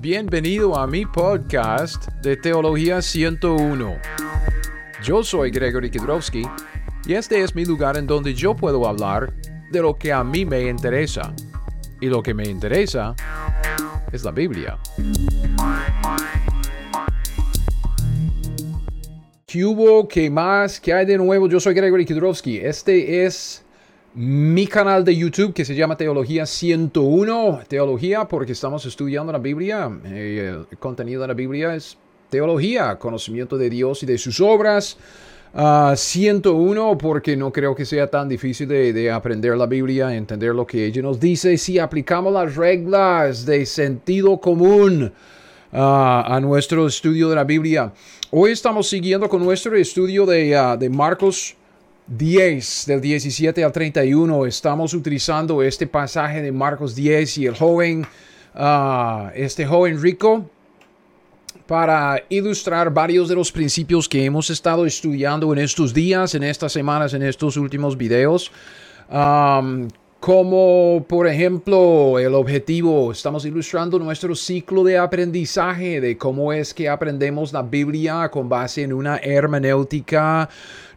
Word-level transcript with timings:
Bienvenido 0.00 0.78
a 0.78 0.86
mi 0.86 1.04
podcast 1.04 2.06
de 2.22 2.36
Teología 2.36 3.02
101. 3.02 3.96
Yo 5.02 5.24
soy 5.24 5.50
Gregory 5.50 5.90
Kidrowski 5.90 6.44
y 7.04 7.14
este 7.14 7.42
es 7.42 7.52
mi 7.56 7.64
lugar 7.64 7.96
en 7.96 8.06
donde 8.06 8.32
yo 8.32 8.54
puedo 8.54 8.86
hablar 8.86 9.34
de 9.72 9.82
lo 9.82 9.96
que 9.96 10.12
a 10.12 10.22
mí 10.22 10.44
me 10.44 10.68
interesa. 10.68 11.34
Y 12.00 12.06
lo 12.06 12.22
que 12.22 12.32
me 12.32 12.44
interesa 12.44 13.16
es 14.12 14.22
la 14.22 14.30
Biblia. 14.30 14.78
¿Qué 19.46 19.64
hubo? 19.64 20.06
¿Qué 20.06 20.30
más? 20.30 20.78
¿Qué 20.78 20.94
hay 20.94 21.06
de 21.06 21.18
nuevo? 21.18 21.48
Yo 21.48 21.58
soy 21.58 21.74
Gregory 21.74 22.04
Kidrowski. 22.06 22.58
Este 22.58 23.24
es 23.24 23.64
mi 24.20 24.66
canal 24.66 25.04
de 25.04 25.14
YouTube 25.14 25.54
que 25.54 25.64
se 25.64 25.76
llama 25.76 25.96
Teología 25.96 26.44
101. 26.44 27.60
Teología 27.68 28.26
porque 28.26 28.50
estamos 28.50 28.84
estudiando 28.84 29.30
la 29.30 29.38
Biblia. 29.38 29.88
Eh, 30.06 30.56
el 30.68 30.78
contenido 30.78 31.22
de 31.22 31.28
la 31.28 31.34
Biblia 31.34 31.76
es 31.76 31.96
teología, 32.28 32.98
conocimiento 32.98 33.56
de 33.56 33.70
Dios 33.70 34.02
y 34.02 34.06
de 34.06 34.18
sus 34.18 34.40
obras. 34.40 34.98
101 35.54 36.90
ah, 36.90 36.98
porque 36.98 37.36
no 37.36 37.52
creo 37.52 37.76
que 37.76 37.84
sea 37.84 38.08
tan 38.08 38.28
difícil 38.28 38.66
de, 38.66 39.08
aprender 39.08 39.56
la 39.56 39.66
Biblia, 39.66 40.12
entender 40.12 40.52
lo 40.52 40.66
que 40.66 40.86
ella 40.86 41.00
nos 41.00 41.20
dice 41.20 41.56
si 41.56 41.78
aplicamos 41.78 42.32
las 42.32 42.56
reglas 42.56 43.46
de 43.46 43.64
sentido 43.66 44.40
común 44.40 45.12
ah, 45.72 46.24
a 46.26 46.40
nuestro 46.40 46.88
estudio 46.88 47.28
de 47.28 47.36
la 47.36 47.44
Biblia. 47.44 47.92
Hoy 48.32 48.50
estamos 48.50 48.88
siguiendo 48.88 49.28
con 49.28 49.44
nuestro 49.44 49.76
estudio 49.76 50.26
de, 50.26 50.56
ah, 50.56 50.76
de 50.76 50.90
Marcos 50.90 51.56
10, 52.08 52.86
del 52.86 53.00
17 53.02 53.62
al 53.62 53.70
31, 53.70 54.46
estamos 54.46 54.94
utilizando 54.94 55.62
este 55.62 55.86
pasaje 55.86 56.40
de 56.40 56.50
Marcos 56.50 56.94
10 56.94 57.38
y 57.38 57.46
el 57.46 57.54
joven, 57.54 58.06
ah, 58.54 59.30
este 59.34 59.66
joven 59.66 60.00
rico, 60.00 60.48
para 61.66 62.22
ilustrar 62.30 62.90
varios 62.90 63.28
de 63.28 63.34
los 63.34 63.52
principios 63.52 64.08
que 64.08 64.24
hemos 64.24 64.48
estado 64.48 64.86
estudiando 64.86 65.52
en 65.52 65.58
estos 65.58 65.92
días, 65.92 66.34
en 66.34 66.44
estas 66.44 66.72
semanas, 66.72 67.12
en 67.12 67.22
estos 67.22 67.58
últimos 67.58 67.96
videos. 67.96 68.50
como 70.20 71.04
por 71.08 71.28
ejemplo 71.28 72.18
el 72.18 72.34
objetivo, 72.34 73.12
estamos 73.12 73.44
ilustrando 73.44 73.98
nuestro 73.98 74.34
ciclo 74.34 74.82
de 74.82 74.98
aprendizaje 74.98 76.00
de 76.00 76.16
cómo 76.16 76.52
es 76.52 76.74
que 76.74 76.88
aprendemos 76.88 77.52
la 77.52 77.62
Biblia 77.62 78.28
con 78.30 78.48
base 78.48 78.82
en 78.82 78.92
una 78.92 79.18
hermenéutica 79.18 80.48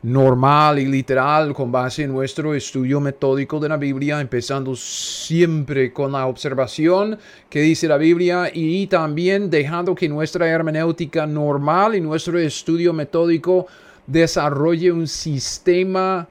normal 0.04 0.80
y 0.80 0.86
literal 0.86 1.54
con 1.54 1.72
base 1.72 2.04
en 2.04 2.12
nuestro 2.12 2.56
estudio 2.56 3.00
metódico 3.00 3.60
de 3.60 3.70
la 3.70 3.78
Biblia, 3.78 4.20
empezando 4.20 4.76
siempre 4.76 5.94
con 5.94 6.12
la 6.12 6.26
observación 6.26 7.20
que 7.50 7.62
dice 7.62 7.88
la 7.88 7.98
Biblia 7.98 8.50
y 8.54 8.88
también 8.88 9.50
dejando 9.50 9.94
que 9.94 10.10
nuestra 10.10 10.48
hermenéutica 10.48 11.28
normal 11.28 11.96
y 11.96 12.02
nuestro 12.02 12.40
estudio 12.40 12.94
metódico 12.94 13.68
desarrolle 14.08 14.92
un 14.92 15.08
sistema 15.08 16.28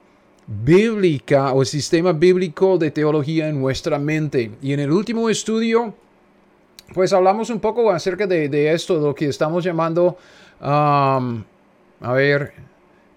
bíblica 0.46 1.52
o 1.52 1.64
sistema 1.64 2.12
bíblico 2.12 2.76
de 2.76 2.90
teología 2.90 3.48
en 3.48 3.60
nuestra 3.60 4.00
mente. 4.00 4.50
Y 4.60 4.72
en 4.72 4.80
el 4.80 4.90
último 4.90 5.30
estudio, 5.30 5.94
pues 6.92 7.12
hablamos 7.12 7.50
un 7.50 7.60
poco 7.60 7.88
acerca 7.92 8.26
de, 8.26 8.72
esto, 8.72 8.98
lo 8.98 9.14
que 9.14 9.28
estamos 9.28 9.62
llamando, 9.62 10.18
um, 10.60 11.44
a 12.00 12.12
ver, 12.14 12.52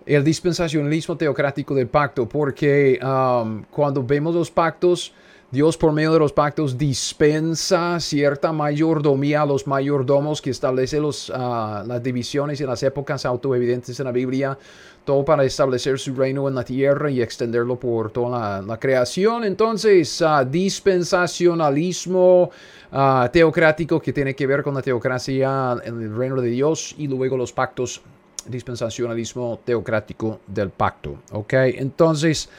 el 0.05 0.23
dispensacionalismo 0.23 1.17
teocrático 1.17 1.75
del 1.75 1.87
pacto, 1.87 2.27
porque 2.27 2.99
um, 3.01 3.63
cuando 3.71 4.03
vemos 4.03 4.35
los 4.35 4.51
pactos, 4.51 5.13
Dios 5.49 5.77
por 5.77 5.93
medio 5.93 6.11
de 6.11 6.19
los 6.19 6.33
pactos 6.33 6.77
dispensa 6.79 7.99
cierta 7.99 8.51
mayordomía 8.51 9.43
a 9.43 9.45
los 9.45 9.67
mayordomos 9.67 10.41
que 10.41 10.49
establece 10.49 10.99
los, 10.99 11.29
uh, 11.29 11.85
las 11.85 12.01
divisiones 12.01 12.59
y 12.59 12.65
las 12.65 12.81
épocas 12.81 13.23
autoevidentes 13.23 13.99
en 13.99 14.05
la 14.05 14.11
Biblia, 14.11 14.57
todo 15.05 15.23
para 15.23 15.43
establecer 15.43 15.99
su 15.99 16.15
reino 16.15 16.47
en 16.47 16.55
la 16.55 16.63
tierra 16.63 17.11
y 17.11 17.21
extenderlo 17.21 17.79
por 17.79 18.09
toda 18.09 18.63
la, 18.63 18.79
creación. 18.79 19.43
Entonces, 19.43 20.21
uh, 20.21 20.43
dispensacionalismo 20.43 22.49
uh, 22.91 23.29
teocrático 23.31 24.01
que 24.01 24.11
tiene 24.11 24.35
que 24.35 24.47
ver 24.47 24.63
con 24.63 24.73
la 24.73 24.81
teocracia 24.81 25.77
el 25.85 26.15
reino 26.15 26.41
de 26.41 26.49
Dios 26.49 26.95
y 26.97 27.07
luego 27.07 27.37
los 27.37 27.53
pactos 27.53 28.01
dispensacionalismo 28.47 29.59
teocrático 29.63 30.39
del 30.47 30.69
pacto. 30.69 31.17
¿Ok? 31.31 31.53
Entonces, 31.53 32.49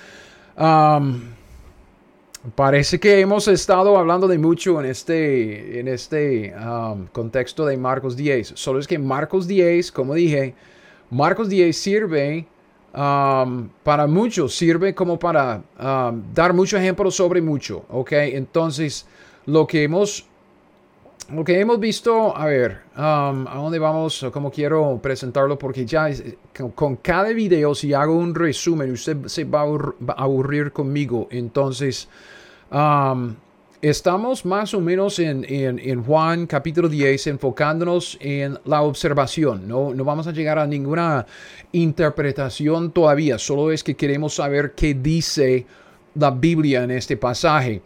parece 2.55 3.00
que 3.00 3.21
hemos 3.21 3.49
estado 3.49 3.97
hablando 3.97 4.28
de 4.28 4.39
mucho 4.39 4.81
en 4.81 4.87
este, 4.87 5.81
en 5.81 5.89
este 5.89 6.55
contexto 7.12 7.67
de 7.67 7.77
Marcos 7.77 8.17
10. 8.17 8.53
Solo 8.55 8.78
es 8.78 8.87
que 8.87 8.99
Marcos 8.99 9.47
10, 9.47 9.93
como 9.93 10.15
dije, 10.15 10.55
Marcos 11.11 11.49
10 11.49 11.77
sirve 11.77 12.47
para 12.93 14.06
mucho, 14.06 14.49
sirve 14.49 14.94
como 14.94 15.19
para 15.19 15.62
dar 16.33 16.53
mucho 16.53 16.77
ejemplo 16.77 17.11
sobre 17.11 17.41
mucho. 17.41 17.84
¿Ok? 17.89 18.12
Entonces, 18.12 19.06
lo 19.47 19.67
que 19.67 19.83
hemos 19.83 20.27
que 21.45 21.59
hemos 21.59 21.81
visto, 21.81 22.37
a 22.37 22.47
ver, 22.47 22.81
um, 22.97 23.47
¿a 23.47 23.55
dónde 23.57 23.79
vamos? 23.79 24.27
¿Cómo 24.33 24.51
quiero 24.51 24.99
presentarlo? 25.03 25.59
Porque 25.59 25.87
ya 25.87 26.09
con, 26.75 26.97
cada 26.97 27.31
video, 27.31 27.75
si 27.75 27.95
hago 27.95 28.15
un 28.15 28.35
resumen, 28.35 28.93
usted 28.93 29.27
se 29.27 29.45
va 29.45 29.62
a 29.62 30.23
aburrir 30.23 30.73
conmigo. 30.73 31.29
Entonces, 31.31 32.09
um, 32.71 33.35
estamos 33.81 34.45
más 34.45 34.75
o 34.75 34.81
menos 34.81 35.19
en, 35.19 35.45
en, 35.49 36.05
Juan 36.05 36.47
capítulo 36.47 36.89
10, 36.89 37.27
enfocándonos 37.29 38.19
en 38.21 38.59
la 38.67 38.83
observación. 38.83 39.67
No, 39.67 39.95
no 39.95 40.05
vamos 40.05 40.27
a 40.27 40.33
llegar 40.33 40.59
a 40.59 40.67
ninguna 40.67 41.27
interpretación 41.73 42.93
todavía, 42.93 43.39
solo 43.39 43.73
es 43.73 43.83
que 43.83 43.95
queremos 43.95 44.35
saber 44.35 44.73
qué 44.73 44.95
dice 44.95 45.67
la 46.14 46.30
Biblia 46.30 46.84
en 46.84 46.91
este 46.92 47.16
pasaje. 47.16 47.82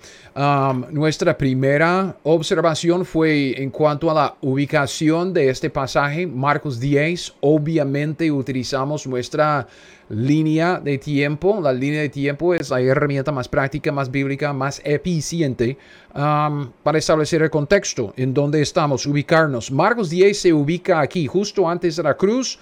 Nuestra 0.91 1.37
primera 1.37 2.17
observación 2.23 3.05
fue 3.05 3.61
en 3.61 3.71
cuanto 3.71 4.11
a 4.11 4.15
la 4.15 4.35
ubicación 4.41 5.33
de 5.33 5.51
este 5.51 5.71
pasaje, 5.71 6.27
Marcos 6.27 6.79
10. 6.79 7.35
Obviamente 7.41 8.31
utilizamos 8.31 9.07
nuestra 9.07 9.67
línea 10.11 10.81
de 10.81 10.97
tiempo. 10.99 11.61
La 11.61 11.73
línea 11.73 12.01
de 12.03 12.09
tiempo 12.09 12.55
es 12.55 12.71
la 12.71 12.81
herramienta 12.81 13.33
más 13.33 13.49
práctica, 13.49 13.93
más 13.93 14.11
bíblica, 14.11 14.53
más 14.53 14.81
eficiente 14.85 15.77
para 16.13 16.99
establecer 16.99 17.43
el 17.43 17.51
contexto 17.51 18.13
en 18.17 18.33
donde 18.35 18.61
estamos, 18.63 19.07
ubicarnos. 19.07 19.71
Marcos 19.71 20.11
10 20.11 20.39
se 20.39 20.53
ubica 20.53 21.01
aquí, 21.01 21.27
justo 21.27 21.69
antes 21.69 21.97
de 21.97 22.03
la 22.03 22.17
cruz 22.17 22.59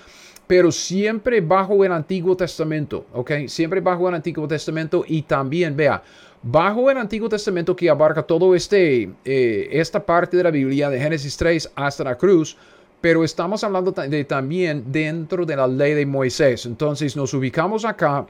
pero 0.46 0.70
siempre 0.70 1.40
bajo 1.40 1.84
el 1.84 1.92
Antiguo 1.92 2.36
Testamento, 2.36 3.06
¿ok? 3.12 3.32
Siempre 3.48 3.80
bajo 3.80 4.08
el 4.08 4.14
Antiguo 4.14 4.46
Testamento 4.46 5.04
y 5.06 5.22
también, 5.22 5.76
vea, 5.76 6.02
bajo 6.42 6.90
el 6.90 6.98
Antiguo 6.98 7.28
Testamento 7.28 7.74
que 7.74 7.90
abarca 7.90 8.22
todo 8.22 8.54
este, 8.54 9.10
eh, 9.24 9.68
esta 9.72 10.04
parte 10.04 10.36
de 10.36 10.44
la 10.44 10.50
Biblia, 10.50 10.88
de 10.88 11.00
Génesis 11.00 11.36
3 11.36 11.72
hasta 11.74 12.04
la 12.04 12.16
cruz, 12.16 12.56
pero 13.00 13.24
estamos 13.24 13.62
hablando 13.64 13.92
de, 13.92 14.24
también 14.24 14.84
dentro 14.90 15.44
de 15.44 15.56
la 15.56 15.66
ley 15.66 15.94
de 15.94 16.06
Moisés. 16.06 16.66
Entonces 16.66 17.16
nos 17.16 17.34
ubicamos 17.34 17.84
acá 17.84 18.26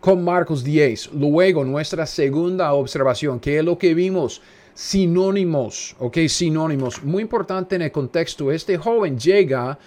con 0.00 0.24
Marcos 0.24 0.64
10. 0.64 1.12
Luego 1.12 1.64
nuestra 1.64 2.06
segunda 2.06 2.72
observación, 2.72 3.38
que 3.38 3.58
es 3.58 3.64
lo 3.64 3.78
que 3.78 3.94
vimos, 3.94 4.40
sinónimos, 4.74 5.96
¿ok? 5.98 6.18
Sinónimos. 6.28 7.02
Muy 7.04 7.22
importante 7.22 7.76
en 7.76 7.82
el 7.82 7.92
contexto, 7.92 8.50
este 8.50 8.78
joven 8.78 9.18
llega 9.18 9.78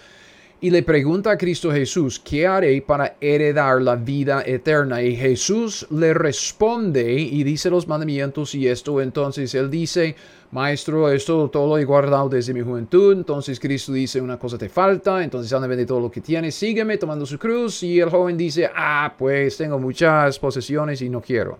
y 0.62 0.70
le 0.70 0.84
pregunta 0.84 1.32
a 1.32 1.36
Cristo 1.36 1.72
Jesús, 1.72 2.20
¿qué 2.20 2.46
haré 2.46 2.80
para 2.82 3.16
heredar 3.20 3.82
la 3.82 3.96
vida 3.96 4.44
eterna? 4.46 5.02
Y 5.02 5.16
Jesús 5.16 5.84
le 5.90 6.14
responde 6.14 7.12
y 7.14 7.42
dice 7.42 7.68
los 7.68 7.88
mandamientos 7.88 8.54
y 8.54 8.68
esto. 8.68 9.00
Entonces 9.00 9.56
él 9.56 9.68
dice, 9.68 10.14
Maestro, 10.52 11.10
esto 11.10 11.50
todo 11.50 11.66
lo 11.66 11.78
he 11.78 11.84
guardado 11.84 12.28
desde 12.28 12.54
mi 12.54 12.60
juventud. 12.60 13.12
Entonces 13.12 13.58
Cristo 13.58 13.92
dice, 13.92 14.20
una 14.20 14.38
cosa 14.38 14.56
te 14.56 14.68
falta. 14.68 15.24
Entonces 15.24 15.52
anda, 15.52 15.66
vende 15.66 15.84
todo 15.84 15.98
lo 15.98 16.12
que 16.12 16.20
tienes, 16.20 16.54
sígueme 16.54 16.96
tomando 16.96 17.26
su 17.26 17.40
cruz. 17.40 17.82
Y 17.82 17.98
el 17.98 18.08
joven 18.08 18.36
dice, 18.36 18.70
ah, 18.72 19.12
pues 19.18 19.56
tengo 19.56 19.80
muchas 19.80 20.38
posesiones 20.38 21.02
y 21.02 21.08
no 21.08 21.20
quiero. 21.20 21.58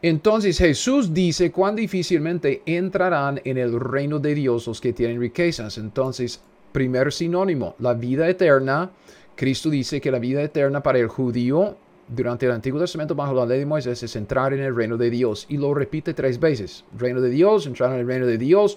Entonces 0.00 0.56
Jesús 0.56 1.12
dice 1.12 1.52
cuán 1.52 1.76
difícilmente 1.76 2.62
entrarán 2.64 3.42
en 3.44 3.58
el 3.58 3.78
reino 3.78 4.18
de 4.18 4.34
Dios 4.34 4.66
los 4.66 4.80
que 4.80 4.94
tienen 4.94 5.20
riquezas. 5.20 5.76
Entonces 5.76 6.40
primer 6.74 7.12
sinónimo, 7.12 7.76
la 7.78 7.94
vida 7.94 8.28
eterna. 8.28 8.90
Cristo 9.36 9.70
dice 9.70 10.00
que 10.00 10.10
la 10.10 10.18
vida 10.18 10.42
eterna 10.42 10.82
para 10.82 10.98
el 10.98 11.06
judío 11.06 11.76
durante 12.08 12.46
el 12.46 12.52
Antiguo 12.52 12.80
Testamento 12.80 13.14
bajo 13.14 13.32
la 13.32 13.46
ley 13.46 13.60
de 13.60 13.66
Moisés 13.66 14.02
es 14.02 14.16
entrar 14.16 14.52
en 14.52 14.60
el 14.60 14.74
reino 14.74 14.96
de 14.96 15.08
Dios. 15.08 15.46
Y 15.48 15.56
lo 15.56 15.72
repite 15.72 16.14
tres 16.14 16.38
veces. 16.38 16.84
Reino 16.98 17.20
de 17.20 17.30
Dios, 17.30 17.66
entrar 17.66 17.92
en 17.92 18.00
el 18.00 18.06
reino 18.06 18.26
de 18.26 18.38
Dios. 18.38 18.76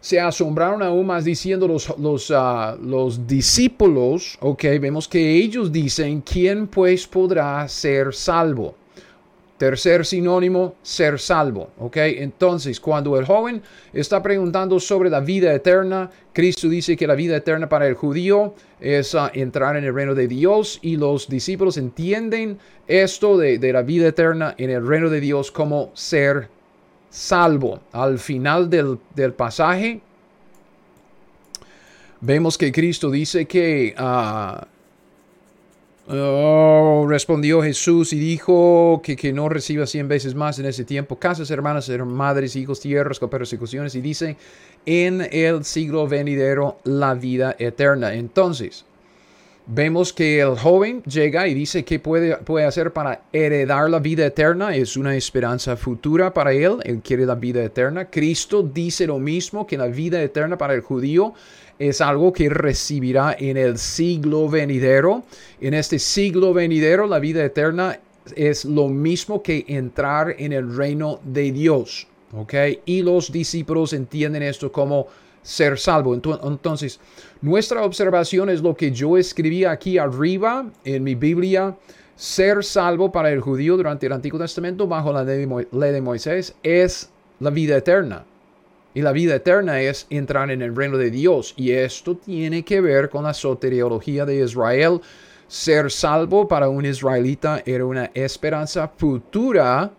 Se 0.00 0.20
asombraron 0.20 0.82
aún 0.82 1.06
más 1.06 1.24
diciendo 1.24 1.66
los, 1.66 1.96
los, 1.98 2.30
ah, 2.34 2.76
los 2.80 3.26
discípulos, 3.26 4.36
ok, 4.40 4.64
vemos 4.78 5.08
que 5.08 5.36
ellos 5.36 5.72
dicen, 5.72 6.20
¿quién 6.20 6.66
pues 6.66 7.06
podrá 7.06 7.66
ser 7.66 8.12
salvo? 8.12 8.74
Tercer 9.62 10.04
sinónimo, 10.04 10.74
ser 10.82 11.20
salvo. 11.20 11.70
¿Ok? 11.78 11.96
Entonces, 11.98 12.80
cuando 12.80 13.16
el 13.16 13.24
joven 13.24 13.62
está 13.92 14.20
preguntando 14.20 14.80
sobre 14.80 15.08
la 15.08 15.20
vida 15.20 15.54
eterna, 15.54 16.10
Cristo 16.32 16.68
dice 16.68 16.96
que 16.96 17.06
la 17.06 17.14
vida 17.14 17.36
eterna 17.36 17.68
para 17.68 17.86
el 17.86 17.94
judío 17.94 18.54
es 18.80 19.14
ah, 19.14 19.30
entrar 19.32 19.76
en 19.76 19.84
el 19.84 19.94
reino 19.94 20.16
de 20.16 20.26
Dios 20.26 20.80
y 20.82 20.96
los 20.96 21.28
discípulos 21.28 21.76
entienden 21.76 22.58
esto 22.88 23.38
de, 23.38 23.72
la 23.72 23.82
vida 23.82 24.08
eterna 24.08 24.56
en 24.58 24.70
el 24.70 24.84
reino 24.84 25.08
de 25.10 25.20
Dios 25.20 25.52
como 25.52 25.92
ser 25.94 26.48
salvo. 27.08 27.82
Al 27.92 28.18
final 28.18 28.68
del, 28.68 28.98
pasaje, 29.36 30.00
vemos 32.20 32.58
que 32.58 32.72
Cristo 32.72 33.12
dice 33.12 33.46
que 33.46 33.94
ah, 33.96 34.66
Oh, 36.14 37.06
respondió 37.08 37.62
Jesús 37.62 38.12
y 38.12 38.18
dijo 38.18 39.00
que, 39.02 39.16
que 39.16 39.32
no 39.32 39.48
reciba 39.48 39.86
cien 39.86 40.08
veces 40.08 40.34
más 40.34 40.58
en 40.58 40.66
ese 40.66 40.84
tiempo 40.84 41.16
casas, 41.16 41.50
hermanas, 41.50 41.90
madres, 42.04 42.54
hijos, 42.54 42.80
tierras 42.80 43.18
con 43.18 43.30
persecuciones 43.30 43.94
y 43.94 44.02
dice 44.02 44.36
en 44.84 45.26
el 45.32 45.64
siglo 45.64 46.06
venidero 46.06 46.76
la 46.84 47.14
vida 47.14 47.56
eterna. 47.58 48.12
Entonces, 48.12 48.84
vemos 49.66 50.12
que 50.12 50.40
el 50.40 50.56
joven 50.58 51.02
llega 51.04 51.46
y 51.48 51.54
dice 51.54 51.84
que 51.84 51.98
puede, 51.98 52.36
puede 52.38 52.66
hacer 52.66 52.92
para 52.92 53.22
heredar 53.32 53.88
la 53.90 53.98
vida 53.98 54.26
eterna. 54.26 54.74
Es 54.74 54.96
una 54.96 55.16
esperanza 55.16 55.76
futura 55.76 56.32
para 56.32 56.52
él. 56.52 56.78
Él 56.84 57.00
quiere 57.02 57.26
la 57.26 57.34
vida 57.34 57.62
eterna. 57.62 58.06
Cristo 58.10 58.62
dice 58.62 59.06
lo 59.06 59.18
mismo 59.18 59.66
que 59.66 59.78
la 59.78 59.86
vida 59.86 60.22
eterna 60.22 60.58
para 60.58 60.74
el 60.74 60.80
judío 60.80 61.34
es 61.78 62.00
algo 62.00 62.32
que 62.32 62.48
recibirá 62.48 63.36
en 63.38 63.56
el 63.56 63.78
siglo 63.78 64.48
venidero. 64.48 65.24
En 65.60 65.74
este 65.74 65.98
siglo 65.98 66.52
venidero, 66.52 67.06
la 67.06 67.18
vida 67.18 67.44
eterna 67.44 67.98
es 68.36 68.64
lo 68.64 68.88
mismo 68.88 69.42
que 69.42 69.64
entrar 69.66 70.36
en 70.38 70.52
el 70.52 70.76
reino 70.76 71.20
de 71.24 71.50
Dios. 71.52 72.06
¿Ok? 72.34 72.54
Y 72.86 73.02
los 73.02 73.30
discípulos 73.30 73.92
entienden 73.92 74.42
esto 74.42 74.72
como 74.72 75.08
ser 75.42 75.78
salvo. 75.78 76.14
Entonces, 76.14 77.00
nuestra 77.40 77.84
observación 77.84 78.48
es 78.50 78.62
lo 78.62 78.74
que 78.74 78.92
yo 78.92 79.16
escribí 79.16 79.64
aquí 79.64 79.98
arriba 79.98 80.66
en 80.84 81.04
mi 81.04 81.14
Biblia. 81.14 81.76
Ser 82.14 82.62
salvo 82.64 83.10
para 83.10 83.30
el 83.30 83.40
judío 83.40 83.76
durante 83.76 84.06
el 84.06 84.12
Antiguo 84.12 84.38
Testamento 84.38 84.86
bajo 84.86 85.12
la 85.12 85.24
ley 85.24 85.46
de 85.46 86.00
Moisés 86.00 86.54
es 86.62 87.10
la 87.40 87.50
vida 87.50 87.76
eterna. 87.76 88.24
Y 88.94 89.00
la 89.00 89.12
vida 89.12 89.34
eterna 89.34 89.80
es 89.80 90.06
entrar 90.10 90.50
en 90.50 90.60
el 90.60 90.76
reino 90.76 90.98
de 90.98 91.10
Dios. 91.10 91.54
Y 91.56 91.72
esto 91.72 92.16
tiene 92.16 92.62
que 92.62 92.80
ver 92.80 93.08
con 93.08 93.24
la 93.24 93.34
soteriología 93.34 94.26
de 94.26 94.44
Israel. 94.44 95.00
Ser 95.48 95.90
salvo 95.90 96.46
para 96.46 96.68
un 96.68 96.84
israelita 96.84 97.62
era 97.64 97.84
una 97.86 98.10
esperanza 98.14 98.88
futura 98.88 99.90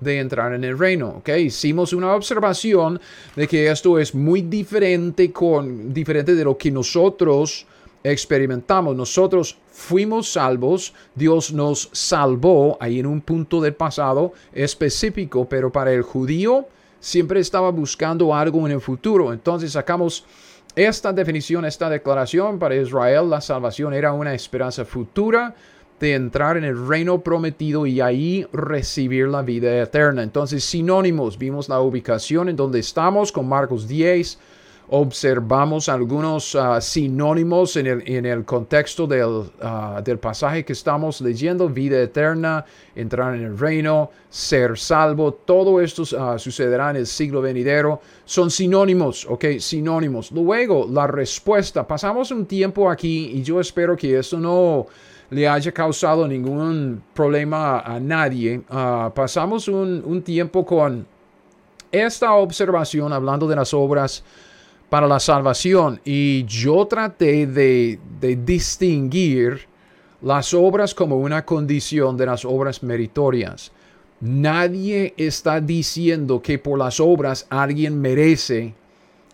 de 0.00 0.18
entrar 0.20 0.52
en 0.54 0.64
el 0.64 0.78
reino. 0.78 1.16
¿ok? 1.18 1.28
Hicimos 1.38 1.92
una 1.92 2.14
observación 2.14 3.00
de 3.34 3.48
que 3.48 3.70
esto 3.70 3.98
es 3.98 4.14
muy 4.14 4.42
diferente, 4.42 5.32
con, 5.32 5.92
diferente 5.92 6.34
de 6.34 6.44
lo 6.44 6.56
que 6.56 6.70
nosotros 6.70 7.66
experimentamos. 8.02 8.94
Nosotros 8.94 9.58
fuimos 9.70 10.32
salvos, 10.32 10.94
Dios 11.14 11.52
nos 11.52 11.88
salvó 11.92 12.76
ahí 12.80 13.00
en 13.00 13.06
un 13.06 13.20
punto 13.20 13.60
del 13.60 13.74
pasado 13.74 14.32
específico, 14.52 15.48
pero 15.48 15.72
para 15.72 15.92
el 15.92 16.02
judío 16.02 16.66
siempre 17.00 17.40
estaba 17.40 17.70
buscando 17.70 18.34
algo 18.34 18.66
en 18.66 18.72
el 18.72 18.80
futuro. 18.80 19.32
Entonces 19.32 19.72
sacamos 19.72 20.24
esta 20.76 21.12
definición, 21.12 21.64
esta 21.64 21.88
declaración 21.88 22.58
para 22.58 22.76
Israel, 22.76 23.30
la 23.30 23.40
salvación 23.40 23.94
era 23.94 24.12
una 24.12 24.34
esperanza 24.34 24.84
futura 24.84 25.54
de 26.00 26.14
entrar 26.14 26.56
en 26.56 26.64
el 26.64 26.86
reino 26.86 27.20
prometido 27.20 27.86
y 27.86 28.00
ahí 28.00 28.46
recibir 28.52 29.28
la 29.28 29.42
vida 29.42 29.82
eterna. 29.82 30.22
Entonces, 30.22 30.64
sinónimos, 30.64 31.38
vimos 31.38 31.68
la 31.68 31.80
ubicación 31.80 32.48
en 32.48 32.56
donde 32.56 32.80
estamos 32.80 33.32
con 33.32 33.48
Marcos 33.48 33.88
10, 33.88 34.38
observamos 34.88 35.88
algunos 35.88 36.54
ah, 36.54 36.80
sinónimos 36.80 37.76
en 37.76 37.86
el, 37.86 38.02
en 38.06 38.26
el 38.26 38.44
contexto 38.44 39.06
del, 39.06 39.50
ah, 39.60 40.00
del, 40.04 40.18
pasaje 40.18 40.64
que 40.64 40.74
estamos 40.74 41.20
leyendo, 41.20 41.68
vida 41.68 42.00
eterna, 42.00 42.64
entrar 42.94 43.34
en 43.34 43.42
el 43.42 43.58
reino, 43.58 44.10
ser 44.28 44.78
salvo, 44.78 45.32
todo 45.32 45.80
esto 45.80 46.02
uh, 46.02 46.38
sucederá 46.38 46.90
en 46.90 46.96
el 46.96 47.06
siglo 47.06 47.40
venidero, 47.40 48.00
son 48.24 48.50
sinónimos, 48.50 49.26
ok, 49.28 49.58
sinónimos. 49.58 50.30
Luego, 50.30 50.86
la 50.90 51.06
respuesta, 51.06 51.86
pasamos 51.86 52.30
un 52.30 52.46
tiempo 52.46 52.88
aquí 52.90 53.32
y 53.34 53.42
yo 53.42 53.60
espero 53.60 53.96
que 53.96 54.18
esto 54.18 54.38
no 54.38 54.86
le 55.30 55.48
haya 55.48 55.72
causado 55.72 56.26
ningún 56.26 57.02
problema 57.14 57.80
a 57.80 57.98
nadie. 57.98 58.60
pasamos 59.14 59.68
un, 59.68 60.22
tiempo 60.22 60.64
con 60.64 61.06
esta 61.90 62.34
observación 62.34 63.12
hablando 63.12 63.46
de 63.48 63.56
las 63.56 63.74
obras 63.74 64.22
para 64.88 65.06
la 65.06 65.18
salvación. 65.18 66.00
Y 66.04 66.44
yo 66.44 66.86
traté 66.86 67.46
de, 67.46 67.98
distinguir 68.20 69.66
las 70.22 70.54
obras 70.54 70.94
como 70.94 71.16
una 71.18 71.44
condición 71.44 72.16
de 72.16 72.26
las 72.26 72.44
obras 72.44 72.82
meritorias. 72.82 73.72
Nadie 74.20 75.12
está 75.16 75.60
diciendo 75.60 76.40
que 76.40 76.58
por 76.58 76.78
las 76.78 77.00
obras 77.00 77.46
alguien 77.50 78.00
merece 78.00 78.74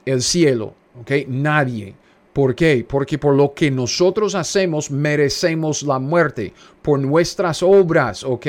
el 0.04 0.22
cielo. 0.22 0.74
¿ok? 1.00 1.28
Nadie. 1.28 1.94
¿Por 2.32 2.54
qué? 2.54 2.84
Porque 2.88 3.18
por 3.18 3.34
lo 3.34 3.52
que 3.52 3.70
nosotros 3.70 4.34
hacemos 4.34 4.90
merecemos 4.90 5.82
la 5.82 5.98
muerte. 5.98 6.54
Por 6.80 6.98
nuestras 6.98 7.62
obras, 7.62 8.24
¿ok? 8.24 8.46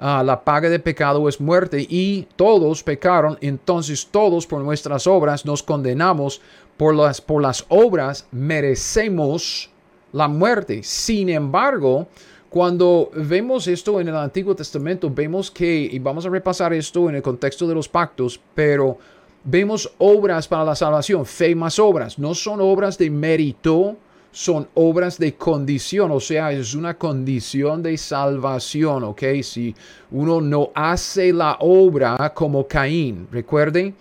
Ah, 0.00 0.22
la 0.24 0.42
paga 0.42 0.68
de 0.68 0.80
pecado 0.80 1.28
es 1.28 1.40
muerte 1.40 1.86
y 1.88 2.26
todos 2.34 2.82
pecaron, 2.82 3.38
entonces 3.40 4.08
todos 4.10 4.46
por 4.46 4.62
nuestras 4.62 5.06
obras 5.06 5.46
nos 5.46 5.62
condenamos. 5.62 6.40
Por 6.76 6.96
las, 6.96 7.20
por 7.20 7.42
las 7.42 7.64
obras 7.68 8.26
merecemos 8.32 9.70
la 10.12 10.26
muerte. 10.26 10.82
Sin 10.82 11.28
embargo, 11.28 12.08
cuando 12.48 13.10
vemos 13.14 13.68
esto 13.68 14.00
en 14.00 14.08
el 14.08 14.16
Antiguo 14.16 14.56
Testamento, 14.56 15.08
vemos 15.08 15.50
que, 15.50 15.88
y 15.90 15.98
vamos 16.00 16.26
a 16.26 16.28
repasar 16.28 16.72
esto 16.72 17.08
en 17.08 17.14
el 17.14 17.22
contexto 17.22 17.68
de 17.68 17.74
los 17.74 17.88
pactos, 17.88 18.40
pero 18.54 18.98
vemos 19.44 19.92
obras 19.98 20.48
para 20.48 20.64
la 20.64 20.74
salvación, 20.74 21.26
fe 21.26 21.54
más 21.54 21.78
obras. 21.78 22.18
No 22.18 22.34
son 22.34 22.60
obras 22.60 22.98
de 22.98 23.10
mérito, 23.10 23.96
son 24.30 24.68
obras 24.74 25.18
de 25.18 25.34
condición, 25.34 26.10
o 26.10 26.20
sea, 26.20 26.52
es 26.52 26.74
una 26.74 26.94
condición 26.94 27.82
de 27.82 27.98
salvación, 27.98 29.04
¿ok? 29.04 29.22
Si 29.42 29.74
uno 30.10 30.40
no 30.40 30.70
hace 30.74 31.32
la 31.32 31.58
obra 31.60 32.32
como 32.34 32.66
Caín, 32.66 33.28
recuerden, 33.30 33.94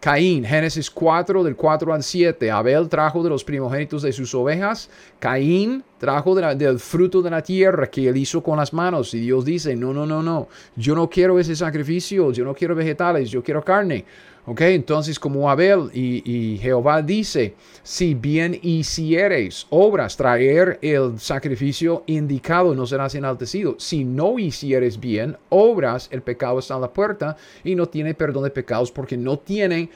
Caín, 0.00 0.44
Génesis 0.44 0.90
4, 0.90 1.42
del 1.42 1.56
4 1.56 1.92
al 1.92 2.02
7. 2.02 2.50
Abel 2.50 2.88
trajo 2.88 3.24
de 3.24 3.30
los 3.30 3.42
primogénitos 3.42 4.02
de 4.02 4.12
sus 4.12 4.32
ovejas. 4.36 4.88
Caín 5.18 5.82
trajo 5.98 6.34
del 6.34 6.78
fruto 6.78 7.22
de 7.22 7.30
la 7.30 7.42
tierra 7.42 7.88
que 7.88 8.08
él 8.08 8.16
hizo 8.16 8.40
con 8.40 8.58
las 8.58 8.72
manos. 8.72 9.14
Y 9.14 9.20
Dios 9.20 9.44
dice, 9.44 9.74
no, 9.74 9.92
no, 9.92 10.06
no, 10.06 10.22
no. 10.22 10.46
Yo 10.76 10.94
no 10.94 11.10
quiero 11.10 11.40
ese 11.40 11.56
sacrificio. 11.56 12.30
Yo 12.30 12.44
no 12.44 12.54
quiero 12.54 12.76
vegetales. 12.76 13.30
Yo 13.30 13.42
quiero 13.42 13.64
carne. 13.64 14.04
Ok, 14.48 14.60
entonces 14.60 15.18
como 15.18 15.50
Abel 15.50 15.90
y, 15.92 16.56
Jehová 16.62 17.02
dice, 17.02 17.56
si 17.82 18.14
bien 18.14 18.56
hiciereis 18.62 19.66
obras, 19.70 20.16
traer 20.16 20.78
el 20.82 21.18
sacrificio 21.18 22.04
indicado, 22.06 22.72
no 22.72 22.86
serás 22.86 23.16
enaltecido. 23.16 23.74
Si 23.78 24.04
no 24.04 24.38
hicieres 24.38 25.00
bien 25.00 25.36
obras, 25.48 26.08
el 26.12 26.22
pecado 26.22 26.60
está 26.60 26.76
a 26.76 26.78
la 26.78 26.92
puerta 26.92 27.36
y 27.64 27.74
no 27.74 27.86
tiene 27.88 28.14
perdón 28.14 28.44
de 28.44 28.50
pecados 28.50 28.92
porque 28.92 29.16
no 29.16 29.36
tiene 29.36 29.90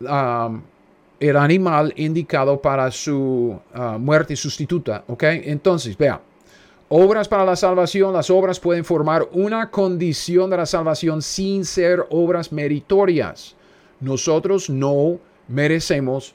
um, 0.00 0.62
el 1.20 1.36
animal 1.36 1.92
indicado 1.96 2.62
para 2.62 2.90
su 2.90 3.60
uh, 3.74 3.98
muerte 3.98 4.34
sustituta. 4.36 5.04
Ok, 5.06 5.24
entonces, 5.24 5.98
vea. 5.98 6.18
Obras 6.88 7.28
para 7.28 7.44
la 7.44 7.56
salvación, 7.56 8.14
las 8.14 8.30
obras 8.30 8.58
pueden 8.58 8.86
formar 8.86 9.28
una 9.32 9.70
condición 9.70 10.48
de 10.48 10.56
la 10.56 10.66
salvación 10.66 11.20
sin 11.20 11.66
ser 11.66 12.06
obras 12.08 12.52
meritorias. 12.52 13.54
Nosotros 14.02 14.68
no 14.68 15.18
merecemos 15.48 16.34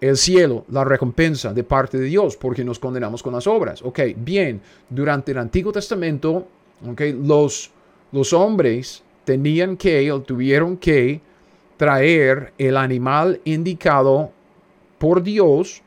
el 0.00 0.16
cielo, 0.16 0.64
la 0.68 0.84
recompensa 0.84 1.52
de 1.52 1.64
parte 1.64 1.98
de 1.98 2.06
Dios, 2.06 2.36
porque 2.36 2.64
nos 2.64 2.78
condenamos 2.78 3.22
con 3.22 3.34
las 3.34 3.46
obras. 3.46 3.82
Ok, 3.82 4.00
bien, 4.16 4.60
durante 4.88 5.32
el 5.32 5.38
Antiguo 5.38 5.70
Testamento, 5.70 6.46
okay, 6.90 7.12
los, 7.12 7.70
los 8.12 8.32
hombres 8.32 9.02
tenían 9.24 9.76
que 9.76 10.10
o 10.10 10.22
tuvieron 10.22 10.76
que 10.76 11.20
traer 11.76 12.52
el 12.58 12.76
animal 12.76 13.40
indicado 13.44 14.30
por 14.98 15.22
Dios 15.22 15.82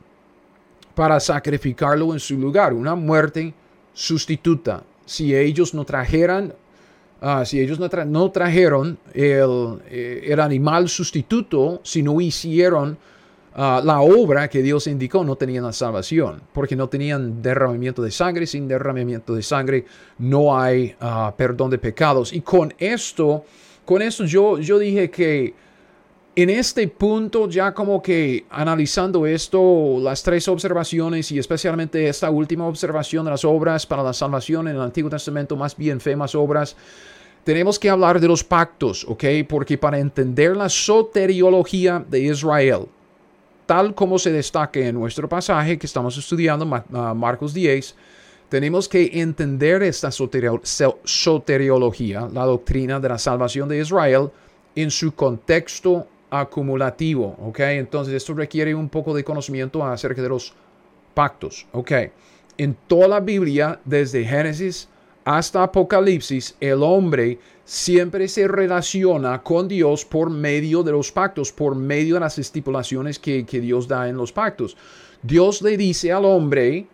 para 0.94 1.18
sacrificarlo 1.20 2.12
en 2.12 2.20
su 2.20 2.38
lugar, 2.38 2.72
una 2.72 2.94
muerte 2.94 3.54
sustituta. 3.92 4.84
Si 5.04 5.34
ellos 5.34 5.74
no 5.74 5.84
trajeran 5.84 6.54
Ah, 7.24 7.44
si 7.44 7.60
ellos 7.60 7.78
no, 7.78 8.30
trajeron 8.30 8.98
el, 9.14 9.78
eh, 9.88 10.24
el, 10.26 10.40
animal 10.40 10.88
sustituto, 10.88 11.80
si 11.84 12.02
no 12.02 12.20
hicieron 12.20 12.98
Ah, 13.54 13.82
la 13.84 14.00
obra 14.00 14.48
que 14.48 14.62
Dios 14.62 14.86
indicó 14.86 15.24
no 15.24 15.36
tenían 15.36 15.64
la 15.64 15.74
salvación, 15.74 16.40
porque 16.54 16.74
no 16.74 16.88
tenían 16.88 17.42
derramamiento 17.42 18.02
de 18.02 18.10
sangre. 18.10 18.46
Sin 18.46 18.66
derramamiento 18.66 19.34
de 19.34 19.42
sangre 19.42 19.84
no 20.18 20.58
hay 20.58 20.94
ah, 21.00 21.34
perdón 21.36 21.70
de 21.70 21.78
pecados. 21.78 22.32
Y 22.32 22.40
con 22.40 22.72
esto, 22.78 23.44
con 23.84 24.00
esto 24.00 24.24
yo, 24.24 24.58
yo 24.58 24.78
dije 24.78 25.10
que 25.10 25.54
en 26.34 26.48
este 26.48 26.88
punto, 26.88 27.46
ya 27.48 27.74
como 27.74 28.02
que 28.02 28.46
analizando 28.48 29.26
esto, 29.26 29.98
las 30.00 30.22
tres 30.22 30.48
observaciones 30.48 31.30
y 31.30 31.38
especialmente 31.38 32.08
esta 32.08 32.30
última 32.30 32.66
observación 32.66 33.26
de 33.26 33.32
las 33.32 33.44
obras 33.44 33.84
para 33.84 34.02
la 34.02 34.14
salvación 34.14 34.66
en 34.68 34.76
el 34.76 34.82
Antiguo 34.82 35.10
Testamento, 35.10 35.56
más 35.56 35.76
bien 35.76 36.00
fe 36.00 36.16
más 36.16 36.34
obras, 36.34 36.74
tenemos 37.44 37.78
que 37.78 37.90
hablar 37.90 38.18
de 38.18 38.28
los 38.28 38.42
pactos, 38.42 39.04
¿ok? 39.06 39.24
Porque 39.46 39.76
para 39.76 39.98
entender 39.98 40.56
la 40.56 40.70
soteriología 40.70 42.02
de 42.08 42.20
Israel, 42.20 42.86
tal 43.66 43.94
como 43.94 44.18
se 44.18 44.32
destaca 44.32 44.80
en 44.80 44.94
nuestro 44.94 45.28
pasaje 45.28 45.78
que 45.78 45.86
estamos 45.86 46.16
estudiando, 46.16 46.82
ah, 46.94 47.12
Marcos 47.14 47.52
10, 47.52 47.94
tenemos 48.48 48.88
que 48.88 49.20
entender 49.20 49.82
esta 49.82 50.10
soteriología, 50.10 52.28
la 52.32 52.44
doctrina 52.44 53.00
de 53.00 53.08
la 53.10 53.18
salvación 53.18 53.68
de 53.68 53.80
Israel, 53.80 54.30
en 54.74 54.90
su 54.90 55.14
contexto 55.14 56.06
acumulativo, 56.32 57.36
¿ok? 57.42 57.60
Entonces 57.60 58.14
esto 58.14 58.32
requiere 58.32 58.74
un 58.74 58.88
poco 58.88 59.14
de 59.14 59.22
conocimiento 59.22 59.84
acerca 59.84 60.22
de 60.22 60.30
los 60.30 60.54
pactos, 61.12 61.66
¿ok? 61.72 61.92
En 62.56 62.74
toda 62.86 63.06
la 63.06 63.20
Biblia, 63.20 63.78
desde 63.84 64.24
Génesis 64.24 64.88
hasta 65.24 65.62
Apocalipsis, 65.62 66.56
el 66.58 66.82
hombre 66.82 67.38
siempre 67.66 68.26
se 68.28 68.48
relaciona 68.48 69.42
con 69.42 69.68
Dios 69.68 70.06
por 70.06 70.30
medio 70.30 70.82
de 70.82 70.92
los 70.92 71.12
pactos, 71.12 71.52
por 71.52 71.76
medio 71.76 72.14
de 72.14 72.20
las 72.20 72.38
estipulaciones 72.38 73.18
que, 73.18 73.44
Dios 73.44 73.86
da 73.86 74.08
en 74.08 74.16
los 74.16 74.32
pactos. 74.32 74.76
Dios 75.22 75.60
le 75.60 75.76
dice 75.76 76.12
al 76.12 76.24
hombre 76.24 76.86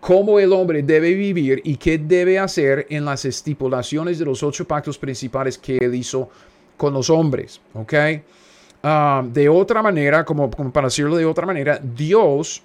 cómo 0.00 0.38
el 0.38 0.52
hombre 0.52 0.82
debe 0.84 1.12
vivir 1.14 1.60
y 1.64 1.76
qué 1.76 1.98
debe 1.98 2.38
hacer 2.38 2.86
en 2.88 3.04
las 3.04 3.24
estipulaciones 3.24 4.18
de 4.18 4.24
los 4.24 4.44
ocho 4.44 4.64
pactos 4.66 4.96
principales 4.96 5.58
que 5.58 5.76
él 5.76 5.94
hizo 5.96 6.30
con 6.76 6.94
los 6.94 7.10
hombres. 7.10 7.60
¿Ok? 7.74 7.94
Ah, 8.88 9.24
de 9.26 9.48
otra 9.48 9.82
manera, 9.82 10.24
como, 10.24 10.48
como 10.48 10.70
para 10.72 10.86
decirlo 10.86 11.16
de 11.16 11.26
otra 11.26 11.44
manera, 11.44 11.80
Dios 11.82 12.62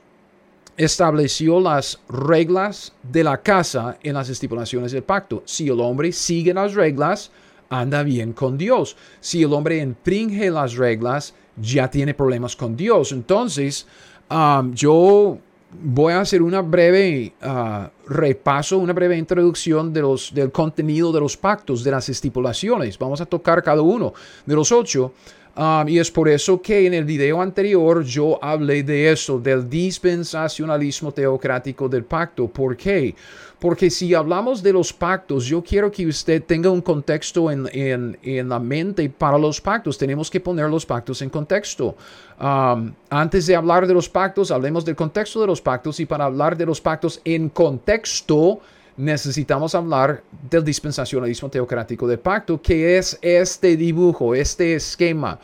estableció 0.78 1.60
las 1.60 2.00
reglas 2.08 2.94
de 3.02 3.24
la 3.24 3.42
casa 3.42 3.98
en 4.04 4.14
las 4.14 4.30
estipulaciones 4.30 4.92
del 4.92 5.02
pacto. 5.02 5.42
Si 5.48 5.68
el 5.68 5.80
hombre 5.80 6.12
sigue 6.12 6.54
las 6.54 6.76
reglas, 6.76 7.32
anda 7.72 8.04
bien 8.04 8.34
con 8.34 8.56
Dios. 8.56 8.96
Si 9.20 9.42
el 9.42 9.52
hombre 9.52 9.80
infringe 9.80 10.52
las 10.52 10.76
reglas, 10.76 11.34
ya 11.60 11.90
tiene 11.90 12.14
problemas 12.14 12.56
con 12.56 12.78
Dios. 12.78 13.14
Entonces, 13.14 13.88
um, 14.30 14.76
yo 14.76 15.40
voy 15.72 16.14
a 16.14 16.22
hacer 16.22 16.44
una 16.44 16.62
breve 16.62 17.34
uh, 17.42 17.88
repaso, 18.08 18.78
una 18.78 18.94
breve 18.94 19.18
introducción 19.18 19.92
de 19.92 20.02
los, 20.02 20.32
del 20.36 20.52
contenido 20.52 21.12
de 21.12 21.20
los 21.20 21.36
pactos, 21.36 21.84
de 21.84 21.90
las 21.90 22.10
estipulaciones. 22.10 23.00
Vamos 23.00 23.22
a 23.22 23.26
tocar 23.26 23.64
cada 23.64 23.82
uno 23.82 24.14
de 24.46 24.56
los 24.56 24.72
ocho. 24.72 25.14
Um, 25.54 25.90
y 25.90 26.00
es 26.00 26.10
por 26.10 26.30
eso 26.30 26.62
que 26.62 26.88
en 26.88 26.94
el 26.94 27.04
video 27.04 27.42
anterior 27.42 28.04
yo 28.06 28.40
hablé 28.42 28.84
de 28.84 29.12
eso, 29.12 29.38
del 29.38 29.70
dispensacionalismo 29.70 31.12
teocrático 31.12 31.90
del 31.90 32.06
pacto. 32.06 32.48
¿Por 32.48 32.78
qué? 32.78 33.14
Porque 33.60 33.90
si 33.90 34.14
hablamos 34.14 34.64
de 34.64 34.72
los 34.72 34.94
pactos, 34.94 35.46
yo 35.46 35.62
quiero 35.62 35.92
que 35.92 36.08
usted 36.08 36.42
tenga 36.44 36.70
un 36.70 36.82
contexto 36.82 37.52
en, 37.52 37.68
en, 37.74 38.18
en 38.24 38.50
la 38.50 38.60
mente 38.60 39.10
para 39.10 39.38
los 39.38 39.60
pactos. 39.60 39.98
Tenemos 39.98 40.32
que 40.32 40.40
poner 40.40 40.70
los 40.70 40.86
pactos 40.86 41.22
en 41.22 41.30
contexto. 41.30 41.96
Um, 42.40 42.94
antes 43.10 43.46
de 43.46 43.56
hablar 43.56 43.86
de 43.86 43.94
los 43.94 44.08
pactos, 44.08 44.52
hablemos 44.52 44.86
del 44.86 44.96
contexto 44.96 45.42
de 45.42 45.48
los 45.48 45.62
pactos 45.62 46.00
y 46.00 46.06
para 46.06 46.26
hablar 46.26 46.56
de 46.58 46.66
los 46.66 46.80
pactos 46.80 47.22
en 47.26 47.50
contexto, 47.50 48.62
necesitamos 49.02 49.74
hablar 49.74 50.24
del 50.50 50.64
dispensacionalismo 50.64 51.50
teocrático 51.50 52.08
del 52.08 52.20
pacto, 52.20 52.62
que 52.62 52.98
es 52.98 53.18
este 53.22 53.76
dibujo, 53.76 54.36
este 54.36 54.76
esquema, 54.76 55.40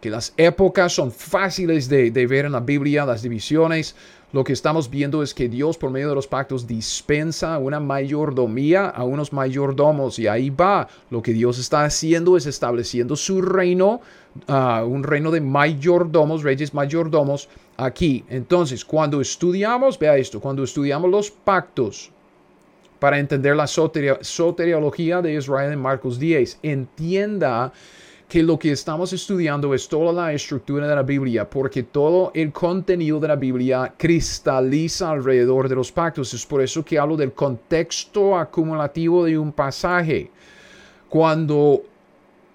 que 0.00 0.08
las 0.08 0.32
épocas 0.36 0.92
son 0.92 1.10
fáciles 1.10 1.88
de, 1.88 2.10
ver 2.26 2.46
en 2.46 2.52
la 2.52 2.60
Biblia, 2.60 3.04
las 3.04 3.22
divisiones. 3.22 3.96
Lo 4.32 4.44
que 4.44 4.52
estamos 4.52 4.88
viendo 4.88 5.22
es 5.22 5.34
que 5.34 5.48
Dios 5.48 5.76
por 5.76 5.90
medio 5.90 6.08
de 6.08 6.14
los 6.14 6.26
pactos 6.26 6.66
dispensa 6.66 7.58
una 7.58 7.80
mayordomía 7.80 8.88
a 8.88 9.04
unos 9.04 9.32
mayordomos 9.32 10.18
y 10.18 10.28
ahí 10.28 10.48
va. 10.48 10.88
Lo 11.10 11.22
que 11.22 11.32
Dios 11.32 11.58
está 11.58 11.84
haciendo 11.84 12.36
es 12.36 12.46
estableciendo 12.46 13.14
su 13.16 13.42
reino, 13.42 14.00
uh, 14.48 14.84
un 14.86 15.02
reino 15.02 15.30
de 15.32 15.40
mayordomos, 15.40 16.44
reyes 16.44 16.72
mayordomos 16.72 17.48
aquí. 17.76 18.24
Entonces, 18.28 18.84
cuando 18.84 19.20
estudiamos, 19.20 19.98
vea 19.98 20.16
esto, 20.16 20.40
cuando 20.40 20.64
estudiamos 20.64 21.10
los 21.10 21.30
pactos, 21.30 22.10
para 23.02 23.18
entender 23.18 23.56
la 23.56 23.66
soteriología 23.66 25.20
de 25.20 25.34
Israel 25.34 25.72
en 25.72 25.80
Marcos 25.80 26.20
10. 26.20 26.60
Entienda 26.62 27.72
que 28.28 28.44
lo 28.44 28.56
que 28.56 28.70
estamos 28.70 29.12
estudiando 29.12 29.74
es 29.74 29.88
toda 29.88 30.12
la 30.12 30.32
estructura 30.32 30.86
de 30.86 30.94
la 30.94 31.02
Biblia, 31.02 31.50
porque 31.50 31.82
todo 31.82 32.30
el 32.32 32.52
contenido 32.52 33.18
de 33.18 33.26
la 33.26 33.34
Biblia 33.34 33.92
cristaliza 33.98 35.10
alrededor 35.10 35.68
de 35.68 35.74
los 35.74 35.90
pactos. 35.90 36.32
Es 36.32 36.46
por 36.46 36.62
eso 36.62 36.84
que 36.84 36.96
hablo 36.96 37.16
del 37.16 37.32
contexto 37.32 38.38
acumulativo 38.38 39.24
de 39.24 39.36
un 39.36 39.50
pasaje. 39.50 40.30
Cuando, 41.08 41.82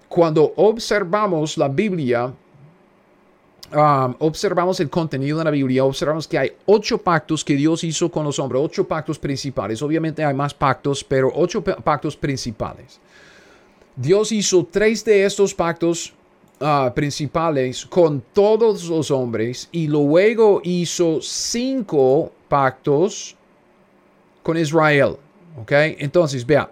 cuando 0.08 0.54
observamos 0.56 1.58
la 1.58 1.68
Biblia, 1.68 2.32
Observamos 3.70 4.80
el 4.80 4.88
contenido 4.88 5.38
de 5.38 5.44
la 5.44 5.50
Biblia, 5.50 5.84
observamos 5.84 6.26
que 6.26 6.38
hay 6.38 6.52
ocho 6.66 6.98
pactos 6.98 7.44
que 7.44 7.54
Dios 7.54 7.84
hizo 7.84 8.10
con 8.10 8.24
los 8.24 8.38
hombres, 8.38 8.62
ocho 8.64 8.86
pactos 8.86 9.18
principales. 9.18 9.82
Obviamente 9.82 10.24
hay 10.24 10.34
más 10.34 10.54
pactos, 10.54 11.04
pero 11.04 11.30
ocho 11.34 11.62
pactos 11.62 12.16
principales. 12.16 12.98
Dios 13.94 14.32
hizo 14.32 14.66
tres 14.70 15.04
de 15.04 15.24
estos 15.24 15.52
pactos 15.52 16.14
uh, 16.60 16.92
principales 16.94 17.84
con 17.84 18.22
todos 18.32 18.84
los 18.88 19.10
hombres 19.10 19.68
y 19.72 19.88
luego 19.88 20.60
hizo 20.64 21.20
cinco 21.20 22.32
pactos 22.48 23.36
con 24.42 24.56
Israel. 24.56 25.16
¿Ok? 25.60 25.72
Entonces, 25.72 26.46
vea. 26.46 26.70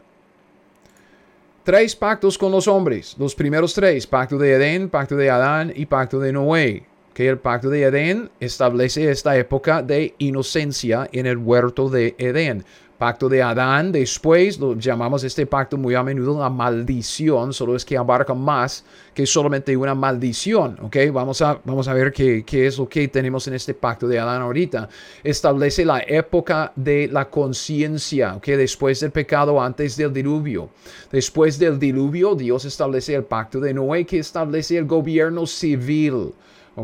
Tres 1.66 1.96
pactos 1.96 2.38
con 2.38 2.52
los 2.52 2.68
hombres. 2.68 3.16
Los 3.18 3.34
primeros 3.34 3.74
tres, 3.74 4.06
pacto 4.06 4.38
de 4.38 4.52
Edén, 4.52 4.88
pacto 4.88 5.16
de 5.16 5.30
Adán 5.30 5.72
y 5.74 5.86
pacto 5.86 6.20
de 6.20 6.32
Noé. 6.32 6.84
Que 7.12 7.28
el 7.28 7.38
pacto 7.38 7.68
de 7.70 7.82
Edén 7.82 8.30
establece 8.38 9.10
esta 9.10 9.36
época 9.36 9.82
de 9.82 10.14
inocencia 10.18 11.08
en 11.10 11.26
el 11.26 11.38
huerto 11.38 11.88
de 11.88 12.14
Edén 12.18 12.64
pacto 12.98 13.28
de 13.28 13.42
Adán, 13.42 13.92
después 13.92 14.58
lo 14.58 14.74
llamamos 14.74 15.22
este 15.24 15.46
pacto 15.46 15.76
muy 15.76 15.94
a 15.94 16.02
menudo 16.02 16.38
la 16.40 16.50
maldición, 16.50 17.52
solo 17.52 17.76
es 17.76 17.84
que 17.84 17.96
abarca 17.96 18.34
más 18.34 18.84
que 19.14 19.26
solamente 19.26 19.76
una 19.76 19.94
maldición, 19.94 20.78
¿ok? 20.82 20.96
Vamos 21.12 21.40
a, 21.42 21.58
vamos 21.64 21.88
a 21.88 21.94
ver 21.94 22.12
qué, 22.12 22.44
qué 22.44 22.66
es 22.66 22.78
lo 22.78 22.88
que 22.88 23.08
tenemos 23.08 23.46
en 23.48 23.54
este 23.54 23.74
pacto 23.74 24.08
de 24.08 24.18
Adán 24.18 24.42
ahorita. 24.42 24.88
Establece 25.22 25.84
la 25.84 26.00
época 26.06 26.72
de 26.76 27.08
la 27.10 27.28
conciencia, 27.28 28.36
¿ok? 28.36 28.46
Después 28.46 29.00
del 29.00 29.10
pecado, 29.10 29.60
antes 29.60 29.96
del 29.96 30.12
diluvio. 30.12 30.70
Después 31.10 31.58
del 31.58 31.78
diluvio, 31.78 32.34
Dios 32.34 32.64
establece 32.64 33.14
el 33.14 33.24
pacto 33.24 33.60
de 33.60 33.74
Noé 33.74 34.04
que 34.04 34.18
establece 34.18 34.78
el 34.78 34.86
gobierno 34.86 35.46
civil 35.46 36.32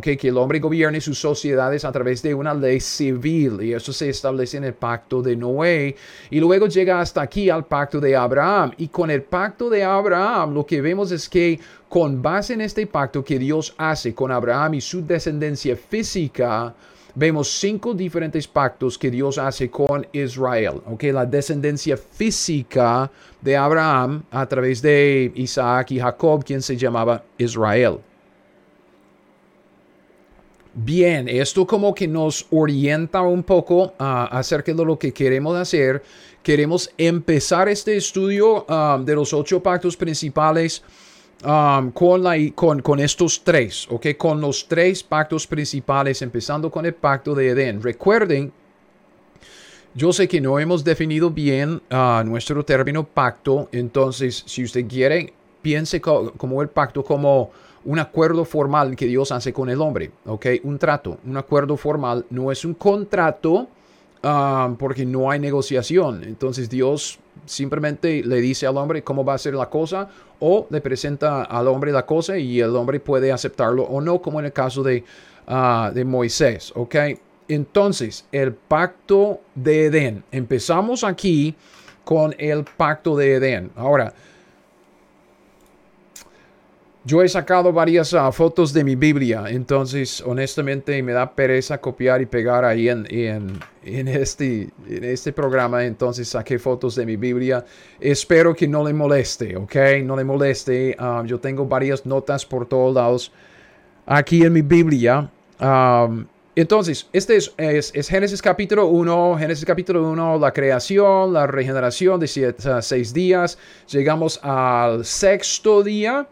que 0.01 0.29
el 0.29 0.39
hombre 0.39 0.59
gobierne 0.59 1.01
sus 1.01 1.19
sociedades 1.19 1.85
a 1.85 1.93
través 1.93 2.23
de 2.23 2.35
una 2.35 2.55
ley 2.55 2.81
civil 2.81 3.63
y 3.63 3.75
eso 3.75 3.93
se 3.93 4.09
establece 4.09 4.57
en 4.57 4.65
el 4.65 4.73
pacto 4.73 5.21
de 5.21 5.37
Noé 5.37 5.95
y 6.31 6.41
luego 6.41 6.67
llega 6.67 7.01
hasta 7.01 7.21
aquí 7.21 7.51
al 7.51 7.67
pacto 7.67 8.01
de 8.01 8.17
Abraham 8.17 8.73
y 8.79 8.89
con 8.89 9.11
el 9.11 9.23
pacto 9.23 9.69
de 9.69 9.85
Abraham 9.85 10.55
lo 10.55 10.65
que 10.65 10.81
vemos 10.81 11.13
es 11.13 11.29
que 11.29 11.61
con 11.91 12.23
base 12.23 12.55
en 12.55 12.63
este 12.63 12.87
pacto 12.87 13.23
que 13.23 13.39
Dios 13.39 13.75
hace 13.77 14.15
con 14.15 14.33
Abraham 14.33 14.75
y 14.75 14.81
su 14.81 15.05
descendencia 15.07 15.77
física 15.77 16.75
vemos 17.15 17.51
cinco 17.51 17.93
diferentes 17.93 18.49
pactos 18.49 18.97
que 18.97 19.11
Dios 19.11 19.37
hace 19.37 19.71
con 19.71 20.07
Israel. 20.13 20.81
Ok, 20.87 21.03
la 21.13 21.27
descendencia 21.27 21.99
física 21.99 23.11
de 23.43 23.57
Abraham 23.59 24.23
a 24.31 24.47
través 24.47 24.81
de 24.81 25.31
Isaac 25.35 25.91
y 25.91 26.01
Jacob, 26.01 26.43
quien 26.43 26.63
se 26.63 26.79
llamaba 26.79 27.23
Israel. 27.37 27.99
Bien, 30.75 31.29
esto 31.29 31.67
como 31.67 31.95
que 31.95 32.09
nos 32.09 32.47
orienta 32.51 33.21
un 33.21 33.43
poco 33.43 33.85
uh, 33.85 33.93
acerca 34.31 34.73
de 34.73 34.85
lo 34.85 34.99
que 34.99 35.13
queremos 35.13 35.55
hacer. 35.55 36.03
Queremos 36.43 36.91
empezar 36.97 37.69
este 37.69 37.95
estudio 37.95 38.65
um, 38.65 39.05
de 39.05 39.15
los 39.15 39.35
ocho 39.35 39.63
pactos 39.63 39.99
principales 39.99 40.83
um, 41.45 41.91
con, 41.91 42.23
la, 42.23 42.37
con, 42.55 42.81
con, 42.81 43.01
estos 43.01 43.45
tres, 43.45 43.87
¿ok? 43.91 44.17
Con 44.17 44.41
los 44.41 44.67
tres 44.67 45.03
pactos 45.03 45.47
principales, 45.47 46.23
empezando 46.23 46.71
con 46.71 46.87
el 46.87 46.95
pacto 46.95 47.35
de 47.35 47.51
Edén. 47.51 47.83
Recuerden, 47.83 48.51
yo 49.95 50.11
sé 50.11 50.27
que 50.27 50.41
no 50.41 50.59
hemos 50.59 50.83
definido 50.83 51.31
bien 51.31 51.83
uh, 51.91 52.25
nuestro 52.25 52.65
término 52.65 53.05
pacto, 53.05 53.69
entonces 53.73 54.43
si 54.47 54.65
usted 54.65 54.89
quiere, 54.89 55.35
piense 55.61 56.01
como 56.01 56.63
el 56.63 56.71
pacto 56.71 57.05
como 57.05 57.51
un 57.85 57.99
acuerdo 57.99 58.45
formal 58.45 58.97
que 58.97 59.07
Dios 59.07 59.33
hace 59.33 59.53
con 59.53 59.69
el 59.69 59.81
hombre, 59.81 60.11
¿ok? 60.27 60.47
Un 60.65 60.79
trato, 60.79 61.19
un 61.27 61.37
acuerdo 61.37 61.77
formal, 61.77 62.25
no 62.31 62.53
es 62.53 62.65
un 62.65 62.75
contrato 62.75 63.69
ah, 64.23 64.75
porque 64.79 65.05
no 65.05 65.31
hay 65.31 65.39
negociación. 65.39 66.25
Entonces 66.25 66.69
Dios 66.69 67.19
simplemente 67.47 68.23
le 68.23 68.41
dice 68.41 68.67
al 68.67 68.77
hombre 68.77 69.03
cómo 69.03 69.25
va 69.25 69.35
a 69.35 69.39
ser 69.39 69.55
la 69.55 69.69
cosa 69.69 70.09
o 70.39 70.67
le 70.71 70.81
presenta 70.81 71.43
al 71.45 71.69
hombre 71.69 71.93
la 71.93 72.07
cosa 72.07 72.39
y 72.39 72.61
el 72.61 72.75
hombre 72.77 73.01
puede 73.01 73.33
aceptarlo 73.33 73.85
o 73.85 74.01
no, 74.01 74.21
como 74.21 74.41
en 74.41 74.47
el 74.47 74.53
caso 74.53 74.83
de, 74.83 75.05
ah, 75.47 75.91
de 75.95 76.05
Moisés, 76.05 76.73
¿ok? 76.75 76.97
Entonces, 77.49 78.25
el 78.33 78.55
pacto 78.55 79.41
de 79.55 79.87
Edén. 79.87 80.25
Empezamos 80.31 81.05
aquí 81.05 81.55
con 82.05 82.35
el 82.39 82.65
pacto 82.65 83.17
de 83.17 83.35
Edén. 83.35 83.71
Ahora, 83.77 84.15
yo 87.05 87.23
he 87.23 87.29
sacado 87.29 87.73
varias 87.73 88.15
ah, 88.15 88.31
fotos 88.31 88.73
de 88.73 88.85
mi 88.85 88.95
Biblia, 88.95 89.45
entonces 89.49 90.23
honestamente 90.25 91.03
me 91.03 91.13
da 91.13 91.35
pereza 91.35 91.81
copiar 91.81 92.23
y 92.23 92.27
pegar 92.27 92.65
ahí 92.65 92.89
en, 92.89 93.07
en, 93.11 94.09
este, 94.09 94.71
en 94.89 95.05
este 95.05 95.33
programa, 95.33 95.85
entonces 95.85 96.29
saqué 96.29 96.59
fotos 96.59 96.95
de 96.95 97.05
mi 97.05 97.17
Biblia. 97.17 97.65
Espero 98.01 98.55
que 98.55 98.69
no 98.69 98.85
le 98.85 98.93
moleste, 98.93 99.57
¿ok? 99.57 99.75
No 100.05 100.17
le 100.17 100.25
moleste. 100.25 100.95
Ah, 100.99 101.23
yo 101.27 101.41
tengo 101.41 101.67
varias 101.67 102.07
notas 102.07 102.47
por 102.47 102.67
todos 102.67 102.95
lados 102.95 103.33
aquí 104.07 104.45
en 104.45 104.53
mi 104.53 104.63
Biblia. 104.63 105.29
Entonces, 106.55 107.09
este 107.13 107.37
es, 107.37 107.53
es, 107.57 108.09
Génesis 108.09 108.43
capítulo 108.43 108.87
1, 108.87 109.39
Génesis 109.39 109.65
capítulo 109.65 110.09
1, 110.11 110.39
la 110.39 110.53
creación, 110.53 111.33
la 111.33 111.47
regeneración 111.47 112.21
de 112.21 112.29
seis 112.83 113.15
días. 113.15 113.59
Llegamos 113.89 114.39
al 114.43 115.05
sexto 115.05 115.83
día. 115.83 116.29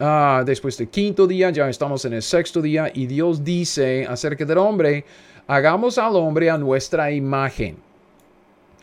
Ah, 0.00 0.42
después 0.44 0.76
del 0.76 0.88
quinto 0.88 1.26
día, 1.26 1.50
ya 1.50 1.68
estamos 1.68 2.04
en 2.04 2.14
el 2.14 2.22
sexto 2.22 2.60
día 2.60 2.90
y 2.92 3.06
Dios 3.06 3.44
dice 3.44 4.04
acerca 4.04 4.44
del 4.44 4.58
hombre, 4.58 5.04
hagamos 5.46 5.98
al 5.98 6.16
hombre 6.16 6.50
a 6.50 6.58
nuestra 6.58 7.12
imagen, 7.12 7.76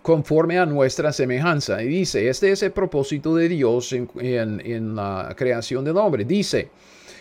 conforme 0.02 0.58
a 0.58 0.66
nuestra 0.66 1.12
semejanza. 1.12 1.84
Y 1.84 1.88
dice, 1.88 2.30
este 2.30 2.52
es 2.52 2.64
el 2.64 2.72
propósito 2.72 3.36
de 3.36 3.50
Dios 3.50 3.92
en, 3.92 4.96
la 4.96 5.34
creación 5.36 5.84
del 5.84 5.98
hombre. 5.98 6.24
Dice, 6.24 6.70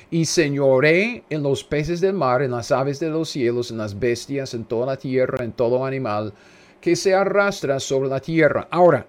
y 0.08 0.24
señoré 0.24 1.24
en 1.28 1.42
los 1.42 1.64
peces 1.64 2.00
del 2.00 2.12
mar, 2.12 2.42
en 2.42 2.52
las 2.52 2.70
aves 2.70 3.00
de 3.00 3.10
los 3.10 3.28
cielos, 3.28 3.72
en 3.72 3.78
las 3.78 3.98
bestias, 3.98 4.54
en 4.54 4.64
toda 4.64 4.86
la 4.86 4.96
tierra, 4.96 5.44
en 5.44 5.52
todo 5.52 5.84
animal 5.84 6.32
que 6.80 6.94
se 6.94 7.12
arrastra 7.12 7.80
sobre 7.80 8.08
la 8.08 8.20
tierra. 8.20 8.68
Ahora, 8.70 9.04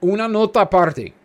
una 0.00 0.26
nota 0.26 0.62
aparte 0.62 1.19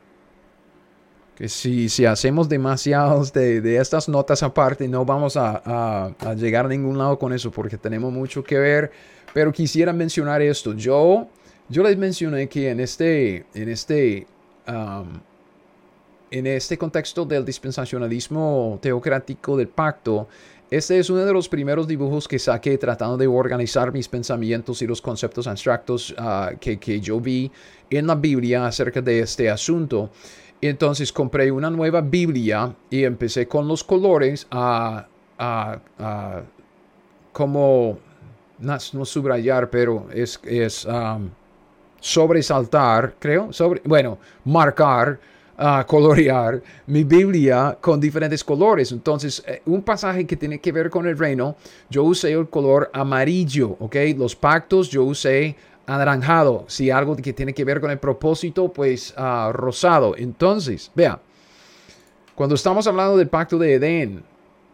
que 1.35 1.49
si, 1.49 1.89
si 1.89 2.05
hacemos 2.05 2.47
demasiados 2.47 3.33
de, 3.33 3.59
de, 3.59 3.77
estas 3.77 4.07
notas 4.07 4.41
aparte, 4.41 4.87
no 4.87 5.03
vamos 5.03 5.35
a, 5.35 6.13
a, 6.17 6.33
llegar 6.33 6.65
a 6.65 6.69
ningún 6.69 6.97
lado 6.97 7.19
con 7.19 7.33
eso 7.33 7.51
porque 7.51 7.77
tenemos 7.77 8.11
mucho 8.11 8.41
que 8.41 8.57
ver. 8.57 8.91
Pero 9.33 9.51
quisiera 9.51 9.91
mencionar 9.91 10.41
esto. 10.41 10.73
Yo, 10.73 11.27
yo 11.67 11.83
les 11.83 11.97
mencioné 11.97 12.47
que 12.47 12.69
en 12.69 12.79
este, 12.79 13.45
en 13.53 13.67
este, 13.67 14.25
um, 14.65 15.19
en 16.31 16.47
este 16.47 16.77
contexto 16.77 17.25
del 17.25 17.43
dispensacionalismo 17.43 18.79
teocrático 18.81 19.57
del 19.57 19.67
pacto, 19.67 20.29
este 20.71 20.97
es 20.97 21.09
uno 21.09 21.25
de 21.25 21.33
los 21.33 21.49
primeros 21.49 21.85
dibujos 21.85 22.29
que 22.29 22.39
saqué 22.39 22.77
tratando 22.77 23.17
de 23.17 23.27
organizar 23.27 23.91
mis 23.91 24.07
pensamientos 24.07 24.81
y 24.81 24.87
los 24.87 25.01
conceptos 25.01 25.47
abstractos 25.47 26.11
uh, 26.11 26.57
que, 26.57 26.79
que 26.79 27.01
yo 27.01 27.19
vi 27.19 27.51
en 27.89 28.07
la 28.07 28.15
Biblia 28.15 28.65
acerca 28.65 29.01
de 29.01 29.19
este 29.19 29.49
asunto. 29.49 30.11
Entonces 30.67 31.11
compré 31.11 31.51
una 31.51 31.69
nueva 31.69 32.01
Biblia 32.01 32.73
y 32.89 33.03
empecé 33.03 33.47
con 33.47 33.67
los 33.67 33.83
colores 33.83 34.47
a, 34.51 35.07
como, 37.31 37.97
no, 38.59 39.05
subrayar, 39.05 39.69
pero 39.69 40.07
es, 40.13 40.85
um, 40.85 41.29
sobresaltar, 41.99 43.15
creo, 43.19 43.51
sobre, 43.51 43.81
bueno, 43.83 44.17
marcar, 44.45 45.19
uh, 45.57 45.85
colorear 45.85 46.61
mi 46.87 47.03
Biblia 47.03 47.77
con 47.81 47.99
diferentes 47.99 48.43
colores. 48.43 48.91
Entonces, 48.91 49.43
eh, 49.47 49.61
un 49.65 49.81
pasaje 49.81 50.25
que 50.25 50.37
tiene 50.37 50.59
que 50.59 50.71
ver 50.71 50.89
con 50.89 51.07
el 51.07 51.17
reino, 51.17 51.55
yo 51.89 52.03
usé 52.03 52.31
el 52.31 52.47
color 52.49 52.89
amarillo, 52.93 53.75
¿ok? 53.79 53.95
Los 54.17 54.35
pactos 54.35 54.89
yo 54.89 55.03
usé 55.03 55.55
anaranjado. 55.85 56.65
Si 56.67 56.89
algo 56.91 57.15
que 57.15 57.33
tiene 57.33 57.53
que 57.53 57.63
ver 57.63 57.81
con 57.81 57.91
el 57.91 57.99
propósito, 57.99 58.71
pues 58.71 59.13
uh, 59.17 59.51
rosado. 59.51 60.15
Entonces, 60.17 60.91
vea, 60.95 61.19
cuando 62.35 62.55
estamos 62.55 62.87
hablando 62.87 63.17
del 63.17 63.27
pacto 63.29 63.57
de 63.57 63.75
Edén, 63.75 64.23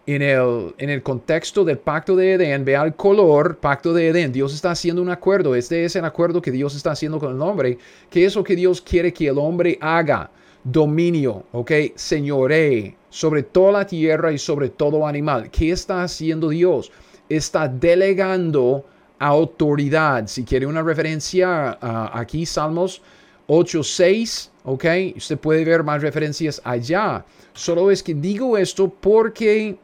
en 0.08 0.21
el, 0.21 0.74
en 0.78 0.89
el 0.89 1.04
contexto 1.04 1.63
del 1.63 1.78
pacto 1.78 2.15
de 2.15 2.34
Edén, 2.34 2.65
vea 2.65 2.84
el 2.84 2.95
color, 2.95 3.58
pacto 3.58 3.93
de 3.93 4.08
Edén. 4.08 4.32
Dios 4.32 4.54
está 4.54 4.71
haciendo 4.71 5.02
un 5.02 5.10
acuerdo. 5.10 5.56
Este 5.56 5.86
es 5.86 5.95
el 5.95 6.06
acuerdo 6.06 6.41
que 6.41 6.52
Dios 6.52 6.76
está 6.76 6.91
haciendo 6.91 7.19
con 7.19 7.36
el 7.36 7.41
hombre. 7.41 7.78
¿Qué 8.10 8.26
es 8.26 8.36
lo 8.36 8.43
que 8.43 8.56
Dios 8.56 8.82
quiere 8.82 9.13
que 9.13 9.28
el 9.28 9.38
hombre 9.38 9.78
haga? 9.80 10.32
Dominio, 10.63 11.43
¿ok? 11.52 11.71
Señoré 11.95 12.95
sobre 13.10 13.43
toda 13.43 13.71
la 13.71 13.86
tierra 13.86 14.32
y 14.32 14.38
sobre 14.38 14.69
todo 14.69 15.08
animal. 15.08 15.50
¿Qué 15.50 15.71
está 15.71 16.04
haciendo 16.04 16.50
Dios? 16.50 16.91
Está 17.30 17.67
delegando 17.67 18.86
autoridad. 19.21 20.27
Si 20.27 20.43
quiere 20.43 20.65
una 20.65 20.81
referencia 20.81 21.77
aquí, 22.12 22.45
Salmos 22.45 23.01
8.6, 23.47 24.49
ok, 24.63 24.86
usted 25.15 25.38
puede 25.38 25.63
ver 25.63 25.84
más 25.84 26.01
referencias 26.01 26.60
allá. 26.63 27.23
Solo 27.53 27.91
es 27.91 28.01
que 28.01 28.15
digo 28.15 28.57
esto 28.57 28.89
porque 28.89 29.77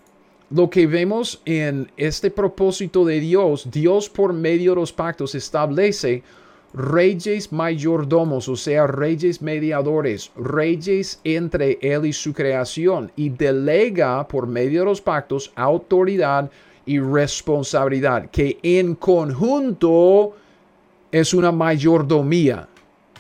lo 0.49 0.69
que 0.69 0.87
vemos 0.87 1.41
en 1.45 1.91
este 1.97 2.31
propósito 2.31 3.05
de 3.05 3.19
Dios, 3.19 3.69
Dios 3.69 4.09
por 4.09 4.33
medio 4.33 4.71
de 4.71 4.77
los 4.77 4.91
pactos 4.91 5.35
establece 5.35 6.23
reyes 6.73 7.51
mayordomos, 7.51 8.49
o 8.49 8.55
sea, 8.55 8.87
reyes 8.87 9.41
mediadores, 9.41 10.31
reyes 10.35 11.19
entre 11.23 11.77
Él 11.81 12.05
y 12.05 12.13
su 12.13 12.33
creación, 12.33 13.11
y 13.15 13.29
delega 13.29 14.27
por 14.27 14.47
medio 14.47 14.79
de 14.79 14.85
los 14.85 15.01
pactos 15.01 15.51
autoridad 15.55 16.49
y 16.87 16.99
responsabilidad, 16.99 18.29
que 18.31 18.57
en 18.63 18.95
conjunto 18.95 20.35
es 21.11 21.33
una 21.33 21.51
mayordomía. 21.51 22.67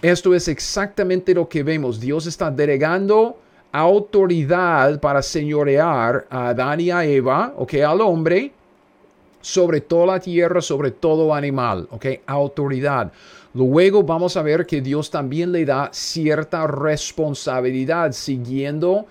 Esto 0.01 0.33
es 0.33 0.47
exactamente 0.47 1.33
lo 1.33 1.47
que 1.47 1.63
vemos. 1.63 1.99
Dios 1.99 2.25
está 2.25 2.49
delegando 2.49 3.37
autoridad 3.71 4.99
para 4.99 5.21
señorear 5.21 6.25
a 6.29 6.49
Adán 6.49 6.79
y 6.79 6.89
a 6.89 7.05
Eva, 7.05 7.53
ok, 7.57 7.75
al 7.75 8.01
hombre, 8.01 8.51
sobre 9.41 9.81
toda 9.81 10.07
la 10.07 10.19
tierra, 10.19 10.61
sobre 10.61 10.91
todo 10.91 11.33
animal, 11.33 11.87
ok, 11.91 12.05
autoridad. 12.25 13.11
Luego 13.53 14.03
vamos 14.03 14.37
a 14.37 14.41
ver 14.41 14.65
que 14.65 14.81
Dios 14.81 15.09
también 15.09 15.51
le 15.51 15.65
da 15.65 15.89
cierta 15.91 16.67
responsabilidad 16.67 18.11
siguiendo 18.11 19.05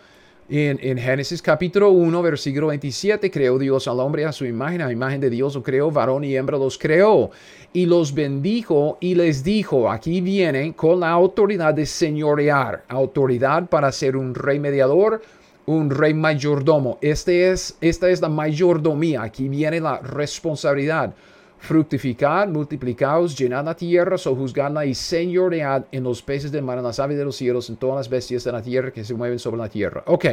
en, 0.49 0.99
Génesis 0.99 1.43
capítulo 1.43 1.91
1, 1.91 2.23
versículo 2.23 2.69
27, 2.69 3.31
creó 3.31 3.59
Dios 3.59 3.89
al 3.89 3.99
hombre 3.99 4.25
a 4.25 4.33
su 4.33 4.45
imagen, 4.45 4.81
a 4.81 4.93
imagen 4.93 5.21
de 5.21 5.29
Dios 5.29 5.55
lo 5.55 5.63
creó, 5.63 5.91
varón 5.91 6.23
y 6.25 6.37
hembra 6.37 6.57
los 6.57 6.79
creó. 6.79 7.31
Y 7.73 7.87
los 7.87 8.15
bendijo 8.15 8.97
y 9.01 9.15
les 9.17 9.43
dijo, 9.43 9.91
aquí 9.91 10.21
viene 10.21 10.73
con 10.75 11.01
la 11.01 11.11
autoridad 11.11 11.75
de 11.75 11.85
señorear, 11.85 12.85
autoridad 12.89 13.69
para 13.69 13.91
ser 13.91 14.17
un 14.17 14.35
rey 14.35 14.61
mediador, 14.61 15.21
un 15.67 15.91
rey 15.91 16.15
mayordomo. 16.15 16.99
Este 17.01 17.51
es, 17.51 17.77
esta 17.81 18.09
es 18.09 18.21
la 18.21 18.29
mayordomía, 18.29 19.23
aquí 19.23 19.49
viene 19.49 19.81
la 19.81 19.99
responsabilidad 19.99 21.13
fructificad, 21.59 22.49
multiplicaos, 22.49 23.37
llenad 23.37 23.65
la 23.65 23.77
tierra, 23.77 24.19
sojuzgadla 24.19 24.87
y 24.87 24.95
señoread 24.95 25.85
en 25.91 26.05
los 26.05 26.23
peces 26.23 26.53
del 26.53 26.63
mar, 26.63 26.79
en 26.79 26.85
las 26.85 27.01
aves 27.01 27.19
de 27.19 27.25
los 27.25 27.37
cielos, 27.37 27.69
en 27.71 27.77
todas 27.77 27.97
las 27.97 28.09
bestias 28.09 28.45
de 28.45 28.53
la 28.53 28.63
tierra 28.63 28.91
que 28.91 29.05
se 29.05 29.15
mueven 29.15 29.39
sobre 29.39 29.59
la 29.59 29.69
tierra. 29.69 30.03
Ok, 30.07 30.27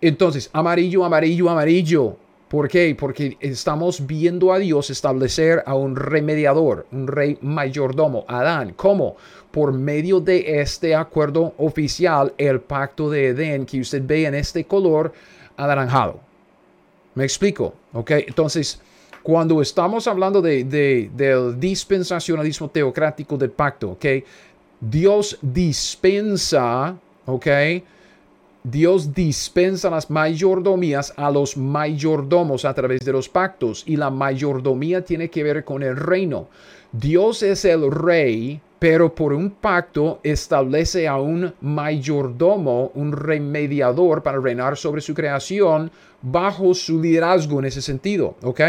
entonces, 0.00 0.50
amarillo, 0.52 1.04
amarillo, 1.04 1.48
amarillo. 1.48 2.16
¿Por 2.48 2.68
qué? 2.68 2.94
Porque 2.98 3.38
estamos 3.40 4.06
viendo 4.06 4.52
a 4.52 4.58
Dios 4.58 4.90
establecer 4.90 5.62
a 5.64 5.74
un 5.74 5.96
remediador, 5.96 6.86
un 6.92 7.06
rey 7.06 7.38
mayordomo, 7.40 8.26
Adán. 8.28 8.74
¿Cómo? 8.76 9.16
Por 9.50 9.72
medio 9.72 10.20
de 10.20 10.60
este 10.60 10.94
acuerdo 10.94 11.54
oficial, 11.56 12.34
el 12.36 12.60
pacto 12.60 13.08
de 13.08 13.28
Edén 13.28 13.64
que 13.64 13.80
usted 13.80 14.02
ve 14.04 14.26
en 14.26 14.34
este 14.34 14.64
color 14.64 15.14
anaranjado. 15.56 16.20
¿Me 17.14 17.24
explico? 17.24 17.72
¿Ok? 17.94 18.10
Entonces, 18.10 18.82
cuando 19.22 19.62
estamos 19.62 20.06
hablando 20.06 20.42
de, 20.42 20.64
del 20.64 21.58
dispensacionalismo 21.58 22.68
teocrático 22.68 23.36
del 23.36 23.50
pacto, 23.50 23.90
¿ok? 23.90 24.04
Dios 24.80 25.38
dispensa, 25.40 26.96
¿ok? 27.26 27.46
Dios 28.64 29.12
dispensa 29.12 29.90
las 29.90 30.10
mayordomías 30.10 31.12
a 31.16 31.30
los 31.30 31.56
mayordomos 31.56 32.64
a 32.64 32.74
través 32.74 33.00
de 33.00 33.12
los 33.12 33.28
pactos 33.28 33.82
y 33.86 33.96
la 33.96 34.10
mayordomía 34.10 35.04
tiene 35.04 35.30
que 35.30 35.42
ver 35.42 35.64
con 35.64 35.82
el 35.82 35.96
reino. 35.96 36.48
Dios 36.92 37.42
es 37.42 37.64
el 37.64 37.90
rey 37.90 38.60
pero 38.82 39.14
por 39.14 39.32
un 39.32 39.50
pacto 39.50 40.18
establece 40.24 41.06
a 41.06 41.16
un 41.16 41.54
mayordomo, 41.60 42.90
un 42.96 43.12
remediador 43.12 44.24
para 44.24 44.40
reinar 44.40 44.76
sobre 44.76 45.00
su 45.00 45.14
creación 45.14 45.88
bajo 46.20 46.74
su 46.74 47.00
liderazgo 47.00 47.60
en 47.60 47.66
ese 47.66 47.80
sentido, 47.80 48.34
¿ok? 48.42 48.60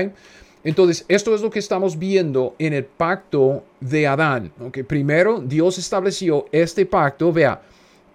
Entonces, 0.63 1.06
esto 1.08 1.36
es 1.36 1.41
lo 1.41 1.49
que 1.49 1.60
estamos 1.60 1.99
viendo 1.99 2.56
en 2.58 2.73
el 2.73 2.86
pacto 2.86 3.63
de 3.80 4.08
Adán, 4.08 4.52
¿ok? 4.65 4.80
Primero, 4.88 5.41
Dios 5.41 5.78
estableció 5.78 6.45
este 6.52 6.86
pacto, 6.86 7.34
vea, 7.34 7.62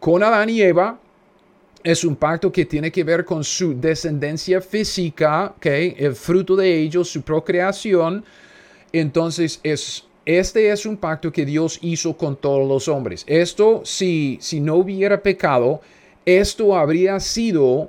con 0.01 0.23
Adán 0.23 0.49
y 0.49 0.63
Eva, 0.63 0.99
es 1.85 2.05
un 2.05 2.17
pacto 2.17 2.51
que 2.51 2.65
tiene 2.65 2.91
que 2.91 3.05
ver 3.05 3.25
con 3.25 3.45
su 3.45 3.79
descendencia 3.79 4.61
física. 4.61 5.55
El 5.63 6.15
fruto 6.15 6.57
de 6.57 6.77
ellos, 6.77 7.09
su 7.09 7.23
procreación. 7.23 8.25
Entonces, 8.93 9.61
es 9.63 10.05
este 10.29 10.69
es 10.69 10.85
un 10.85 10.99
pacto 10.99 11.33
que 11.33 11.47
Dios 11.47 11.79
hizo 11.81 12.15
con 12.15 12.37
todos 12.37 12.69
los 12.69 12.87
hombres. 12.87 13.25
Esto, 13.27 13.81
si, 13.87 14.37
si 14.43 14.61
no 14.61 14.75
hubiera 14.75 15.23
pecado, 15.23 15.81
esto 16.27 16.77
habría 16.77 17.19
sido 17.19 17.89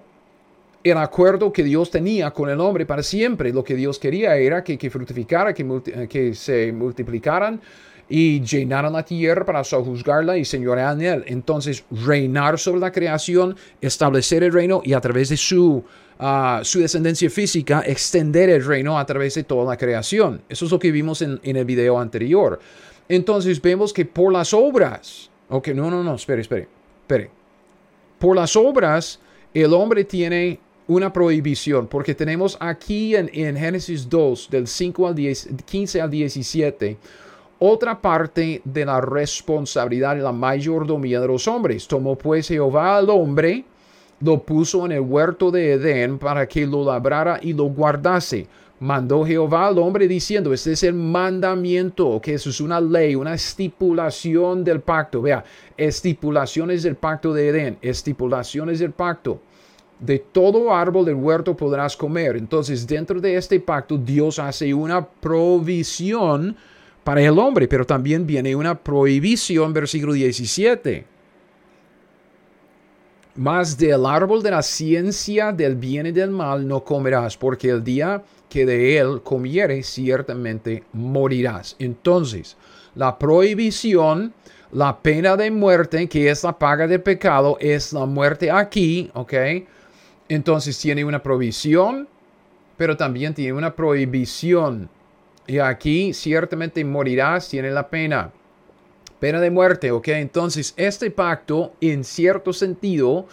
el 0.83 0.97
acuerdo 0.97 1.51
que 1.51 1.63
Dios 1.63 1.91
tenía 1.91 2.31
con 2.31 2.49
el 2.49 2.59
hombre 2.59 2.85
para 2.85 3.03
siempre. 3.03 3.51
Lo 3.51 3.63
que 3.63 3.75
Dios 3.75 3.99
quería 3.99 4.35
era 4.35 4.63
que, 4.63 4.77
que 4.77 4.89
fructificara, 4.89 5.53
que, 5.53 6.07
que 6.09 6.33
se 6.33 6.71
multiplicaran 6.71 7.61
y 8.07 8.41
llenaran 8.41 8.93
la 8.93 9.03
tierra 9.03 9.45
para 9.45 9.63
sojuzgarla 9.63 10.37
y 10.37 10.45
señorear 10.45 10.95
en 10.95 11.01
él. 11.01 11.23
Entonces, 11.27 11.83
reinar 11.91 12.57
sobre 12.57 12.79
la 12.81 12.91
creación, 12.91 13.55
establecer 13.81 14.43
el 14.43 14.51
reino 14.51 14.81
y 14.83 14.93
a 14.93 15.01
través 15.01 15.29
de 15.29 15.37
su 15.37 15.83
su 16.63 16.79
descendencia 16.81 17.29
física, 17.29 17.81
extender 17.85 18.49
el 18.49 18.65
reino 18.65 18.99
a 18.99 19.05
través 19.05 19.35
de 19.35 19.43
toda 19.45 19.63
la 19.65 19.77
creación. 19.77 20.41
Eso 20.49 20.65
es 20.65 20.71
lo 20.71 20.77
que 20.77 20.91
vimos 20.91 21.21
en, 21.21 21.39
el 21.43 21.63
video 21.63 21.97
anterior. 21.97 22.59
Entonces 23.07 23.61
vemos 23.61 23.93
que 23.93 24.05
por 24.05 24.33
las 24.33 24.53
obras, 24.53 25.29
ok, 25.47 25.69
no, 25.69 25.89
no, 25.89 26.03
no, 26.03 26.15
espere, 26.15 26.41
espere, 26.41 26.67
espere. 27.01 27.31
Por 28.19 28.35
las 28.35 28.55
obras, 28.57 29.19
el 29.53 29.73
hombre 29.73 30.03
tiene 30.03 30.59
una 30.89 31.13
prohibición, 31.13 31.85
porque 31.85 32.15
tenemos 32.15 32.57
aquí 32.59 33.15
en, 33.15 33.29
en 33.31 33.55
Génesis 33.55 34.09
2, 34.09 34.49
del 34.49 34.67
5 34.67 35.07
al 35.07 35.15
10, 35.15 35.49
15 35.63 36.01
al 36.01 36.09
17, 36.09 36.97
otra 37.59 38.01
parte 38.01 38.61
de 38.65 38.85
la 38.85 38.99
responsabilidad 38.99 40.15
de 40.15 40.23
la 40.23 40.31
mayordomía 40.31 41.21
de 41.21 41.27
los 41.27 41.47
hombres. 41.47 41.87
Tomó 41.87 42.17
pues 42.17 42.47
Jehová 42.47 42.97
al 42.97 43.09
hombre, 43.11 43.65
lo 44.19 44.41
puso 44.41 44.85
en 44.87 44.93
el 44.93 45.01
huerto 45.01 45.51
de 45.51 45.73
Edén 45.73 46.17
para 46.17 46.47
que 46.47 46.65
lo 46.65 46.83
labrara 46.83 47.39
y 47.39 47.53
lo 47.53 47.65
guardase. 47.65 48.47
Mandó 48.79 49.23
Jehová 49.25 49.67
al 49.67 49.77
hombre 49.77 50.07
diciendo, 50.07 50.53
este 50.53 50.71
es 50.71 50.81
el 50.81 50.95
mandamiento, 50.95 52.19
que 52.19 52.33
es 52.33 52.61
una 52.61 52.81
ley, 52.81 53.13
una 53.13 53.35
estipulación 53.35 54.63
del 54.63 54.79
pacto. 54.79 55.21
Vea, 55.21 55.43
estipulaciones 55.77 56.81
del 56.81 56.95
pacto 56.95 57.31
de 57.31 57.49
Edén, 57.49 57.77
estipulaciones 57.81 58.79
del 58.79 58.91
pacto. 58.91 59.41
De 59.99 60.19
todo 60.19 60.73
árbol 60.73 61.05
del 61.05 61.15
huerto 61.15 61.55
podrás 61.55 61.95
comer. 61.97 62.37
Entonces, 62.37 62.87
dentro 62.87 63.19
de 63.19 63.35
este 63.35 63.59
pacto, 63.59 63.97
Dios 63.97 64.39
hace 64.39 64.73
una 64.73 65.05
provisión 65.05 66.55
para 67.03 67.21
el 67.21 67.37
hombre, 67.37 67.67
pero 67.67 67.85
también 67.85 68.25
viene 68.25 68.55
una 68.55 68.75
prohibición, 68.75 69.73
versículo 69.73 70.13
17 70.13 71.05
mas 73.39 73.77
del 73.77 74.05
árbol 74.05 74.43
de 74.43 74.51
la 74.51 74.61
ciencia 74.61 75.53
del 75.53 75.77
bien 75.77 76.07
y 76.07 76.11
del 76.11 76.29
mal 76.29 76.67
no 76.67 76.83
comerás, 76.83 77.37
porque 77.37 77.69
el 77.69 77.81
día 77.81 78.21
que 78.49 78.65
de 78.65 78.97
él 78.97 79.21
comieres 79.23 79.87
ciertamente 79.87 80.83
morirás. 80.91 81.73
Entonces, 81.79 82.57
la 82.95 83.17
prohibición, 83.17 84.33
la 84.73 85.01
pena 85.01 85.37
de 85.37 85.51
muerte, 85.51 86.09
que 86.09 86.29
es 86.29 86.43
la 86.43 86.59
paga 86.59 86.85
del 86.85 87.01
pecado, 87.01 87.57
es 87.61 87.93
la 87.93 88.05
muerte 88.05 88.51
aquí, 88.51 89.09
¿ok? 89.13 89.33
Entonces 90.29 90.79
tiene 90.79 91.03
una 91.03 91.21
provisión, 91.21 92.07
pero 92.77 92.95
también 92.95 93.33
tiene 93.33 93.53
una 93.53 93.75
prohibición. 93.75 94.89
Y 95.47 95.57
aquí 95.59 96.13
ciertamente 96.13 96.85
morirás, 96.85 97.49
tiene 97.49 97.71
la 97.71 97.89
pena 97.89 98.31
pena 99.19 99.39
de 99.39 99.51
muerte, 99.51 99.91
¿ok? 99.91 100.07
Entonces, 100.09 100.73
este 100.77 101.11
pacto, 101.11 101.73
en 101.81 102.03
cierto 102.03 102.53
sentido, 102.53 103.27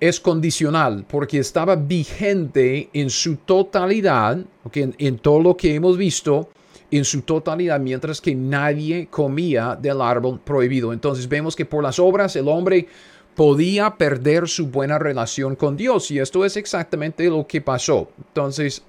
es 0.00 0.18
condicional 0.18 1.04
porque 1.08 1.38
estaba 1.38 1.76
vigente 1.76 2.88
en 2.92 3.10
su 3.10 3.36
totalidad, 3.36 4.38
¿ok? 4.64 4.76
En, 4.98 5.18
todo 5.18 5.40
lo 5.40 5.56
que 5.56 5.74
hemos 5.74 5.96
visto, 5.96 6.48
en 6.90 7.04
su 7.04 7.22
totalidad, 7.22 7.78
mientras 7.78 8.20
que 8.20 8.34
nadie 8.34 9.06
comía 9.08 9.78
del 9.80 10.00
árbol 10.00 10.40
prohibido. 10.40 10.92
Entonces, 10.92 11.28
vemos 11.28 11.54
que 11.54 11.64
por 11.64 11.82
las 11.82 11.98
obras 11.98 12.34
el 12.36 12.48
hombre 12.48 12.88
podía 13.34 13.96
perder 13.96 14.48
su 14.48 14.66
buena 14.66 14.98
relación 14.98 15.56
con 15.56 15.76
Dios 15.76 16.10
y 16.10 16.18
esto 16.18 16.44
es 16.44 16.56
exactamente 16.56 17.24
lo 17.28 17.46
que 17.46 17.60
pasó. 17.60 18.08
Entonces, 18.18 18.82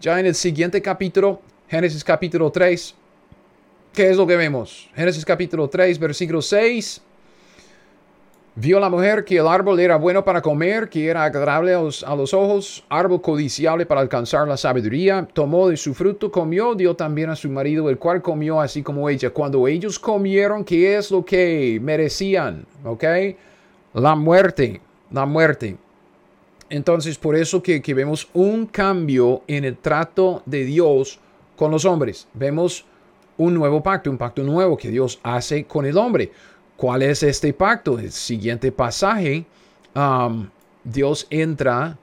ya 0.00 0.18
en 0.20 0.26
el 0.26 0.34
siguiente 0.34 0.80
capítulo, 0.80 1.40
Génesis 1.68 2.04
capítulo 2.04 2.50
3, 2.50 2.94
¿Qué 3.92 4.08
es 4.08 4.16
lo 4.16 4.24
que 4.24 4.36
vemos? 4.36 4.88
Génesis 4.94 5.24
capítulo 5.24 5.68
3, 5.68 5.98
versículo 5.98 6.40
6. 6.40 7.02
Vio 8.54 8.78
la 8.78 8.88
mujer 8.88 9.24
que 9.24 9.38
el 9.38 9.48
árbol 9.48 9.80
era 9.80 9.96
bueno 9.96 10.24
para 10.24 10.40
comer, 10.40 10.88
que 10.88 11.08
era 11.08 11.24
agradable 11.24 11.74
a 11.74 11.80
los, 11.80 12.34
ojos, 12.34 12.84
árbol 12.88 13.20
codiciable 13.20 13.86
para 13.86 14.00
alcanzar 14.00 14.46
la 14.46 14.56
sabiduría. 14.56 15.26
Tomó 15.32 15.68
de 15.68 15.76
su 15.76 15.92
fruto, 15.92 16.30
comió, 16.30 16.76
dio 16.76 16.94
también 16.94 17.30
a 17.30 17.36
su 17.36 17.48
marido, 17.48 17.90
el 17.90 17.98
cual 17.98 18.22
comió 18.22 18.60
así 18.60 18.80
como 18.80 19.08
ella. 19.08 19.30
Cuando 19.30 19.66
ellos 19.66 19.98
comieron, 19.98 20.64
¿qué 20.64 20.96
es 20.96 21.10
lo 21.10 21.24
que 21.24 21.80
merecían? 21.82 22.66
¿Ok? 22.84 23.04
La 23.94 24.14
muerte, 24.14 24.80
la 25.10 25.26
muerte. 25.26 25.76
Entonces, 26.68 27.18
por 27.18 27.36
eso 27.36 27.62
que, 27.62 27.82
que 27.82 27.94
vemos 27.94 28.28
un 28.32 28.66
cambio 28.66 29.42
en 29.48 29.64
el 29.64 29.76
trato 29.76 30.42
de 30.46 30.64
Dios 30.64 31.18
con 31.56 31.70
los 31.70 31.84
hombres. 31.84 32.28
Vemos 32.32 32.84
un 33.36 33.54
nuevo 33.54 33.82
pacto, 33.82 34.10
un 34.10 34.18
pacto 34.18 34.42
nuevo 34.42 34.76
que 34.76 34.90
Dios 34.90 35.18
hace 35.22 35.64
con 35.64 35.86
el 35.86 35.96
hombre. 35.96 36.30
¿Cuál 36.76 37.02
es 37.02 37.22
este 37.22 37.52
pacto? 37.52 37.98
El 37.98 38.12
siguiente 38.12 38.70
pasaje, 38.70 39.44
Dios 40.84 41.26
entra 41.30 41.98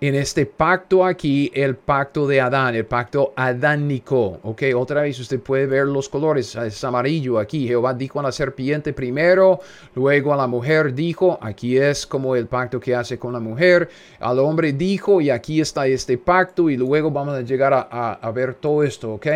en 0.00 0.14
este 0.14 0.46
pacto 0.46 1.04
aquí, 1.04 1.50
el 1.54 1.76
pacto 1.76 2.26
de 2.26 2.40
Adán, 2.40 2.74
el 2.74 2.86
pacto 2.86 3.34
adánico. 3.36 4.40
Ok, 4.42 4.62
otra 4.74 5.02
vez 5.02 5.18
usted 5.20 5.40
puede 5.40 5.66
ver 5.66 5.86
los 5.86 6.08
colores, 6.08 6.56
es 6.56 6.82
amarillo 6.84 7.38
aquí. 7.38 7.68
Jehová 7.68 7.92
dijo 7.92 8.18
a 8.18 8.22
la 8.22 8.32
serpiente 8.32 8.94
primero, 8.94 9.60
luego 9.94 10.32
a 10.32 10.38
la 10.38 10.46
mujer 10.46 10.94
dijo, 10.94 11.38
aquí 11.42 11.76
es 11.76 12.06
como 12.06 12.34
el 12.34 12.46
pacto 12.46 12.80
que 12.80 12.94
hace 12.94 13.18
con 13.18 13.34
la 13.34 13.40
mujer. 13.40 13.90
Al 14.20 14.38
hombre 14.38 14.72
dijo, 14.72 15.20
y 15.20 15.28
aquí 15.28 15.60
está 15.60 15.86
este 15.86 16.16
pacto, 16.16 16.70
y 16.70 16.78
luego 16.78 17.10
vamos 17.10 17.34
a 17.34 17.42
llegar 17.42 17.74
a, 17.74 18.30
ver 18.30 18.54
todo 18.54 18.82
esto, 18.82 19.14
ok 19.14 19.26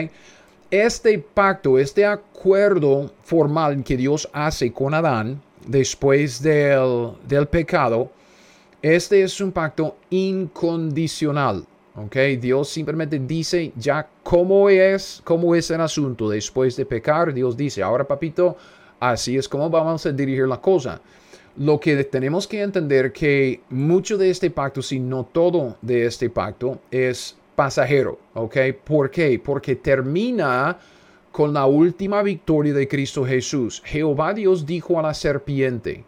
este 0.70 1.18
pacto, 1.18 1.78
este 1.78 2.04
acuerdo 2.04 3.12
formal 3.22 3.84
que 3.84 3.96
Dios 3.96 4.28
hace 4.32 4.72
con 4.72 4.92
Adán 4.92 5.40
después 5.66 6.42
del, 6.42 7.10
del 7.28 7.46
pecado, 7.46 8.10
este 8.84 9.22
es 9.22 9.40
un 9.40 9.50
pacto 9.50 9.96
incondicional. 10.10 11.64
¿ok? 11.96 12.16
Dios 12.38 12.68
simplemente 12.68 13.18
dice 13.18 13.72
ya 13.76 14.06
cómo 14.22 14.68
es, 14.68 15.22
cómo 15.24 15.54
es 15.54 15.70
el 15.70 15.80
asunto. 15.80 16.28
Después 16.28 16.76
de 16.76 16.84
pecar, 16.84 17.32
Dios 17.32 17.56
dice, 17.56 17.82
ahora 17.82 18.06
papito, 18.06 18.58
así 19.00 19.38
es 19.38 19.48
como 19.48 19.70
vamos 19.70 20.04
a 20.04 20.12
dirigir 20.12 20.46
la 20.46 20.60
cosa. 20.60 21.00
Lo 21.56 21.80
que 21.80 22.04
tenemos 22.04 22.46
que 22.46 22.60
entender 22.60 23.10
que 23.10 23.62
mucho 23.70 24.18
de 24.18 24.28
este 24.28 24.50
pacto, 24.50 24.82
si 24.82 25.00
no 25.00 25.24
todo 25.24 25.78
de 25.80 26.04
este 26.04 26.28
pacto, 26.28 26.78
es 26.90 27.38
pasajero, 27.56 28.18
¿ok? 28.34 28.56
¿Por 28.84 29.10
qué? 29.10 29.40
Porque 29.42 29.76
termina 29.76 30.76
con 31.32 31.54
la 31.54 31.64
última 31.64 32.22
victoria 32.22 32.74
de 32.74 32.86
Cristo 32.86 33.24
Jesús. 33.24 33.80
Jehová 33.86 34.34
Dios 34.34 34.66
dijo 34.66 34.98
a 34.98 35.02
la 35.02 35.14
serpiente, 35.14 36.04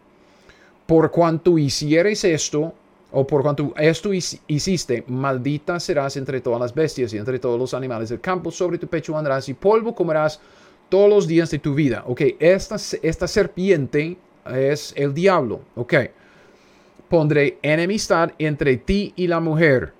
por 0.87 1.11
cuanto 1.11 1.57
hicieres 1.57 2.23
esto, 2.23 2.73
o 3.11 3.27
por 3.27 3.41
cuanto 3.41 3.73
esto 3.77 4.11
hiciste, 4.13 5.03
maldita 5.07 5.79
serás 5.79 6.17
entre 6.17 6.41
todas 6.41 6.59
las 6.59 6.73
bestias 6.73 7.13
y 7.13 7.17
entre 7.17 7.39
todos 7.39 7.59
los 7.59 7.73
animales 7.73 8.09
del 8.09 8.19
campo, 8.19 8.51
sobre 8.51 8.77
tu 8.77 8.87
pecho 8.87 9.17
andarás 9.17 9.47
y 9.49 9.53
polvo 9.53 9.93
comerás 9.93 10.41
todos 10.89 11.09
los 11.09 11.27
días 11.27 11.51
de 11.51 11.59
tu 11.59 11.73
vida. 11.73 12.03
Ok, 12.07 12.21
esta, 12.39 12.77
esta 13.01 13.27
serpiente 13.27 14.17
es 14.49 14.93
el 14.95 15.13
diablo. 15.13 15.61
Ok, 15.75 15.93
pondré 17.07 17.59
enemistad 17.61 18.31
entre 18.39 18.77
ti 18.77 19.13
y 19.15 19.27
la 19.27 19.39
mujer 19.39 19.93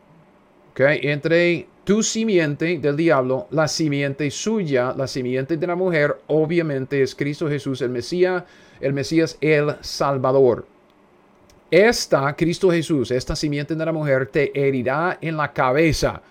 entre 0.85 1.67
tu 1.83 2.03
simiente 2.03 2.77
del 2.77 2.95
diablo, 2.95 3.47
la 3.51 3.67
simiente 3.67 4.29
suya, 4.29 4.93
la 4.95 5.07
simiente 5.07 5.57
de 5.57 5.67
la 5.67 5.75
mujer, 5.75 6.17
obviamente 6.27 7.01
es 7.01 7.15
Cristo 7.15 7.49
Jesús, 7.49 7.81
el 7.81 7.89
Mesías, 7.89 8.43
el 8.79 8.93
Mesías, 8.93 9.37
el 9.41 9.75
Salvador. 9.81 10.67
Esta, 11.69 12.33
Cristo 12.33 12.71
Jesús, 12.71 13.11
esta 13.11 13.35
simiente 13.35 13.75
de 13.75 13.85
la 13.85 13.91
mujer 13.91 14.27
te 14.27 14.57
herirá 14.57 15.17
en 15.19 15.35
la 15.35 15.51
cabeza 15.51 16.21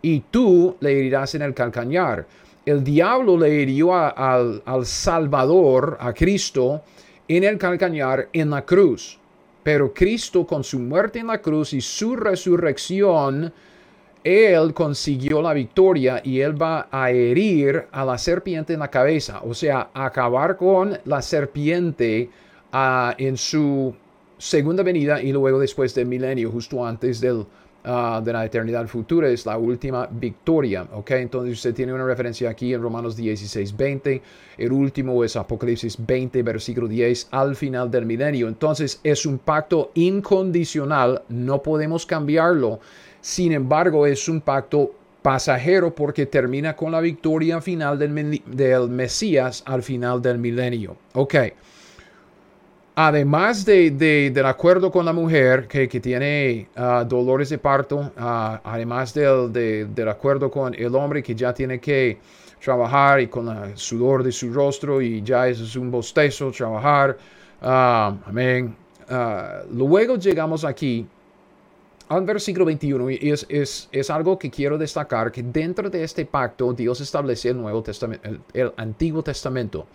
y 0.00 0.20
tú 0.20 0.76
le 0.80 0.92
herirás 0.92 1.34
en 1.34 1.42
el 1.42 1.52
calcañar. 1.52 2.26
el 2.64 2.82
diablo 2.84 3.36
le 3.36 3.54
hirió 3.54 3.94
al, 3.94 4.62
al 4.64 4.86
Salvador, 4.86 5.96
a 6.00 6.12
Cristo, 6.12 6.82
en 7.26 7.44
el 7.44 7.58
calcañar 7.58 8.28
en 8.32 8.50
la 8.50 8.64
cruz. 8.64 9.18
Pero 9.62 9.92
Cristo 9.92 10.46
con 10.46 10.64
su 10.64 10.78
muerte 10.78 11.18
en 11.18 11.26
la 11.26 11.38
cruz 11.38 11.74
y 11.74 11.82
su 11.82 12.16
resurrección, 12.16 13.52
Él 14.24 14.72
consiguió 14.72 15.42
la 15.42 15.52
victoria 15.52 16.22
y 16.24 16.40
Él 16.40 16.60
va 16.60 16.88
a 16.90 17.10
herir 17.10 17.86
a 17.92 18.04
la 18.06 18.16
serpiente 18.16 18.72
en 18.72 18.80
la 18.80 18.88
cabeza. 18.88 19.40
O 19.44 19.52
sea, 19.52 19.90
acabar 19.92 20.56
con 20.56 20.98
la 21.04 21.20
serpiente 21.20 22.30
ah, 22.72 23.14
en 23.18 23.36
su 23.36 23.94
segunda 24.38 24.82
venida 24.82 25.22
y 25.22 25.32
luego 25.32 25.58
después 25.58 25.94
del 25.94 26.06
milenio, 26.06 26.50
justo 26.50 26.86
antes 26.86 27.20
del, 27.20 27.44
Ah, 27.84 28.20
de 28.22 28.32
la 28.32 28.44
eternidad 28.44 28.86
futura 28.88 29.28
es 29.28 29.46
la 29.46 29.56
última 29.56 30.06
victoria. 30.10 30.86
¿ok? 30.92 31.12
Entonces 31.12 31.54
usted 31.54 31.74
tiene 31.74 31.94
una 31.94 32.04
referencia 32.04 32.50
aquí 32.50 32.74
en 32.74 32.82
Romanos 32.82 33.16
16, 33.16 33.76
20. 33.76 34.22
El 34.58 34.72
último 34.72 35.22
es 35.22 35.36
Apocalipsis 35.36 35.96
20, 36.04 36.42
versículo 36.42 36.88
10, 36.88 37.28
al 37.30 37.54
final 37.54 37.90
del 37.90 38.04
milenio. 38.04 38.48
Entonces 38.48 39.00
es 39.04 39.24
un 39.24 39.38
pacto 39.38 39.92
incondicional, 39.94 41.22
no 41.28 41.62
podemos 41.62 42.04
cambiarlo. 42.04 42.80
Sin 43.20 43.52
embargo, 43.52 44.06
es 44.06 44.28
un 44.28 44.40
pacto 44.40 44.92
pasajero 45.22 45.94
porque 45.94 46.26
termina 46.26 46.76
con 46.76 46.92
la 46.92 47.00
victoria 47.00 47.60
final 47.60 47.98
del, 47.98 48.42
del 48.44 48.88
Mesías 48.88 49.62
al 49.64 49.82
final 49.82 50.20
del 50.20 50.38
milenio. 50.38 50.96
Ok 51.14 51.36
además 53.00 53.64
de, 53.64 53.92
del 53.92 54.44
acuerdo 54.44 54.90
con 54.90 55.04
la 55.04 55.12
mujer 55.12 55.68
que, 55.68 55.86
tiene 55.86 56.66
ah, 56.74 57.04
dolores 57.08 57.48
de 57.48 57.56
parto, 57.56 58.10
ah, 58.16 58.60
además 58.64 59.14
del, 59.14 59.52
del 59.52 60.08
acuerdo 60.08 60.50
con 60.50 60.74
el 60.74 60.92
hombre 60.96 61.22
que 61.22 61.32
ya 61.32 61.54
tiene 61.54 61.78
que 61.78 62.18
trabajar 62.60 63.20
y 63.20 63.28
con 63.28 63.56
el 63.56 63.78
sudor 63.78 64.24
de 64.24 64.32
su 64.32 64.52
rostro 64.52 65.00
y 65.00 65.22
ya 65.22 65.46
es 65.46 65.76
un 65.76 65.92
bostezo 65.92 66.50
trabajar. 66.50 67.16
Ah, 67.62 68.16
amén. 68.26 68.74
luego 69.70 70.16
llegamos 70.16 70.64
aquí 70.64 71.06
al 72.08 72.24
versículo 72.24 72.64
21 72.64 73.10
y 73.10 73.30
es, 73.30 73.46
es, 73.48 73.88
es, 73.92 74.10
algo 74.10 74.36
que 74.36 74.50
quiero 74.50 74.76
destacar 74.76 75.30
que 75.30 75.44
dentro 75.44 75.88
de 75.88 76.02
este 76.02 76.26
pacto 76.26 76.72
Dios 76.72 77.00
establece 77.00 77.50
el 77.50 77.58
Nuevo 77.58 77.80
Testamento, 77.80 78.28
el 78.52 78.72
Antiguo 78.76 79.22
Testamento. 79.22 79.86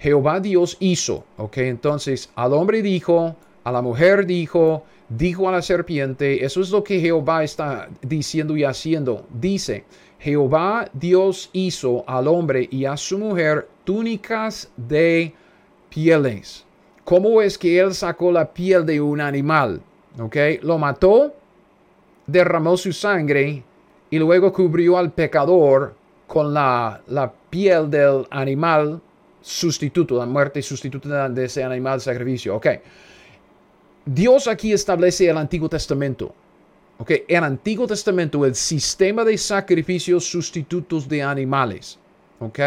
Jehová 0.00 0.40
Dios 0.40 0.78
hizo. 0.80 1.24
Ok, 1.36 1.58
entonces 1.58 2.30
al 2.34 2.54
hombre 2.54 2.80
dijo, 2.82 3.36
a 3.64 3.70
la 3.70 3.82
mujer 3.82 4.24
dijo, 4.24 4.82
dijo 5.10 5.48
a 5.48 5.52
la 5.52 5.62
serpiente, 5.62 6.42
eso 6.44 6.62
es 6.62 6.70
lo 6.70 6.82
que 6.82 7.00
Jehová 7.00 7.44
está 7.44 7.88
diciendo 8.00 8.56
y 8.56 8.64
haciendo. 8.64 9.26
Dice, 9.28 9.84
Jehová 10.18 10.88
Dios 10.94 11.50
hizo 11.52 12.02
al 12.08 12.28
hombre 12.28 12.66
y 12.70 12.86
a 12.86 12.96
su 12.96 13.18
mujer 13.18 13.68
túnicas 13.84 14.70
de 14.76 15.34
pieles. 15.90 16.64
¿Cómo 17.04 17.42
es 17.42 17.58
que 17.58 17.78
él 17.78 17.92
sacó 17.92 18.32
la 18.32 18.52
piel 18.52 18.86
de 18.86 19.02
un 19.02 19.20
animal? 19.20 19.82
¿Ok? 20.18 20.36
Lo 20.62 20.78
mató, 20.78 21.34
derramó 22.26 22.76
su 22.78 22.92
sangre 22.92 23.62
y 24.08 24.18
luego 24.18 24.50
cubrió 24.50 24.96
al 24.96 25.12
pecador 25.12 25.94
con 26.26 26.54
la, 26.54 27.02
la 27.06 27.32
piel 27.50 27.90
del 27.90 28.26
animal 28.30 29.00
sustituto, 29.40 30.18
la 30.18 30.26
muerte 30.26 30.62
sustituta 30.62 31.28
de 31.28 31.44
ese 31.44 31.62
animal 31.62 32.00
sacrificio. 32.00 32.56
Ok. 32.56 32.66
Dios 34.04 34.48
aquí 34.48 34.72
establece 34.72 35.28
el 35.28 35.36
Antiguo 35.36 35.68
Testamento. 35.68 36.34
Ok. 36.98 37.12
El 37.28 37.44
Antiguo 37.44 37.86
Testamento, 37.86 38.44
el 38.44 38.54
sistema 38.54 39.24
de 39.24 39.36
sacrificios 39.38 40.24
sustitutos 40.24 41.08
de 41.08 41.22
animales. 41.22 41.98
Ok. 42.38 42.58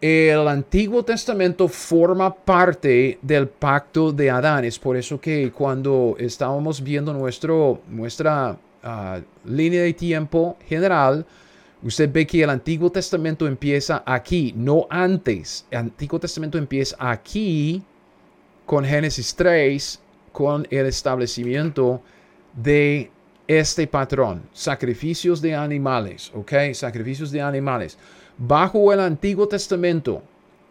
El 0.00 0.48
Antiguo 0.48 1.04
Testamento 1.04 1.68
forma 1.68 2.34
parte 2.34 3.20
del 3.22 3.46
pacto 3.46 4.10
de 4.10 4.30
Adán. 4.30 4.64
Es 4.64 4.76
por 4.76 4.96
eso 4.96 5.20
que 5.20 5.52
cuando 5.52 6.16
estábamos 6.18 6.82
viendo 6.82 7.12
nuestro, 7.12 7.82
nuestra 7.88 8.58
ah, 8.82 9.20
línea 9.44 9.82
de 9.82 9.92
tiempo 9.92 10.56
general, 10.66 11.24
Usted 11.84 12.12
ve 12.12 12.26
que 12.26 12.42
el 12.42 12.50
Antiguo 12.50 12.90
Testamento 12.90 13.46
empieza 13.46 14.04
aquí, 14.06 14.54
no 14.56 14.86
antes. 14.88 15.66
El 15.70 15.78
Antiguo 15.78 16.20
Testamento 16.20 16.56
empieza 16.56 16.96
aquí 16.98 17.82
con 18.64 18.84
Génesis 18.84 19.34
3, 19.34 20.00
con 20.30 20.66
el 20.70 20.86
establecimiento 20.86 22.00
de 22.54 23.10
este 23.48 23.88
patrón, 23.88 24.42
sacrificios 24.52 25.42
de 25.42 25.56
animales, 25.56 26.30
¿ok? 26.34 26.72
Sacrificios 26.72 27.32
de 27.32 27.42
animales. 27.42 27.98
Bajo 28.38 28.92
el 28.92 29.00
Antiguo 29.00 29.48
Testamento, 29.48 30.22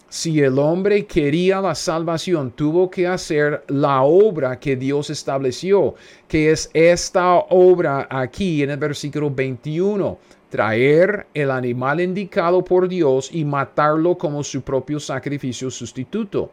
si 0.08 0.40
el 0.40 0.58
hombre 0.60 1.06
quería 1.06 1.60
la 1.60 1.76
salvación, 1.76 2.52
tuvo 2.52 2.90
que 2.90 3.06
hacer 3.06 3.64
la 3.68 4.02
obra 4.02 4.58
que 4.60 4.78
Dios 4.78 5.10
estableció, 5.10 5.96
que 6.28 6.52
es 6.52 6.70
esta 6.74 7.36
obra 7.36 8.08
aquí 8.10 8.64
en 8.64 8.72
el 8.72 8.78
versículo 8.78 9.30
21 9.30 10.18
traer 10.52 11.28
el 11.34 11.50
animal 11.50 12.02
indicado 12.02 12.64
por 12.64 12.90
Dios 12.90 13.30
y 13.32 13.46
matarlo 13.46 14.18
como 14.18 14.44
su 14.44 14.62
propio 14.62 15.00
sacrificio 15.00 15.72
sustituto. 15.72 16.52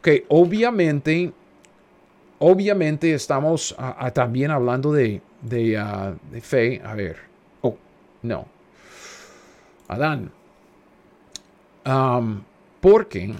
Que 0.00 0.24
obviamente, 0.28 1.32
obviamente 2.38 3.12
estamos 3.12 3.74
ah, 3.76 3.96
ah, 3.98 4.12
también 4.12 4.52
hablando 4.52 4.92
de, 4.92 5.20
ah, 5.76 6.14
de, 6.30 6.40
fe. 6.40 6.80
A 6.82 6.94
ver, 6.94 7.16
oh, 7.62 7.76
no. 8.22 8.46
Adán. 9.88 10.30
porque 12.80 13.34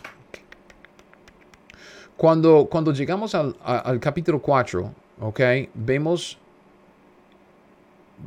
cuando, 2.16 2.66
cuando 2.68 2.92
llegamos 2.92 3.37
al, 3.37 3.55
al 3.62 4.01
capítulo 4.01 4.42
4, 4.42 4.92
ok, 5.20 5.40
vemos 5.75 6.37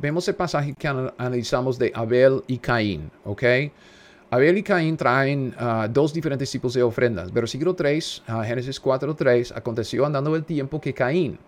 vemos 0.00 0.26
el 0.28 0.34
pasaje 0.34 0.74
que 0.74 0.88
analizamos 0.88 1.78
de 1.78 1.92
Abel 1.94 2.42
y 2.46 2.58
Caín, 2.58 3.10
¿ok? 3.24 3.42
Abel 4.30 4.58
y 4.58 4.62
Caín 4.62 4.96
traen 4.96 5.54
ah, 5.58 5.88
dos 5.90 6.12
diferentes 6.12 6.50
tipos 6.50 6.74
de 6.74 6.82
ofrendas. 6.82 7.32
Versículo 7.32 7.74
3, 7.74 8.22
uh, 8.28 8.42
Génesis 8.42 8.80
4, 8.80 9.14
3, 9.14 9.52
aconteció 9.52 10.04
andando 10.04 10.34
el 10.34 10.44
tiempo 10.44 10.80
que 10.80 10.92
Caín 10.92 11.38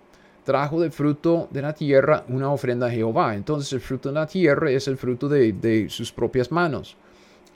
trajo 0.47 0.81
del 0.81 0.93
fruto 0.93 1.49
de 1.51 1.61
la 1.61 1.75
tierra 1.75 2.25
una 2.29 2.53
ofrenda 2.53 2.87
a 2.87 2.91
Jehová. 2.91 3.35
Entonces 3.35 3.73
el 3.73 3.81
fruto 3.81 4.11
de 4.11 4.15
la 4.15 4.27
tierra 4.27 4.71
es 4.71 4.87
el 4.87 4.97
fruto 4.97 5.29
de, 5.29 5.89
sus 5.91 6.13
propias 6.13 6.53
manos. 6.53 6.97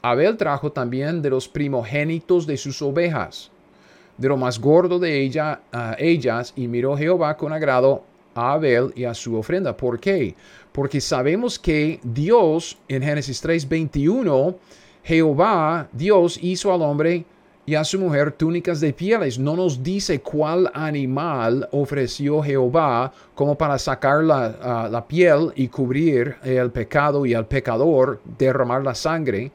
Abel 0.03 0.37
trajo 0.37 0.73
también 0.73 1.23
de 1.23 1.31
los 1.31 1.49
primogénitos 1.49 2.47
de 2.47 2.57
sus 2.57 2.83
ovejas, 2.83 3.53
de 4.19 4.29
lo 4.29 4.37
más 4.37 4.59
gordo 4.59 4.99
de 4.99 5.23
ella, 5.23 5.61
ah, 5.73 5.95
ellas, 5.99 6.53
y 6.57 6.67
miró 6.67 6.97
Jehová 6.97 7.37
con 7.37 7.53
agrado 7.53 8.03
a 8.41 8.53
Abel 8.55 8.93
y 8.95 9.05
a 9.05 9.15
su 9.15 9.37
ofrenda. 9.37 9.77
¿Por 9.77 9.99
qué? 9.99 10.35
Porque 10.73 11.01
sabemos 11.01 11.59
que 11.59 12.01
Dios 12.03 12.79
en 12.89 13.03
Génesis 13.03 13.41
3:21, 13.43 14.57
Jehová, 15.03 15.89
Dios 15.93 16.39
hizo 16.43 16.73
al 16.73 16.83
hombre 16.83 17.25
y 17.67 17.75
a 17.75 17.85
su 17.85 17.99
mujer 18.01 18.33
túnicas 18.33 18.81
de 18.81 18.93
pieles. 18.93 19.39
No 19.39 19.55
nos 19.55 19.83
dice 19.83 20.21
cuál 20.21 20.71
animal 20.75 21.69
ofreció 21.73 22.43
Jehová 22.43 23.13
como 23.35 23.57
para 23.57 23.79
sacar 23.79 24.25
la, 24.25 24.89
la 24.91 25.07
piel 25.07 25.53
y 25.55 25.69
cubrir 25.69 26.37
el 26.43 26.71
pecado 26.71 27.27
y 27.27 27.35
al 27.35 27.47
pecador, 27.47 28.21
derramar 28.39 28.83
la 28.83 28.95
sangre, 28.95 29.53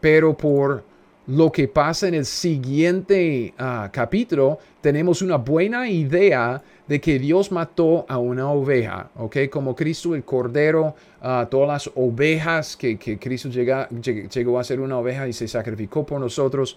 pero 0.00 0.36
por 0.36 0.84
lo 1.26 1.50
que 1.50 1.68
pasa 1.68 2.08
en 2.08 2.14
el 2.14 2.26
siguiente 2.26 3.54
ah, 3.58 3.88
capítulo, 3.90 4.58
tenemos 4.80 5.22
una 5.22 5.36
buena 5.36 5.88
idea 5.88 6.62
de 6.86 7.00
que 7.00 7.18
Dios 7.18 7.50
mató 7.50 8.04
a 8.08 8.18
una 8.18 8.50
oveja, 8.50 9.10
¿ok? 9.16 9.36
Como 9.50 9.74
Cristo, 9.74 10.14
el 10.14 10.24
Cordero, 10.24 10.94
uh, 11.22 11.46
todas 11.46 11.68
las 11.68 11.90
ovejas 11.94 12.76
que, 12.76 12.98
que 12.98 13.18
Cristo 13.18 13.48
llegó 13.48 14.58
a 14.58 14.64
ser 14.64 14.80
una 14.80 14.98
oveja 14.98 15.26
y 15.26 15.32
se 15.32 15.48
sacrificó 15.48 16.04
por 16.04 16.20
nosotros. 16.20 16.76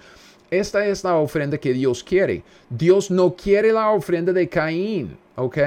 Esta 0.49 0.85
es 0.85 1.03
la 1.03 1.15
ofrenda 1.17 1.57
que 1.57 1.73
Dios 1.73 2.03
quiere. 2.03 2.43
Dios 2.69 3.11
no 3.11 3.35
quiere 3.35 3.73
la 3.73 3.91
ofrenda 3.91 4.31
de 4.31 4.47
Caín, 4.47 5.17
¿ok? 5.35 5.57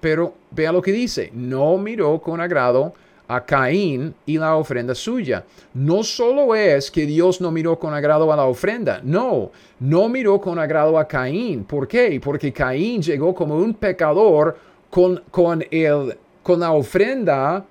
Pero 0.00 0.34
vea 0.52 0.70
lo 0.70 0.80
que 0.80 0.92
dice, 0.92 1.30
no 1.34 1.76
miró 1.76 2.20
con 2.20 2.40
agrado 2.40 2.94
a 3.28 3.44
Caín 3.44 4.14
y 4.24 4.38
la 4.38 4.56
ofrenda 4.56 4.94
suya. 4.94 5.44
No 5.74 6.02
solo 6.02 6.54
es 6.54 6.90
que 6.90 7.04
Dios 7.04 7.40
no 7.40 7.50
miró 7.50 7.78
con 7.78 7.92
agrado 7.92 8.32
a 8.32 8.36
la 8.36 8.46
ofrenda, 8.46 9.00
no, 9.04 9.50
no 9.78 10.08
miró 10.08 10.40
con 10.40 10.58
agrado 10.58 10.98
a 10.98 11.06
Caín. 11.06 11.64
¿Por 11.64 11.86
qué? 11.86 12.18
Porque 12.24 12.52
Caín 12.52 13.02
llegó 13.02 13.34
como 13.34 13.56
un 13.56 13.74
pecador 13.74 14.56
con, 14.88 15.22
con, 15.30 15.62
el, 15.70 16.16
con 16.42 16.60
la 16.60 16.72
ofrenda 16.72 17.64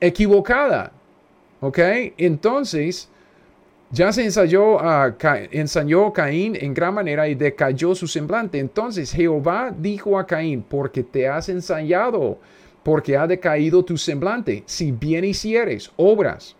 equivocada. 0.00 0.90
¿Ok? 1.60 1.78
Entonces, 2.16 3.08
ya 3.90 4.10
se 4.10 4.24
ensayó, 4.24 4.80
a 4.80 5.14
ensañó 5.50 6.12
Caín 6.14 6.56
en 6.58 6.72
gran 6.72 6.94
manera 6.94 7.28
y 7.28 7.34
decayó 7.34 7.94
su 7.94 8.06
semblante. 8.06 8.58
Entonces 8.58 9.12
Jehová 9.12 9.72
dijo 9.76 10.18
a 10.18 10.26
Caín, 10.26 10.64
porque 10.66 11.02
te 11.02 11.28
has 11.28 11.50
ensayado 11.50 12.38
porque 12.82 13.16
ha 13.16 13.26
decaído 13.26 13.84
tu 13.84 13.96
semblante. 13.96 14.62
Si 14.66 14.92
bien 14.92 15.24
hicieres 15.24 15.90
obras 15.96 16.56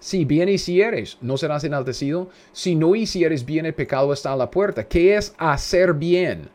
Si 0.00 0.24
bien 0.24 0.48
hicieres, 0.48 1.18
no 1.20 1.36
serás 1.36 1.64
enaltecido. 1.64 2.28
Si 2.52 2.76
no 2.76 2.94
hicieres 2.94 3.44
bien, 3.44 3.66
el 3.66 3.74
pecado 3.74 4.12
está 4.12 4.32
a 4.32 4.36
la 4.36 4.50
puerta. 4.50 4.86
¿Qué 4.86 5.16
es 5.16 5.34
hacer 5.38 5.92
bien? 5.94 6.48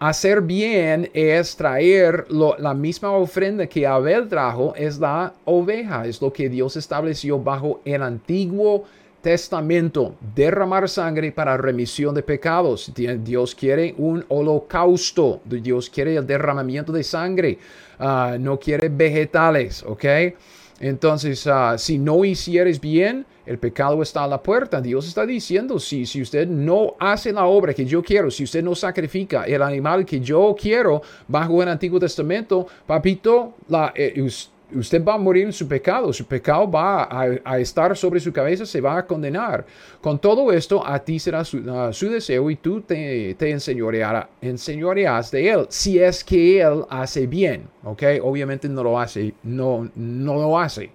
Hacer 0.00 0.40
bien 0.40 1.10
es 1.12 1.54
traer 1.56 2.26
la 2.30 2.72
misma 2.72 3.12
ofrenda 3.12 3.66
que 3.66 3.86
Abel 3.86 4.28
trajo, 4.28 4.74
es 4.74 4.98
la 4.98 5.34
oveja, 5.44 6.06
es 6.06 6.22
lo 6.22 6.32
que 6.32 6.48
Dios 6.48 6.74
estableció 6.76 7.38
bajo 7.38 7.82
el 7.84 8.02
antiguo 8.02 8.86
testamento, 9.20 10.16
derramar 10.34 10.88
sangre 10.88 11.32
para 11.32 11.56
remisión 11.56 12.14
de 12.14 12.22
pecados. 12.22 12.92
Dios 12.94 13.54
quiere 13.54 13.94
un 13.98 14.24
holocausto, 14.28 15.40
Dios 15.44 15.90
quiere 15.90 16.16
el 16.16 16.26
derramamiento 16.26 16.92
de 16.92 17.02
sangre, 17.02 17.58
ah, 17.98 18.36
no 18.38 18.58
quiere 18.58 18.88
vegetales, 18.88 19.82
¿ok? 19.86 20.04
Entonces, 20.80 21.46
ah, 21.46 21.76
si 21.76 21.98
no 21.98 22.24
hicieres 22.24 22.80
bien, 22.80 23.26
el 23.44 23.58
pecado 23.58 24.00
está 24.02 24.24
a 24.24 24.28
la 24.28 24.42
puerta. 24.42 24.80
Dios 24.80 25.06
está 25.06 25.26
diciendo, 25.26 25.78
si, 25.78 26.06
si 26.06 26.22
usted 26.22 26.48
no 26.48 26.94
hace 26.98 27.32
la 27.32 27.44
obra 27.44 27.74
que 27.74 27.84
yo 27.84 28.02
quiero, 28.02 28.30
si 28.30 28.44
usted 28.44 28.62
no 28.62 28.74
sacrifica 28.74 29.44
el 29.44 29.62
animal 29.62 30.06
que 30.06 30.20
yo 30.20 30.56
quiero 30.58 31.02
bajo 31.28 31.62
el 31.62 31.68
Antiguo 31.68 32.00
Testamento, 32.00 32.66
papito, 32.86 33.54
la, 33.68 33.92
eh, 33.94 34.22
usted 34.22 34.59
va 35.06 35.14
a 35.14 35.18
morir 35.18 35.46
en 35.46 35.52
su 35.52 35.66
pecado, 35.66 36.12
su 36.12 36.24
pecado 36.24 36.70
va 36.70 37.08
a, 37.44 37.58
estar 37.58 37.96
sobre 37.96 38.20
su 38.20 38.32
cabeza, 38.32 38.66
se 38.66 38.80
va 38.80 38.98
a 38.98 39.06
condenar. 39.06 39.64
Con 40.00 40.18
todo 40.18 40.52
esto, 40.52 40.86
a 40.86 40.98
ti 40.98 41.18
será 41.18 41.44
su, 41.44 41.62
deseo 42.10 42.50
y 42.50 42.56
tú 42.56 42.80
te, 42.80 43.34
te 43.34 43.50
enseñorearás 43.50 45.30
de 45.30 45.50
él, 45.50 45.66
si 45.68 45.98
es 45.98 46.24
que 46.24 46.60
él 46.60 46.84
hace 46.88 47.26
bien, 47.26 47.68
¿ok? 47.84 48.02
Obviamente 48.22 48.68
no 48.68 48.82
lo 48.82 48.98
hace, 48.98 49.34
no, 49.42 49.90
no 49.94 50.34
lo 50.34 50.58
hace, 50.58 50.90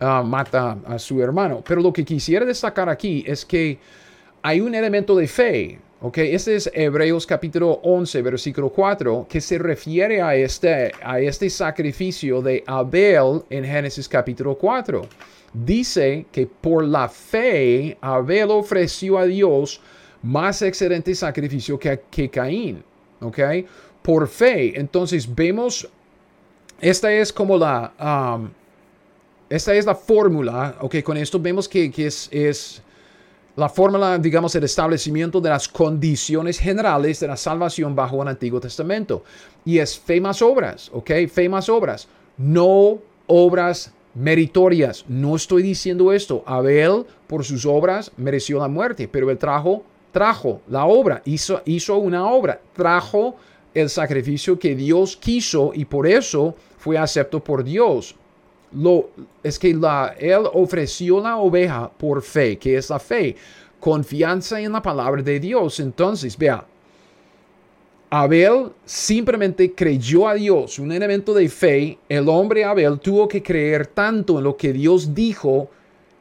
ah, 0.00 0.22
mata 0.22 0.78
a 0.86 0.98
su 0.98 1.22
hermano. 1.22 1.62
Pero 1.66 1.80
lo 1.80 1.92
que 1.92 2.04
quisiera 2.04 2.44
destacar 2.44 2.88
aquí 2.88 3.24
es 3.26 3.44
que 3.44 3.78
hay 4.42 4.60
un 4.60 4.74
elemento 4.74 5.16
de 5.16 5.26
fe, 5.26 5.78
Ok, 6.00 6.18
este 6.18 6.54
es 6.54 6.70
Hebreos 6.72 7.26
capítulo 7.26 7.80
11, 7.82 8.22
versículo 8.22 8.68
4, 8.68 9.26
que 9.28 9.40
se 9.40 9.58
refiere 9.58 10.22
a 10.22 10.36
este, 10.36 10.92
a 11.02 11.18
este 11.18 11.50
sacrificio 11.50 12.40
de 12.40 12.62
Abel 12.68 13.42
en 13.50 13.64
Génesis 13.64 14.08
capítulo 14.08 14.56
4. 14.56 15.02
Dice 15.52 16.26
que 16.30 16.46
por 16.46 16.84
la 16.84 17.08
fe 17.08 17.98
Abel 18.00 18.52
ofreció 18.52 19.18
a 19.18 19.24
Dios 19.24 19.80
más 20.22 20.62
excelente 20.62 21.16
sacrificio 21.16 21.76
que, 21.76 22.00
que 22.08 22.30
Caín. 22.30 22.84
Ok, 23.20 23.40
por 24.00 24.28
fe. 24.28 24.78
Entonces 24.78 25.34
vemos, 25.34 25.88
esta 26.80 27.12
es 27.12 27.32
como 27.32 27.58
la, 27.58 28.36
um, 28.38 28.48
esta 29.50 29.74
es 29.74 29.84
la 29.84 29.96
fórmula. 29.96 30.76
Ok, 30.80 31.02
con 31.02 31.16
esto 31.16 31.40
vemos 31.40 31.68
que, 31.68 31.90
que 31.90 32.06
es, 32.06 32.28
es 32.30 32.82
la 33.58 33.68
fórmula, 33.68 34.16
digamos, 34.18 34.54
el 34.54 34.62
establecimiento 34.62 35.40
de 35.40 35.50
las 35.50 35.66
condiciones 35.66 36.60
generales 36.60 37.18
de 37.18 37.26
la 37.26 37.36
salvación 37.36 37.92
bajo 37.92 38.22
el 38.22 38.28
Antiguo 38.28 38.60
Testamento. 38.60 39.24
Y 39.64 39.78
es 39.78 39.98
fe 39.98 40.20
más 40.20 40.42
obras, 40.42 40.88
¿ok? 40.94 41.10
Fe 41.28 41.48
más 41.48 41.68
obras. 41.68 42.06
No 42.36 42.98
obras 43.26 43.92
meritorias. 44.14 45.04
No 45.08 45.34
estoy 45.34 45.64
diciendo 45.64 46.12
esto. 46.12 46.44
Abel, 46.46 47.04
por 47.26 47.44
sus 47.44 47.66
obras, 47.66 48.12
mereció 48.16 48.60
la 48.60 48.68
muerte, 48.68 49.08
pero 49.08 49.28
él 49.28 49.38
trajo, 49.38 49.82
trajo 50.12 50.60
la 50.68 50.86
obra, 50.86 51.20
hizo, 51.24 51.60
hizo 51.64 51.98
una 51.98 52.30
obra, 52.30 52.60
trajo 52.74 53.34
el 53.74 53.88
sacrificio 53.88 54.56
que 54.56 54.76
Dios 54.76 55.16
quiso 55.16 55.72
y 55.74 55.84
por 55.84 56.06
eso 56.06 56.54
fue 56.78 56.96
acepto 56.96 57.42
por 57.42 57.64
Dios 57.64 58.14
lo, 58.72 59.10
es 59.42 59.58
que 59.58 59.74
la, 59.74 60.14
él 60.18 60.42
ofreció 60.52 61.20
la 61.20 61.36
oveja 61.36 61.90
por 61.90 62.22
fe, 62.22 62.58
que 62.58 62.76
es 62.76 62.90
la 62.90 62.98
fe, 62.98 63.36
confianza 63.80 64.60
en 64.60 64.72
la 64.72 64.82
palabra 64.82 65.22
de 65.22 65.40
Dios. 65.40 65.80
Entonces, 65.80 66.36
vea, 66.36 66.64
Abel 68.10 68.72
simplemente 68.84 69.74
creyó 69.74 70.28
a 70.28 70.34
Dios, 70.34 70.78
un 70.78 70.92
elemento 70.92 71.34
de 71.34 71.48
fe. 71.48 71.98
El 72.08 72.28
hombre 72.28 72.64
Abel 72.64 72.98
tuvo 72.98 73.28
que 73.28 73.42
creer 73.42 73.86
tanto 73.88 74.38
en 74.38 74.44
lo 74.44 74.56
que 74.56 74.72
Dios 74.72 75.14
dijo 75.14 75.68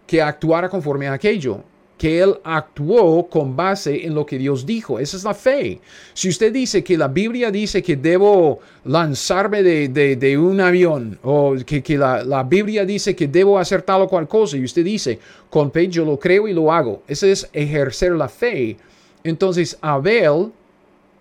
que 0.05 0.21
actuara 0.21 0.69
conforme 0.69 1.07
a 1.07 1.13
aquello 1.13 1.63
que 1.97 2.21
él 2.21 2.35
actuó 2.43 3.27
con 3.27 3.55
base 3.55 4.05
en 4.05 4.13
lo 4.13 4.25
que 4.25 4.37
Dios 4.37 4.65
dijo. 4.65 4.99
Esa 4.99 5.17
es 5.17 5.23
la 5.23 5.33
fe. 5.33 5.79
Si 6.13 6.29
usted 6.29 6.53
dice 6.53 6.83
que 6.83 6.97
la 6.97 7.07
Biblia 7.07 7.49
dice 7.49 7.81
que 7.81 7.95
debo 7.95 8.59
lanzarme 8.85 9.63
de, 9.63 10.37
un 10.37 10.61
avión 10.61 11.17
o 11.23 11.55
que, 11.65 11.97
la, 11.97 12.23
la, 12.23 12.43
Biblia 12.43 12.85
dice 12.85 13.15
que 13.15 13.27
debo 13.27 13.57
hacer 13.57 13.81
tal 13.81 14.03
o 14.03 14.07
cual 14.07 14.27
cosa 14.27 14.57
y 14.57 14.63
usted 14.63 14.83
dice, 14.83 15.19
con 15.49 15.71
fe 15.71 15.87
yo 15.87 16.05
lo 16.05 16.19
creo 16.19 16.47
y 16.47 16.53
lo 16.53 16.71
hago. 16.71 17.01
Ese 17.07 17.31
es 17.31 17.49
ejercer 17.51 18.11
la 18.11 18.29
fe. 18.29 18.77
Entonces 19.23 19.77
Abel, 19.81 20.51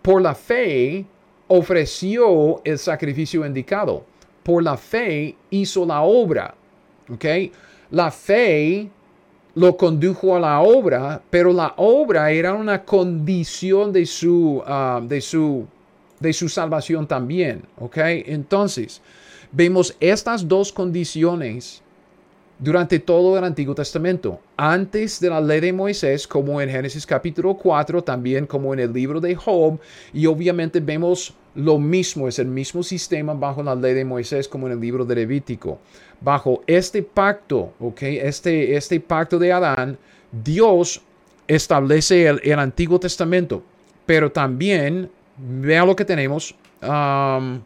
por 0.02 0.20
la 0.20 0.34
fe, 0.34 1.06
ofreció 1.48 2.60
el 2.64 2.78
sacrificio 2.78 3.46
indicado. 3.46 4.04
Por 4.42 4.62
la 4.62 4.76
fe 4.76 5.34
hizo 5.50 5.86
la 5.86 6.02
obra. 6.02 6.54
¿Ok? 7.08 7.24
La 7.90 8.10
fe 8.10 8.90
lo 9.56 9.74
condujo 9.74 10.36
a 10.36 10.40
la 10.40 10.60
obra, 10.60 11.22
pero 11.30 11.50
la 11.50 11.72
obra 11.78 12.30
era 12.30 12.52
una 12.52 12.84
condición 12.84 13.90
de 13.90 14.04
su, 14.04 14.62
ah, 14.66 15.00
de 15.02 15.22
su, 15.22 15.66
de 16.20 16.32
su 16.34 16.50
salvación 16.50 17.06
también. 17.06 17.62
¿Ok? 17.78 17.96
Entonces, 17.96 19.00
vemos 19.50 19.96
estas 19.98 20.46
dos 20.46 20.70
condiciones 20.72 21.82
durante 22.58 22.98
todo 22.98 23.36
el 23.36 23.44
Antiguo 23.44 23.74
Testamento, 23.74 24.40
antes 24.56 25.20
de 25.20 25.28
la 25.28 25.40
ley 25.40 25.60
de 25.60 25.72
Moisés, 25.72 26.26
como 26.26 26.60
en 26.60 26.70
Génesis 26.70 27.04
capítulo 27.04 27.54
4, 27.54 28.02
también 28.02 28.46
como 28.46 28.72
en 28.72 28.80
el 28.80 28.92
libro 28.92 29.20
de 29.20 29.34
Job, 29.34 29.78
y 30.12 30.26
obviamente 30.26 30.80
vemos 30.80 31.34
lo 31.54 31.78
mismo, 31.78 32.28
es 32.28 32.38
el 32.38 32.46
mismo 32.46 32.82
sistema 32.82 33.34
bajo 33.34 33.62
la 33.62 33.74
ley 33.74 33.94
de 33.94 34.04
Moisés 34.04 34.48
como 34.48 34.66
en 34.66 34.74
el 34.74 34.80
libro 34.80 35.04
de 35.04 35.14
Levítico. 35.14 35.78
Bajo 36.20 36.62
este 36.66 37.02
pacto, 37.02 37.74
¿ok? 37.78 38.02
Este, 38.02 38.76
este 38.76 39.00
pacto 39.00 39.38
de 39.38 39.52
Adán, 39.52 39.98
Dios 40.32 41.02
establece 41.46 42.26
el, 42.26 42.58
Antiguo 42.58 42.98
Testamento, 42.98 43.62
pero 44.06 44.32
también, 44.32 45.10
vea 45.36 45.84
lo 45.84 45.94
que 45.94 46.04
tenemos. 46.04 46.54
Um, 46.82 47.60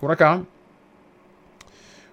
por 0.00 0.12
acá, 0.12 0.42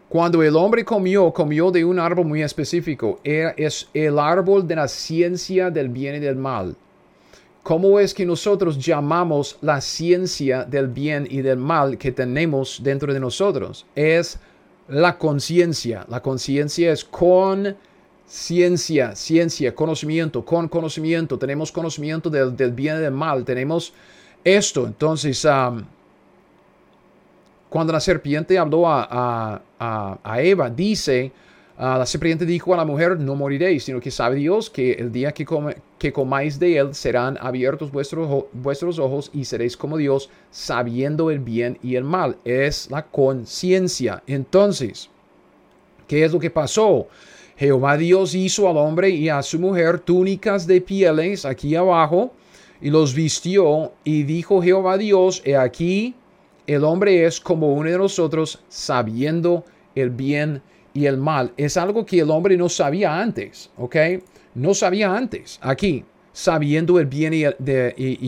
cuando 0.09 0.41
el 0.41 0.55
hombre 0.55 0.85
comió, 0.85 1.31
comió 1.33 1.69
de 1.69 1.83
un 1.83 1.99
árbol 1.99 2.25
muy 2.25 2.41
específico. 2.41 3.19
es 3.23 3.89
el 3.93 4.17
árbol 4.19 4.65
de 4.67 4.75
la 4.75 4.87
ciencia 4.87 5.69
del 5.69 5.89
bien 5.89 6.15
y 6.15 6.19
del 6.19 6.37
mal. 6.37 6.75
¿Cómo 7.61 7.99
es 7.99 8.13
que 8.13 8.25
nosotros 8.25 8.77
llamamos 8.77 9.57
la 9.59 9.81
ciencia 9.81 10.63
del 10.63 10.87
bien 10.87 11.27
y 11.29 11.41
del 11.41 11.57
mal 11.57 11.97
que 11.97 12.13
tenemos 12.13 12.79
dentro 12.81 13.13
de 13.13 13.19
nosotros? 13.19 13.85
Es 13.93 14.39
la 14.87 15.17
conciencia. 15.17 16.05
La 16.07 16.21
conciencia 16.21 16.93
es 16.93 17.03
con 17.03 17.75
ciencia, 18.25 19.13
ciencia, 19.13 19.75
conocimiento, 19.75 20.45
con 20.45 20.69
conocimiento. 20.69 21.37
Tenemos 21.37 21.73
conocimiento 21.73 22.29
del, 22.29 22.71
bien 22.71 22.95
y 22.95 23.01
del 23.01 23.11
mal. 23.11 23.43
Tenemos 23.43 23.91
esto. 24.45 24.87
Entonces, 24.87 25.45
cuando 27.77 27.93
la 27.93 27.99
serpiente 27.99 28.57
habló 28.57 28.85
a, 28.87 29.61
Eva, 30.39 30.67
dice, 30.67 31.31
ah, 31.77 31.99
la 31.99 32.07
serpiente 32.07 32.43
dijo 32.43 32.73
a 32.73 32.77
la 32.77 32.85
mujer, 32.85 33.19
no 33.19 33.35
moriréis, 33.35 33.83
sino 33.83 33.99
que 33.99 34.09
sabe 34.09 34.37
Dios 34.37 34.71
que 34.71 34.93
el 34.93 35.11
día 35.11 35.31
que, 35.31 35.45
que 35.99 36.11
comáis 36.11 36.57
de 36.57 36.75
él 36.75 36.95
serán 36.95 37.37
abiertos 37.39 37.91
vuestros, 37.91 38.45
vuestros 38.51 38.97
ojos 38.97 39.29
y 39.31 39.45
seréis 39.45 39.77
como 39.77 39.95
Dios, 39.95 40.31
sabiendo 40.49 41.29
el 41.29 41.37
bien 41.37 41.77
y 41.83 41.97
el 41.97 42.03
mal. 42.03 42.37
Es 42.45 42.89
la 42.89 43.05
conciencia. 43.05 44.23
Entonces, 44.25 45.11
¿qué 46.07 46.25
es 46.25 46.33
lo 46.33 46.39
que 46.39 46.49
pasó? 46.49 47.05
Jehová 47.57 47.95
Dios 47.95 48.33
hizo 48.33 48.67
al 48.67 48.77
hombre 48.77 49.11
y 49.11 49.29
a 49.29 49.43
su 49.43 49.59
mujer 49.59 49.99
túnicas 49.99 50.65
de 50.65 50.81
pieles 50.81 51.45
aquí 51.45 51.75
abajo 51.75 52.33
y 52.81 52.89
los 52.89 53.13
vistió 53.13 53.91
y 54.03 54.23
dijo 54.23 54.63
Jehová 54.63 54.97
Dios, 54.97 55.43
he 55.45 55.55
aquí 55.55 56.15
el 56.67 56.83
hombre 56.83 57.25
es 57.25 57.39
como 57.39 57.73
uno 57.73 57.89
de 57.89 57.97
nosotros 57.97 58.59
sabiendo 58.67 59.63
el 59.95 60.09
bien 60.09 60.61
y 60.93 61.05
el 61.05 61.17
mal. 61.17 61.53
Es 61.57 61.77
algo 61.77 62.05
que 62.05 62.19
el 62.19 62.29
hombre 62.29 62.57
no 62.57 62.69
sabía 62.69 63.19
antes, 63.19 63.69
¿ok? 63.77 63.95
No 64.53 64.73
sabía 64.73 65.15
antes, 65.15 65.59
aquí, 65.61 66.03
sabiendo 66.33 66.99
el 66.99 67.05
bien 67.05 67.33
y 67.33 67.43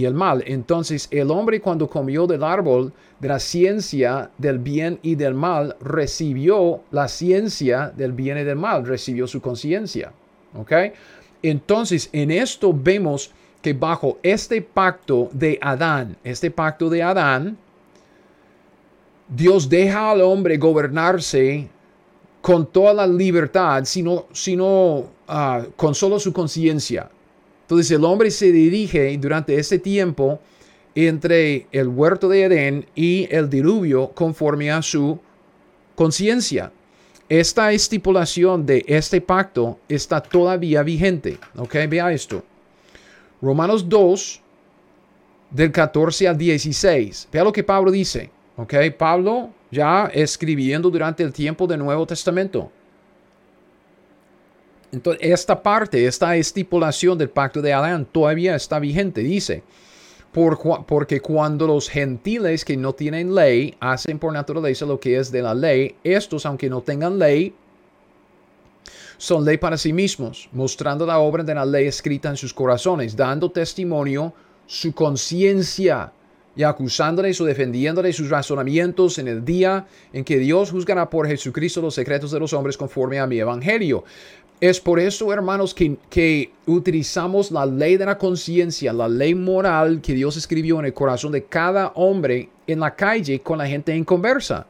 el, 0.06 0.14
mal. 0.14 0.44
Entonces 0.48 1.08
el 1.12 1.30
hombre 1.32 1.60
cuando 1.60 1.90
comió 1.90 2.26
del 2.28 2.44
árbol 2.44 2.94
de 3.20 3.28
la 3.28 3.40
ciencia 3.40 4.32
del 4.38 4.60
bien 4.60 5.00
y 5.02 5.16
del 5.16 5.34
mal, 5.34 5.76
recibió 5.82 6.82
la 6.92 7.08
ciencia 7.08 7.92
del 7.96 8.14
bien 8.14 8.38
y 8.38 8.44
del 8.44 8.56
mal, 8.56 8.86
recibió 8.86 9.28
su 9.28 9.42
conciencia, 9.42 10.12
¿ok? 10.58 10.72
Entonces 11.44 12.10
en 12.14 12.32
esto 12.32 12.74
vemos 12.74 13.32
que 13.62 13.74
bajo 13.74 14.18
este 14.24 14.62
pacto 14.62 15.30
de 15.34 15.60
Adán, 15.62 16.16
este 16.24 16.50
pacto 16.50 16.90
de 16.90 17.04
Adán, 17.04 17.58
Dios 19.30 19.70
deja 19.70 20.10
al 20.10 20.22
hombre 20.22 20.58
gobernarse 20.58 21.68
con 22.42 22.66
toda 22.66 22.94
la 22.94 23.06
libertad, 23.06 23.84
sino, 23.86 24.26
sino 24.32 25.06
ah, 25.28 25.64
con 25.76 25.94
solo 25.94 26.20
su 26.20 26.34
conciencia. 26.34 27.10
Entonces 27.62 27.92
el 27.92 28.04
hombre 28.04 28.32
se 28.32 28.52
dirige 28.52 29.16
durante 29.20 29.56
ese 29.60 29.78
tiempo 29.78 30.40
entre 30.96 31.68
el 31.72 31.88
huerto 31.88 32.28
de 32.28 32.44
Edén 32.46 32.86
y 32.96 33.28
el 33.30 33.50
diluvio 33.50 34.10
conforme 34.10 34.72
a 34.72 34.82
su 34.82 35.20
conciencia. 35.96 36.72
Esta 37.28 37.72
estipulación 37.72 38.66
de 38.66 38.84
este 38.88 39.22
pacto 39.22 39.78
está 39.88 40.20
todavía 40.20 40.82
vigente. 40.82 41.38
Ok, 41.56 41.76
vea 41.88 42.12
esto. 42.12 42.44
Romanos 43.40 43.88
2, 43.88 44.42
del 45.52 45.72
14 45.72 46.28
al 46.28 46.38
16. 46.38 47.28
Vea 47.32 47.44
lo 47.44 47.52
que 47.52 47.64
Pablo 47.64 47.92
dice. 47.92 48.32
Ok, 48.62 48.74
Pablo 48.98 49.52
ya 49.72 50.12
escribiendo 50.14 50.90
durante 50.90 51.24
el 51.24 51.32
tiempo 51.32 51.66
del 51.66 51.80
Nuevo 51.80 52.06
Testamento. 52.06 52.70
Entonces, 54.92 55.26
esta 55.26 55.64
parte, 55.64 56.06
esta 56.06 56.36
estipulación 56.36 57.18
del 57.18 57.30
pacto 57.30 57.62
de 57.62 57.72
Adán 57.72 58.06
todavía 58.06 58.56
está 58.56 58.80
vigente. 58.80 59.22
Dice, 59.22 59.64
porque 60.34 61.22
cuando 61.22 61.68
los 61.68 61.88
gentiles 61.88 62.66
que 62.66 62.76
no 62.76 62.92
tienen 62.92 63.34
ley 63.34 63.78
hacen 63.80 64.20
por 64.20 64.34
naturaleza 64.34 64.86
lo 64.86 65.00
que 65.00 65.18
es 65.18 65.32
de 65.32 65.42
la 65.42 65.54
ley, 65.54 65.96
estos, 66.04 66.46
aunque 66.46 66.70
no 66.70 66.82
tengan 66.82 67.18
ley, 67.18 67.56
son 69.18 69.46
ley 69.46 69.58
para 69.58 69.78
sí 69.78 69.94
mismos, 69.94 70.50
mostrando 70.52 71.06
la 71.06 71.20
obra 71.20 71.44
de 71.44 71.56
la 71.56 71.66
ley 71.66 71.88
escrita 71.88 72.28
en 72.28 72.36
sus 72.36 72.54
corazones, 72.54 73.16
dando 73.16 73.50
testimonio 73.50 74.34
su 74.68 74.92
conciencia 74.94 76.12
y 76.56 76.64
acusándoles 76.64 77.40
o 77.40 77.46
defendiéndoles 77.46 78.16
sus 78.16 78.30
razonamientos 78.30 79.18
en 79.18 79.28
el 79.28 79.46
día 79.46 79.86
en 80.12 80.24
que 80.24 80.38
Dios 80.40 80.72
juzgará 80.72 81.10
por 81.10 81.28
Jesucristo 81.28 81.82
los 81.82 81.96
secretos 81.96 82.32
de 82.32 82.40
los 82.40 82.54
hombres 82.54 82.78
conforme 82.78 83.20
a 83.20 83.28
mi 83.28 83.40
evangelio. 83.40 84.04
Es 84.62 84.82
por 84.82 85.00
eso, 85.00 85.32
hermanos, 85.32 85.74
que, 85.74 85.96
que 86.10 86.52
utilizamos 86.66 87.50
la 87.50 87.66
ley 87.66 87.96
de 87.96 88.06
la 88.06 88.18
conciencia, 88.18 88.92
la 88.92 89.08
ley 89.08 89.34
moral 89.34 90.02
que 90.02 90.14
Dios 90.14 90.36
escribió 90.36 90.80
en 90.80 90.86
el 90.86 90.94
corazón 90.94 91.32
de 91.32 91.46
cada 91.46 91.94
hombre 91.96 92.50
en 92.68 92.82
la 92.82 92.94
calle 92.94 93.40
con 93.40 93.58
la 93.58 93.68
gente 93.68 93.94
en 93.94 94.04
conversa. 94.04 94.68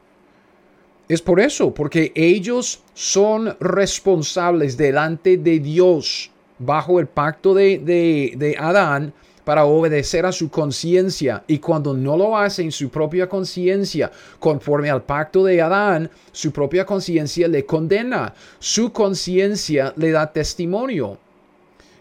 Es 1.08 1.20
por 1.20 1.40
eso, 1.40 1.74
porque 1.74 2.12
ellos 2.14 2.84
son 2.94 3.56
responsables 3.58 4.76
delante 4.76 5.36
de 5.36 5.58
Dios 5.58 6.30
bajo 6.60 7.00
el 7.00 7.08
pacto 7.08 7.52
de, 7.52 7.78
de, 7.78 8.34
de 8.36 8.56
Adán 8.56 9.12
para 9.50 9.64
obedecer 9.64 10.24
a 10.26 10.30
su 10.30 10.48
conciencia 10.48 11.42
y 11.48 11.58
cuando 11.58 11.92
no 11.92 12.16
lo 12.16 12.38
hacen 12.38 12.70
su 12.70 12.88
propia 12.88 13.28
conciencia 13.28 14.08
conforme 14.38 14.88
al 14.88 15.02
pacto 15.02 15.42
de 15.42 15.60
Adán, 15.60 16.08
su 16.30 16.52
propia 16.52 16.86
conciencia 16.86 17.48
le 17.48 17.66
condena, 17.66 18.32
su 18.60 18.92
conciencia 18.92 19.92
le 19.96 20.12
da 20.12 20.32
testimonio. 20.32 21.18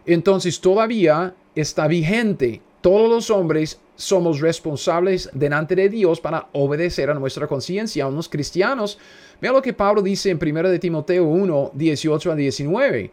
Entonces 0.05 0.61
todavía 0.61 1.33
está 1.55 1.87
vigente. 1.87 2.61
Todos 2.81 3.09
los 3.09 3.31
hombres 3.31 3.79
somos 3.95 4.41
responsables 4.41 5.27
delante 5.33 5.75
de 5.75 5.89
Dios 5.89 6.21
para 6.21 6.49
obedecer 6.53 7.09
a 7.09 7.15
nuestra 7.15 7.47
conciencia. 7.47 8.05
Unos 8.05 8.29
cristianos, 8.29 8.99
vea 9.41 9.53
lo 9.53 9.63
que 9.63 9.73
Pablo 9.73 10.03
dice 10.03 10.29
en 10.29 10.37
1 10.39 10.69
de 10.69 10.77
Timoteo 10.77 11.23
1, 11.23 11.71
18 11.73 12.31
a 12.31 12.35
19. 12.35 13.11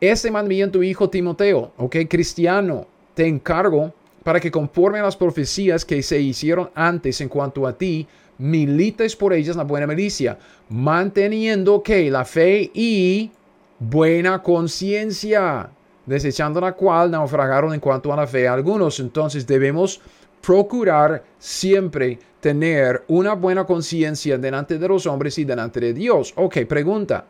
Este 0.00 0.30
mandamiento, 0.30 0.82
hijo 0.82 1.10
Timoteo, 1.10 1.74
ok, 1.76 1.96
cristiano, 2.08 2.86
te 3.14 3.26
encargo 3.26 3.92
para 4.22 4.40
que 4.40 4.50
conforme 4.50 4.98
a 4.98 5.02
las 5.02 5.16
profecías 5.16 5.84
que 5.84 6.02
se 6.02 6.20
hicieron 6.20 6.70
antes 6.74 7.20
en 7.20 7.28
cuanto 7.28 7.66
a 7.66 7.76
ti, 7.76 8.06
milites 8.38 9.14
por 9.14 9.32
ellas 9.32 9.56
la 9.56 9.64
buena 9.64 9.86
milicia, 9.86 10.38
manteniendo 10.68 11.82
que 11.82 12.10
la 12.10 12.24
fe 12.24 12.70
y 12.74 13.30
buena 13.78 14.42
conciencia, 14.42 15.68
desechando 16.06 16.60
la 16.60 16.72
cual 16.72 17.10
naufragaron 17.10 17.74
en 17.74 17.80
cuanto 17.80 18.12
a 18.12 18.16
la 18.16 18.26
fe 18.26 18.48
algunos. 18.48 18.98
Entonces 18.98 19.46
debemos 19.46 20.00
procurar 20.44 21.22
siempre 21.38 22.18
tener 22.40 23.04
una 23.08 23.34
buena 23.34 23.64
conciencia 23.64 24.36
delante 24.36 24.78
de 24.78 24.88
los 24.88 25.06
hombres 25.06 25.38
y 25.38 25.44
delante 25.44 25.80
de 25.80 25.94
Dios. 25.94 26.32
Ok, 26.36 26.58
pregunta. 26.66 27.24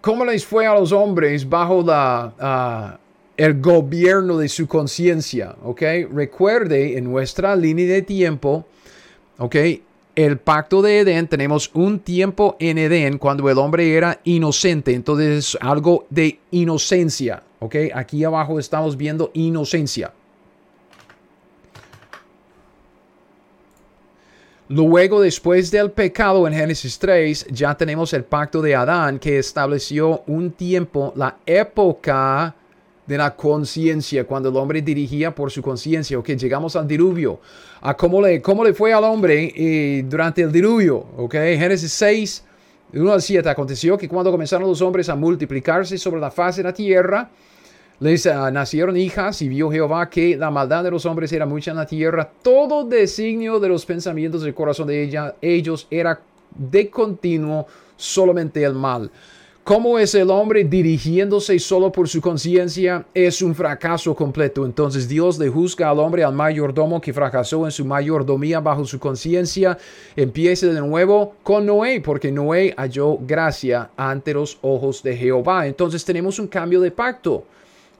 ¿Cómo 0.00 0.24
les 0.24 0.46
fue 0.46 0.66
a 0.66 0.74
los 0.74 0.92
hombres 0.92 1.48
bajo 1.48 1.82
la, 1.82 2.32
ah, 2.38 2.98
el 3.36 3.60
gobierno 3.60 4.38
de 4.38 4.48
su 4.48 4.66
conciencia, 4.66 5.56
¿ok? 5.62 5.82
Recuerde, 6.12 6.96
en 6.96 7.04
nuestra 7.04 7.54
línea 7.54 7.86
de 7.86 8.02
tiempo, 8.02 8.66
¿ok? 9.38 9.56
El 10.14 10.38
pacto 10.38 10.80
de 10.80 11.00
Edén, 11.00 11.28
tenemos 11.28 11.70
un 11.74 12.00
tiempo 12.00 12.56
en 12.58 12.78
Edén 12.78 13.18
cuando 13.18 13.50
el 13.50 13.58
hombre 13.58 13.94
era 13.94 14.18
inocente, 14.24 14.94
entonces 14.94 15.58
algo 15.60 16.06
de 16.08 16.38
inocencia, 16.52 17.42
¿ok? 17.58 17.76
Aquí 17.94 18.24
abajo 18.24 18.58
estamos 18.58 18.96
viendo 18.96 19.30
inocencia. 19.34 20.12
Luego, 24.68 25.20
después 25.20 25.70
del 25.70 25.92
pecado 25.92 26.48
en 26.48 26.54
Génesis 26.54 26.98
3, 26.98 27.48
ya 27.50 27.76
tenemos 27.76 28.12
el 28.14 28.24
pacto 28.24 28.60
de 28.62 28.74
Adán 28.74 29.20
que 29.20 29.38
estableció 29.38 30.24
un 30.26 30.50
tiempo, 30.50 31.12
la 31.14 31.36
época 31.46 32.52
de 33.06 33.16
la 33.16 33.36
conciencia, 33.36 34.24
cuando 34.24 34.48
el 34.48 34.56
hombre 34.56 34.82
dirigía 34.82 35.34
por 35.34 35.50
su 35.50 35.62
conciencia, 35.62 36.18
ok, 36.18 36.30
llegamos 36.30 36.74
al 36.76 36.88
diluvio, 36.88 37.40
a 37.80 37.96
cómo 37.96 38.20
le, 38.20 38.42
cómo 38.42 38.64
le 38.64 38.74
fue 38.74 38.92
al 38.92 39.04
hombre 39.04 39.52
eh, 39.54 40.04
durante 40.08 40.42
el 40.42 40.50
diluvio, 40.50 40.96
ok, 41.16 41.32
Génesis 41.32 41.92
6, 41.92 42.44
1 42.92 43.12
al 43.12 43.22
7, 43.22 43.48
aconteció 43.48 43.96
que 43.96 44.08
cuando 44.08 44.30
comenzaron 44.30 44.68
los 44.68 44.80
hombres 44.80 45.08
a 45.08 45.14
multiplicarse 45.14 45.98
sobre 45.98 46.20
la 46.20 46.30
faz 46.30 46.56
de 46.56 46.64
la 46.64 46.72
tierra, 46.72 47.30
les 47.98 48.26
ah, 48.26 48.50
nacieron 48.50 48.96
hijas 48.96 49.40
y 49.40 49.48
vio 49.48 49.70
Jehová 49.70 50.10
que 50.10 50.36
la 50.36 50.50
maldad 50.50 50.84
de 50.84 50.90
los 50.90 51.06
hombres 51.06 51.32
era 51.32 51.46
mucha 51.46 51.70
en 51.70 51.78
la 51.78 51.86
tierra, 51.86 52.28
todo 52.42 52.84
designio 52.84 53.58
de 53.58 53.68
los 53.68 53.86
pensamientos 53.86 54.42
del 54.42 54.54
corazón 54.54 54.88
de 54.88 55.02
ella, 55.02 55.34
ellos 55.40 55.86
era 55.90 56.20
de 56.54 56.90
continuo 56.90 57.66
solamente 57.96 58.62
el 58.62 58.74
mal. 58.74 59.10
¿Cómo 59.66 59.98
es 59.98 60.14
el 60.14 60.30
hombre 60.30 60.62
dirigiéndose 60.62 61.58
solo 61.58 61.90
por 61.90 62.08
su 62.08 62.20
conciencia? 62.20 63.04
Es 63.12 63.42
un 63.42 63.52
fracaso 63.52 64.14
completo. 64.14 64.64
Entonces 64.64 65.08
Dios 65.08 65.40
le 65.40 65.48
juzga 65.48 65.90
al 65.90 65.98
hombre, 65.98 66.22
al 66.22 66.34
mayordomo 66.34 67.00
que 67.00 67.12
fracasó 67.12 67.64
en 67.64 67.72
su 67.72 67.84
mayordomía 67.84 68.60
bajo 68.60 68.84
su 68.84 69.00
conciencia. 69.00 69.76
Empiece 70.14 70.72
de 70.72 70.80
nuevo 70.80 71.34
con 71.42 71.66
Noé, 71.66 72.00
porque 72.00 72.30
Noé 72.30 72.74
halló 72.76 73.18
gracia 73.18 73.90
ante 73.96 74.34
los 74.34 74.56
ojos 74.62 75.02
de 75.02 75.16
Jehová. 75.16 75.66
Entonces 75.66 76.04
tenemos 76.04 76.38
un 76.38 76.46
cambio 76.46 76.80
de 76.80 76.92
pacto. 76.92 77.42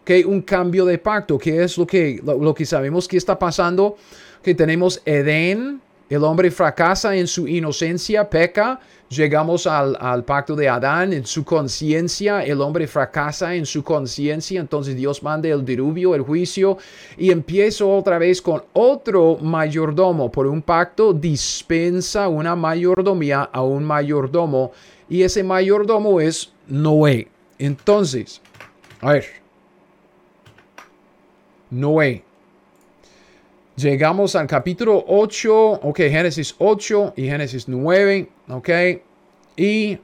¿okay? 0.02 0.22
Un 0.22 0.42
cambio 0.42 0.84
de 0.84 0.98
pacto. 0.98 1.36
¿Qué 1.36 1.64
es 1.64 1.76
lo 1.76 1.84
que, 1.84 2.22
lo 2.24 2.54
que 2.54 2.64
sabemos 2.64 3.08
que 3.08 3.16
está 3.16 3.36
pasando? 3.36 3.96
Que 4.40 4.54
tenemos 4.54 5.02
Edén, 5.04 5.80
el 6.08 6.22
hombre 6.22 6.52
fracasa 6.52 7.16
en 7.16 7.26
su 7.26 7.48
inocencia, 7.48 8.30
peca. 8.30 8.78
Llegamos 9.08 9.68
al, 9.68 10.24
pacto 10.24 10.56
de 10.56 10.68
Adán 10.68 11.12
en 11.12 11.24
su 11.26 11.44
conciencia. 11.44 12.42
El 12.42 12.60
hombre 12.60 12.88
fracasa 12.88 13.54
en 13.54 13.64
su 13.64 13.84
conciencia. 13.84 14.60
Entonces 14.60 14.96
Dios 14.96 15.22
manda 15.22 15.48
el 15.48 15.64
diluvio, 15.64 16.14
el 16.16 16.22
juicio. 16.22 16.76
Y 17.16 17.30
empieza 17.30 17.84
otra 17.84 18.18
vez 18.18 18.42
con 18.42 18.64
otro 18.72 19.38
mayordomo. 19.40 20.30
Por 20.32 20.48
un 20.48 20.60
pacto 20.60 21.12
dispensa 21.12 22.26
una 22.26 22.56
mayordomía 22.56 23.42
a 23.52 23.62
un 23.62 23.84
mayordomo. 23.84 24.72
Y 25.08 25.22
ese 25.22 25.44
mayordomo 25.44 26.20
es 26.20 26.52
Noé. 26.66 27.28
Entonces, 27.60 28.40
a 29.00 29.12
ver. 29.12 29.26
Noé. 31.70 32.24
Llegamos 33.76 34.34
al 34.34 34.46
capítulo 34.46 35.04
8, 35.06 35.80
ok, 35.82 35.96
Génesis 35.96 36.54
8 36.58 37.12
y 37.14 37.24
Génesis 37.26 37.68
9, 37.68 38.26
ok, 38.48 38.68
y 39.56 39.98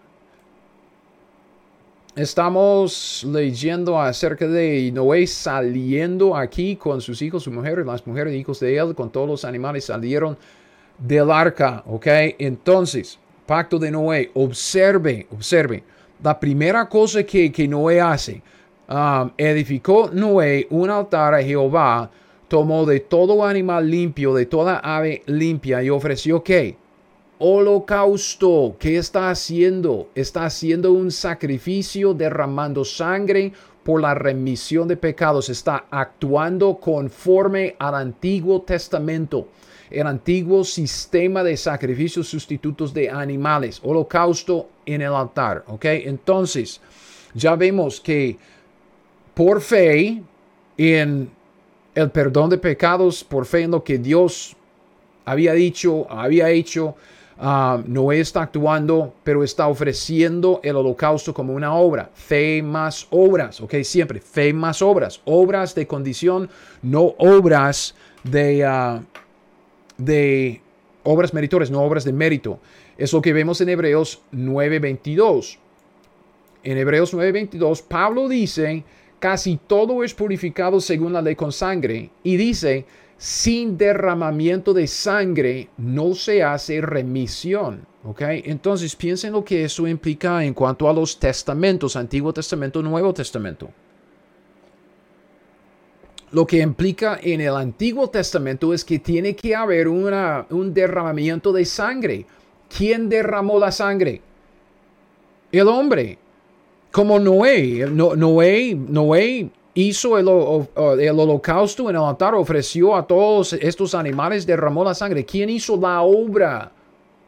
estamos 2.16 3.24
leyendo 3.28 4.01
acerca 4.01 4.47
de 4.47 4.90
Noé 4.93 5.26
saliendo 5.26 6.36
aquí 6.36 6.76
con 6.76 7.01
sus 7.01 7.22
hijos, 7.22 7.45
su 7.45 7.51
mujer, 7.51 7.84
las 7.86 8.07
mujeres 8.07 8.34
hijos 8.34 8.61
de 8.61 8.76
él, 8.76 8.95
con 8.95 9.11
todos 9.11 9.28
los 9.28 9.45
animales 9.45 9.86
salieron 9.86 10.36
del 10.99 11.30
arca, 11.30 11.82
ok, 11.86 12.07
entonces, 12.38 13.18
pacto 13.47 13.78
de 13.78 13.90
Noé, 13.90 14.30
observe, 14.34 15.26
observe, 15.30 15.82
la 16.22 16.38
primera 16.38 16.88
cosa 16.88 17.22
que, 17.24 17.51
que 17.51 17.66
Noé 17.66 18.01
hace, 18.01 18.43
um, 18.88 19.30
edificó 19.36 20.11
Noé 20.12 20.66
un 20.70 20.90
altar 20.90 21.34
a 21.34 21.43
Jehová, 21.43 22.11
tomó 22.49 22.84
de 22.84 23.01
todo 23.01 23.45
animal 23.45 23.90
limpio, 23.90 24.34
de 24.34 24.47
toda 24.47 24.78
ave 24.78 25.22
limpia 25.26 25.82
y 25.82 25.90
ofreció 25.90 26.43
qué? 26.43 26.76
Holocausto. 27.45 28.76
¿Qué 28.78 28.99
está 28.99 29.28
haciendo? 29.28 30.11
Está 30.14 30.45
haciendo 30.45 30.93
un 30.93 31.11
sacrificio 31.11 32.14
derramando 32.14 32.84
sangre 32.84 33.53
por 33.82 34.01
la 34.01 34.14
remisión 34.14 34.86
de 34.86 34.97
pecados. 34.97 35.49
Está 35.49 35.86
actuando 35.90 36.76
conforme 36.76 37.74
al 37.80 37.97
Antiguo 37.97 38.62
Testamento. 38.62 39.49
el 39.90 40.07
antiguo 40.07 40.62
sistema 40.62 41.43
de 41.43 41.57
sacrificios 41.57 42.28
sustitutos 42.28 42.95
de 42.95 43.11
animales, 43.11 43.80
holocausto 43.82 44.68
en 44.86 45.03
el 45.03 45.12
altar. 45.12 45.64
¿Ok? 45.66 45.84
Entonces, 45.84 46.80
ya 47.34 47.57
vemos 47.57 48.01
que 48.01 48.38
por 49.34 49.61
fe 49.61 50.22
en 50.78 51.28
el 51.95 52.11
perdón 52.11 52.51
de 52.51 52.59
pecados, 52.59 53.24
por 53.24 53.47
fe 53.47 53.62
en 53.62 53.72
lo 53.72 53.82
que 53.82 53.99
Dios 53.99 54.57
había 55.24 55.53
dicho, 55.53 56.07
había 56.09 56.49
hecho, 56.51 56.95
Ah, 57.45 57.82
no 57.88 58.12
está 58.12 58.43
actuando, 58.43 59.14
pero 59.24 59.43
está 59.43 59.66
ofreciendo 59.66 60.61
el 60.62 60.76
holocausto 60.76 61.34
como 61.34 61.53
una 61.53 61.74
obra. 61.74 62.09
Fe 62.14 62.62
más 62.62 63.09
obras, 63.11 63.61
ok, 63.61 63.82
siempre, 63.82 64.20
fe 64.20 64.53
más 64.53 64.80
obras. 64.80 65.20
Obras 65.24 65.74
de 65.74 65.88
condición, 65.88 66.49
no 66.82 67.16
obras 67.18 67.97
de, 68.22 68.64
ah, 68.64 69.03
de 69.99 70.61
obras 71.03 71.34
meritorias, 71.34 71.68
no 71.72 71.82
obras 71.82 72.05
de 72.05 72.12
mérito. 72.12 72.61
Es 72.97 73.12
lo 73.12 73.20
que 73.20 73.32
vemos 73.32 73.61
en 73.61 73.70
Hebreos 73.70 74.22
9:22. 74.30 75.59
En 76.62 76.78
Hebreos 76.78 77.12
9:22, 77.12 77.82
Pablo 77.82 78.28
dice, 78.28 78.84
casi 79.18 79.59
todo 79.66 80.05
es 80.05 80.14
purificado 80.14 80.80
según 80.80 81.12
la 81.12 81.20
ley 81.20 81.34
con 81.34 81.51
sangre. 81.51 82.11
Y 82.22 82.36
dice, 82.36 82.86
sin 83.22 83.78
derramamiento 83.78 84.74
de 84.74 84.88
sangre 84.88 85.68
no 85.76 86.12
se 86.12 86.42
hace 86.42 86.80
remisión. 86.80 87.86
¿Ok? 88.02 88.20
Entonces 88.20 88.96
piensen 88.96 89.32
lo 89.32 89.44
que 89.44 89.62
eso 89.62 89.86
implica 89.86 90.42
en 90.44 90.54
cuanto 90.54 90.88
a 90.88 90.92
los 90.92 91.20
testamentos, 91.20 91.94
Antiguo 91.94 92.32
Testamento, 92.32 92.82
Nuevo 92.82 93.14
Testamento. 93.14 93.70
Lo 96.32 96.44
que 96.44 96.58
implica 96.58 97.20
en 97.22 97.42
el 97.42 97.54
Antiguo 97.54 98.10
Testamento 98.10 98.74
es 98.74 98.84
que 98.84 98.98
tiene 98.98 99.36
que 99.36 99.54
haber 99.54 99.86
una, 99.86 100.44
un 100.50 100.74
derramamiento 100.74 101.52
de 101.52 101.64
sangre. 101.64 102.26
¿Quién 102.76 103.08
derramó 103.08 103.56
la 103.56 103.70
sangre? 103.70 104.20
El 105.52 105.68
hombre. 105.68 106.18
Como 106.90 107.20
Noé. 107.20 107.86
Noé, 107.88 108.74
Noé 108.74 109.50
hizo 109.74 110.18
el, 110.18 110.28
holocausto 110.28 111.88
en 111.88 111.96
el 111.96 112.02
altar, 112.02 112.34
ofreció 112.34 112.94
a 112.94 113.06
todos 113.06 113.52
estos 113.54 113.94
animales, 113.94 114.46
derramó 114.46 114.84
la 114.84 114.94
sangre. 114.94 115.24
¿Quién 115.24 115.50
hizo 115.50 115.76
la 115.76 116.02
obra? 116.02 116.72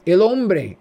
El 0.04 0.20
hombre. 0.20 0.78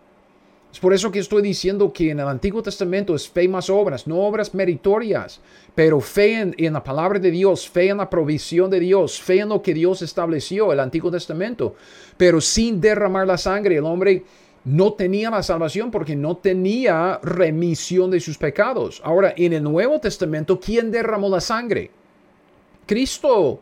Es 0.72 0.80
por 0.80 0.92
eso 0.92 1.12
que 1.12 1.20
estoy 1.20 1.44
diciendo 1.44 1.94
que 1.94 2.10
en 2.10 2.20
el 2.20 2.28
Antiguo 2.28 2.64
Testamento 2.64 3.14
es 3.14 3.30
fe 3.30 3.48
más 3.48 3.70
obras, 3.70 4.08
no 4.08 4.20
obras 4.22 4.56
meritorias, 4.56 5.40
pero 5.76 6.02
fe 6.02 6.40
en, 6.40 6.56
en, 6.58 6.74
la 6.74 6.84
palabra 6.84 7.20
de 7.20 7.30
Dios, 7.30 7.70
fe 7.70 7.90
en 7.90 7.98
la 7.98 8.10
provisión 8.10 8.72
de 8.72 8.80
Dios, 8.80 9.22
fe 9.22 9.42
en 9.42 9.50
lo 9.50 9.62
que 9.62 9.76
Dios 9.76 10.02
estableció, 10.02 10.74
el 10.74 10.80
Antiguo 10.80 11.12
Testamento. 11.12 11.76
Pero 12.18 12.42
sin 12.42 12.82
derramar 12.82 13.28
la 13.28 13.38
sangre, 13.38 13.78
el 13.78 13.86
hombre 13.86 14.24
no 14.66 14.94
tenía 14.94 15.30
la 15.30 15.44
salvación 15.44 15.92
porque 15.92 16.16
no 16.16 16.38
tenía 16.38 17.20
remisión 17.22 18.10
de 18.12 18.20
sus 18.20 18.38
pecados. 18.38 19.02
Ahora, 19.04 19.34
en 19.36 19.54
el 19.54 19.64
Nuevo 19.64 20.00
Testamento, 20.00 20.60
¿quién 20.60 20.92
derramó 20.92 21.30
la 21.30 21.42
sangre? 21.42 21.92
Cristo. 22.86 23.60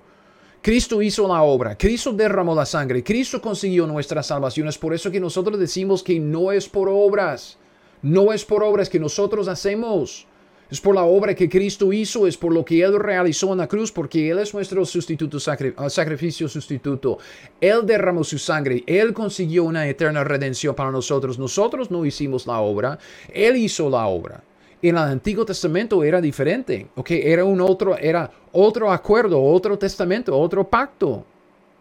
Cristo 0.62 1.02
hizo 1.02 1.28
la 1.28 1.42
obra, 1.42 1.76
Cristo 1.76 2.14
derramó 2.14 2.54
la 2.54 2.68
sangre, 2.68 3.04
Cristo 3.04 3.42
consiguió 3.42 3.88
nuestra 3.88 4.22
salvación. 4.22 4.68
Es 4.68 4.78
por 4.78 4.94
eso 4.94 5.10
que 5.10 5.20
nosotros 5.20 5.60
decimos 5.60 6.04
que 6.04 6.20
no 6.20 6.52
es 6.52 6.70
por 6.70 6.88
obras, 6.88 7.58
no 8.04 8.32
es 8.32 8.46
por 8.46 8.64
obras 8.64 8.88
que 8.88 9.00
nosotros 9.00 9.48
hacemos. 9.48 10.28
Es 10.72 10.80
por 10.80 10.96
la 10.96 11.04
obra 11.04 11.36
que 11.36 11.50
Cristo 11.50 11.92
hizo, 11.92 12.26
es 12.26 12.38
por 12.38 12.54
lo 12.54 12.64
que 12.64 12.82
Él 12.82 12.98
realizó 12.98 13.52
en 13.52 13.58
la 13.58 13.68
cruz, 13.68 13.92
porque 13.92 14.30
Él 14.30 14.40
es 14.40 14.54
nuestro 14.54 14.86
sustituto, 14.86 15.38
ah, 15.76 15.90
sacrificio 15.90 16.48
sustituto. 16.48 17.18
Él 17.60 17.86
derramó 17.86 18.24
su 18.24 18.38
sangre, 18.38 18.82
Él 18.88 19.14
consiguió 19.14 19.66
una 19.66 19.86
eterna 19.86 20.24
redención 20.24 20.74
para 20.74 20.90
nosotros. 20.90 21.38
Nosotros 21.38 21.92
no 21.92 22.06
hicimos 22.06 22.48
la 22.48 22.62
obra, 22.62 22.98
Él 23.34 23.58
hizo 23.58 23.90
la 23.90 24.08
obra. 24.08 24.42
En 24.82 24.96
el 24.96 25.04
Antiguo 25.04 25.44
Testamento 25.44 26.06
era 26.06 26.22
diferente, 26.22 26.88
¿ok? 26.96 27.12
Era 27.12 27.44
un 27.44 27.60
otro, 27.60 27.98
era 27.98 28.32
otro 28.54 28.94
acuerdo, 28.94 29.44
otro 29.44 29.78
testamento, 29.78 30.38
otro 30.40 30.66
pacto. 30.66 31.26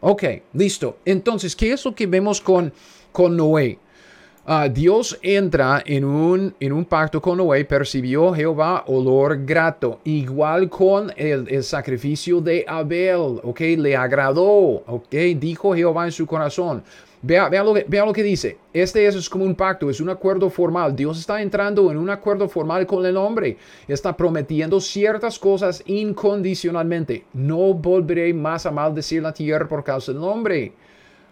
Ok, 0.01 0.24
listo. 0.55 0.97
Entonces, 1.05 1.55
¿qué 1.55 1.72
es 1.72 1.84
lo 1.84 1.95
que 1.95 2.09
vemos 2.09 2.41
con, 2.41 2.72
con 3.12 3.36
Noé? 3.36 3.78
Ah, 4.53 4.68
Dios 4.68 5.16
entra 5.22 5.80
en 5.86 6.05
un, 6.05 6.53
en 6.59 6.72
un 6.72 6.84
pacto 6.84 7.22
con 7.22 7.36
Noé, 7.36 7.64
percibió 7.64 8.34
Jehová 8.34 8.82
olor 8.88 9.44
grato, 9.44 10.01
igual 10.03 10.68
con 10.68 11.12
el, 11.14 11.62
sacrificio 11.62 12.40
de 12.40 12.64
Abel, 12.66 13.38
ok, 13.44 13.61
le 13.78 13.94
agradó, 13.94 14.82
ok, 14.88 15.14
dijo 15.36 15.72
Jehová 15.72 16.07
en 16.07 16.11
su 16.11 16.26
corazón. 16.26 16.82
Vea, 17.22 17.48
vea, 17.48 17.62
lo 17.62 17.74
que, 17.74 17.84
vea 17.86 18.05
lo 18.05 18.12
que 18.12 18.24
dice. 18.24 18.57
Este 18.72 19.07
es, 19.07 19.30
como 19.30 19.44
un 19.44 19.55
pacto, 19.55 19.88
es 19.88 20.01
un 20.01 20.11
acuerdo 20.11 20.51
formal. 20.51 20.96
Dios 20.96 21.20
está 21.20 21.40
entrando 21.40 21.88
en 21.92 21.96
un 21.96 22.11
acuerdo 22.11 22.48
formal 22.48 22.88
con 22.88 23.07
el 23.07 23.16
hombre. 23.16 23.57
Está 23.86 24.16
prometiendo 24.16 24.80
ciertas 24.80 25.38
cosas 25.38 25.80
incondicionalmente. 25.86 27.24
No 27.34 27.72
volveré 27.72 28.34
más 28.34 28.66
a 28.66 28.72
maldecir 28.72 29.22
la 29.22 29.32
tierra 29.32 29.68
por 29.68 29.84
causa 29.84 30.12
del 30.12 30.24
hombre 30.24 30.72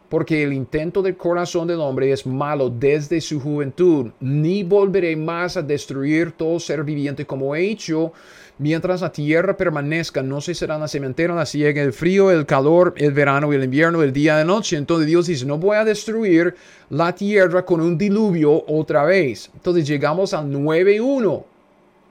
porque 0.08 0.42
el 0.42 0.52
intento 0.52 1.02
del 1.02 1.16
corazón 1.16 1.68
del 1.68 1.80
hombre 1.80 2.12
es 2.12 2.26
malo 2.26 2.70
desde 2.70 3.20
su 3.20 3.40
juventud, 3.40 4.10
ni 4.20 4.62
volveré 4.62 5.16
más 5.16 5.56
a 5.56 5.62
destruir 5.62 6.32
todo 6.32 6.58
ser 6.58 6.82
viviente 6.82 7.26
como 7.26 7.54
he 7.54 7.68
hecho. 7.68 8.12
Mientras 8.60 9.02
la 9.02 9.12
tierra 9.12 9.56
permanezca, 9.56 10.20
no 10.22 10.40
se 10.40 10.52
será 10.52 10.78
la 10.78 10.88
cementera, 10.88 11.34
la 11.34 11.46
siega, 11.46 11.80
el 11.80 11.92
frío, 11.92 12.32
el 12.32 12.44
calor, 12.44 12.92
el 12.96 13.12
verano, 13.12 13.52
el 13.52 13.62
invierno, 13.62 14.02
el 14.02 14.12
día 14.12 14.34
y 14.34 14.38
la 14.38 14.44
noche. 14.44 14.76
Entonces 14.76 15.06
Dios 15.06 15.26
dice, 15.26 15.46
no 15.46 15.58
voy 15.58 15.76
a 15.76 15.84
destruir 15.84 16.56
la 16.90 17.14
tierra 17.14 17.64
con 17.64 17.80
un 17.80 17.96
diluvio 17.96 18.64
otra 18.66 19.04
vez. 19.04 19.50
Entonces 19.54 19.86
llegamos 19.86 20.34
al 20.34 20.50
9.1. 20.50 21.44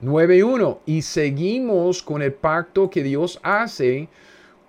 9.1 0.04 0.78
y 0.86 1.02
seguimos 1.02 2.04
con 2.04 2.22
el 2.22 2.32
pacto 2.32 2.89
que 2.89 3.04
Dios 3.04 3.39
hace 3.41 4.08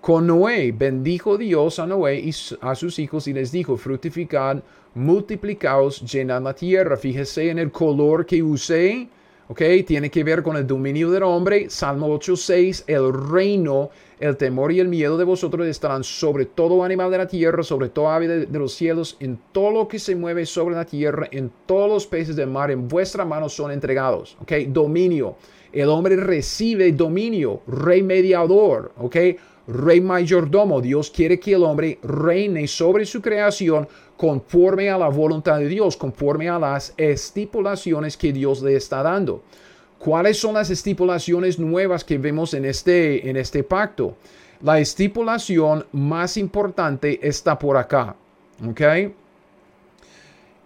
con 0.01 0.27
Noé. 0.27 0.71
Bendijo 0.71 1.37
Dios 1.37 1.79
a 1.79 1.87
Noé 1.87 2.19
y 2.19 2.33
a 2.61 2.75
sus 2.75 2.99
hijos 2.99 3.27
y 3.27 3.33
les 3.33 3.51
dijo, 3.51 3.77
fructificad, 3.77 4.63
multiplicaos, 4.95 6.01
llenad 6.01 6.41
la 6.41 6.53
tierra. 6.53 6.97
Fíjese 6.97 7.49
en 7.49 7.59
el 7.59 7.71
color 7.71 8.25
que 8.25 8.41
usé. 8.41 9.09
¿ok? 9.49 9.61
Tiene 9.85 10.09
que 10.09 10.23
ver 10.23 10.43
con 10.43 10.55
el 10.55 10.65
dominio 10.65 11.11
del 11.11 11.23
hombre. 11.23 11.69
Salmo 11.69 12.07
8.6, 12.07 12.83
el 12.87 13.11
reino, 13.31 13.89
el 14.19 14.37
temor 14.37 14.71
y 14.71 14.79
el 14.79 14.87
miedo 14.87 15.17
de 15.17 15.23
vosotros 15.23 15.67
estarán 15.67 16.03
sobre 16.03 16.45
todo 16.45 16.83
animal 16.83 17.11
de 17.11 17.17
la 17.17 17.27
tierra, 17.27 17.63
sobre 17.63 17.89
todo 17.89 18.09
ave 18.09 18.27
de, 18.27 18.59
los 18.59 18.73
cielos, 18.73 19.17
en 19.19 19.39
todo 19.51 19.71
lo 19.71 19.87
que 19.87 19.97
se 19.99 20.15
mueve 20.15 20.45
sobre 20.45 20.75
la 20.75 20.85
tierra, 20.85 21.27
en 21.31 21.51
todos 21.65 21.89
los 21.89 22.07
peces 22.07 22.35
del 22.35 22.49
mar, 22.49 22.69
en 22.69 22.87
vuestra 22.87 23.25
mano 23.25 23.49
son 23.49 23.71
entregados, 23.71 24.37
¿ok? 24.41 24.51
Dominio. 24.67 25.35
El 25.71 25.89
hombre 25.89 26.15
recibe 26.15 26.91
dominio, 26.91 27.61
rey 27.67 28.01
mediador, 28.01 28.91
¿ok? 28.97 29.15
Rey 29.69 30.01
mayordomo. 30.01 30.81
Dios 30.81 31.11
quiere 31.11 31.39
que 31.39 31.53
el 31.53 31.63
hombre 31.63 31.99
reine 32.01 32.67
sobre 32.67 33.05
su 33.05 33.21
creación 33.21 33.87
conforme 34.17 34.89
a 34.89 34.97
la 34.97 35.07
voluntad 35.07 35.59
de 35.59 35.67
Dios, 35.67 35.95
conforme 35.95 36.49
a 36.49 36.59
las 36.59 36.93
estipulaciones 36.97 38.17
que 38.17 38.33
Dios 38.33 38.61
le 38.61 38.75
está 38.75 39.03
dando. 39.03 39.43
¿Cuáles 39.97 40.37
son 40.37 40.55
las 40.55 40.69
estipulaciones 40.69 41.59
nuevas 41.59 42.03
que 42.03 42.17
vemos 42.17 42.53
en 42.53 42.65
este, 42.65 43.29
en 43.29 43.37
este 43.37 43.63
pacto? 43.63 44.15
La 44.61 44.79
estipulación 44.79 45.85
más 45.91 46.35
importante 46.37 47.19
está 47.25 47.57
por 47.57 47.77
acá. 47.77 48.15
¿Ok? 48.67 48.81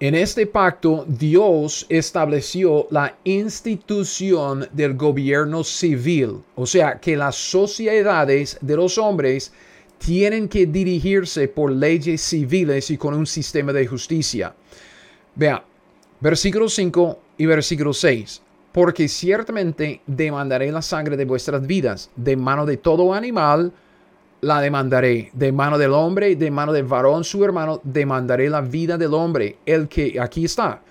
En 0.04 0.16
este 0.16 0.48
pacto, 0.48 1.06
Dios 1.08 1.86
estableció 1.88 2.88
la 2.92 3.16
institución 3.24 4.68
del 4.74 4.96
gobierno 4.96 5.64
civil, 5.64 6.44
o 6.56 6.66
sea, 6.66 7.00
que 7.00 7.16
las 7.16 7.38
sociedades 7.38 8.58
de 8.60 8.76
los 8.76 8.98
hombres 8.98 9.54
tienen 10.00 10.50
que 10.50 10.66
dirigirse 10.66 11.48
por 11.48 11.72
leyes 11.72 12.20
civiles 12.20 12.92
y 12.92 12.98
con 12.98 13.14
un 13.14 13.26
sistema 13.26 13.72
de 13.72 13.88
justicia. 13.88 14.54
Vea, 15.36 15.64
versículo 16.20 16.68
5 16.68 17.20
y 17.38 17.46
versículo 17.46 17.94
6. 17.94 18.42
Porque 18.74 19.08
ciertamente 19.08 20.02
demandaré 20.06 20.70
la 20.74 20.82
sangre 20.82 21.16
de 21.16 21.24
vuestras 21.24 21.66
vidas, 21.66 22.10
de 22.18 22.36
mano 22.36 22.66
de 22.66 22.76
todo 22.76 23.14
animal, 23.14 23.72
la 24.44 24.62
demandaré. 24.62 25.32
De 25.34 25.52
mano 25.52 25.78
del 25.78 25.94
hombre, 25.94 26.36
de 26.36 26.52
mano 26.52 26.74
del 26.74 26.86
varón 26.86 27.24
su 27.24 27.44
hermano, 27.44 27.80
demandaré 27.84 28.50
la 28.50 28.62
vida 28.62 28.98
del 28.98 29.14
hombre. 29.14 29.58
El 29.66 29.88
que, 29.88 30.20
aquí 30.20 30.46
está. 30.46 30.82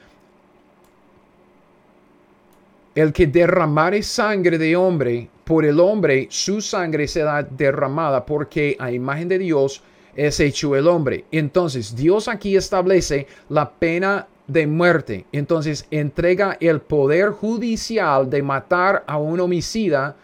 El 2.94 3.12
que 3.12 3.26
derramare 3.26 4.02
sangre 4.02 4.58
de 4.58 4.76
hombre, 4.76 5.28
por 5.44 5.64
el 5.64 5.80
hombre 5.80 6.26
su 6.30 6.60
sangre 6.60 7.06
será 7.06 7.42
derramada, 7.42 8.24
porque 8.24 8.76
a 8.78 8.90
imagen 8.90 9.28
de 9.28 9.38
Dios 9.38 9.82
es 10.14 10.40
hecho 10.40 10.76
el 10.76 10.86
hombre. 10.86 11.24
Entonces, 11.30 11.94
Dios 11.94 12.28
aquí 12.28 12.56
establece 12.56 13.26
la 13.48 13.70
pena 13.70 14.26
de 14.46 14.66
muerte. 14.66 15.24
Entonces, 15.32 15.86
entrega 15.90 16.56
el 16.60 16.80
poder 16.80 17.30
judicial 17.30 18.28
de 18.28 18.42
matar 18.42 19.04
a 19.06 19.16
un 19.16 19.40
homicida 19.40 20.16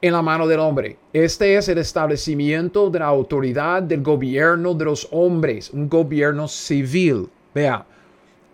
en 0.00 0.12
la 0.12 0.22
mano 0.22 0.46
del 0.46 0.60
hombre. 0.60 0.96
Este 1.12 1.56
es 1.56 1.68
el 1.68 1.78
establecimiento 1.78 2.90
de 2.90 3.00
la 3.00 3.06
autoridad 3.06 3.82
del 3.82 4.02
gobierno 4.02 4.74
de 4.74 4.84
los 4.84 5.08
hombres, 5.10 5.70
un 5.70 5.88
gobierno 5.88 6.46
civil. 6.46 7.28
Vea, 7.54 7.84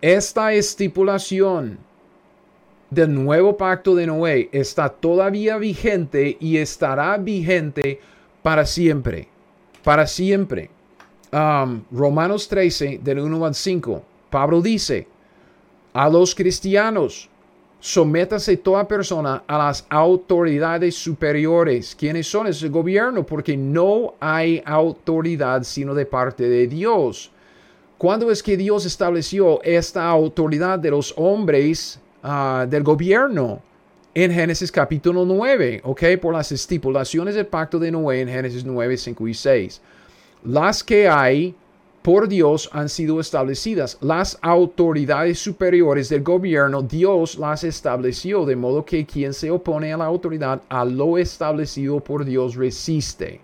esta 0.01 0.53
estipulación 0.53 1.77
del 2.89 3.13
nuevo 3.13 3.57
pacto 3.57 3.95
de 3.95 4.07
Noé 4.07 4.49
está 4.51 4.89
todavía 4.89 5.57
vigente 5.57 6.37
y 6.39 6.57
estará 6.57 7.17
vigente 7.17 7.99
para 8.41 8.65
siempre. 8.65 9.27
Para 9.83 10.07
siempre. 10.07 10.69
Um, 11.31 11.83
Romanos 11.91 12.47
13, 12.47 12.99
del 13.03 13.19
1 13.19 13.45
al 13.45 13.55
5. 13.55 14.03
Pablo 14.29 14.61
dice, 14.61 15.07
a 15.93 16.09
los 16.09 16.33
cristianos, 16.33 17.29
sométase 17.85 18.57
toda 18.57 18.87
persona 18.87 19.43
a 19.45 19.59
las 19.59 19.85
autoridades 19.89 20.95
superiores. 20.95 21.95
¿Quiénes 21.95 22.25
son? 22.25 22.47
Es 22.47 22.63
el 22.63 22.71
gobierno, 22.71 23.23
porque 23.23 23.55
no 23.55 24.15
hay 24.19 24.59
autoridad 24.65 25.61
sino 25.61 25.93
de 25.93 26.07
parte 26.07 26.49
de 26.49 26.65
Dios. 26.65 27.31
¿Cuándo 27.99 28.31
es 28.31 28.41
que 28.41 28.57
Dios 28.57 28.87
estableció 28.87 29.61
esta 29.61 30.09
autoridad 30.09 30.79
de 30.79 30.89
los 30.89 31.13
hombres 31.15 31.99
ah, 32.23 32.65
del 32.67 32.81
gobierno? 32.81 33.61
En 34.15 34.31
Génesis 34.31 34.71
capítulo 34.71 35.23
9, 35.23 35.81
¿ok? 35.83 36.03
Por 36.19 36.33
las 36.33 36.51
estipulaciones 36.51 37.35
del 37.35 37.45
pacto 37.45 37.77
de 37.77 37.91
Noé 37.91 38.21
en 38.21 38.29
Génesis 38.29 38.65
9, 38.65 38.97
5 38.97 39.27
y 39.27 39.33
6. 39.35 39.81
Las 40.45 40.83
que 40.83 41.07
hay 41.07 41.53
por 42.05 42.27
Dios 42.27 42.69
han 42.71 42.87
sido 42.87 43.19
establecidas. 43.19 43.97
Las 43.99 44.37
autoridades 44.43 45.39
superiores 45.39 46.07
del 46.07 46.21
gobierno, 46.21 46.83
Dios 46.83 47.39
las 47.39 47.63
estableció, 47.63 48.45
de 48.45 48.55
modo 48.55 48.85
que 48.85 49.07
quien 49.07 49.33
se 49.33 49.49
opone 49.49 49.91
a 49.91 49.97
la 49.97 50.05
autoridad, 50.05 50.61
a 50.69 50.85
lo 50.85 51.17
establecido 51.17 51.99
por 51.99 52.23
Dios, 52.23 52.53
resiste. 52.53 53.41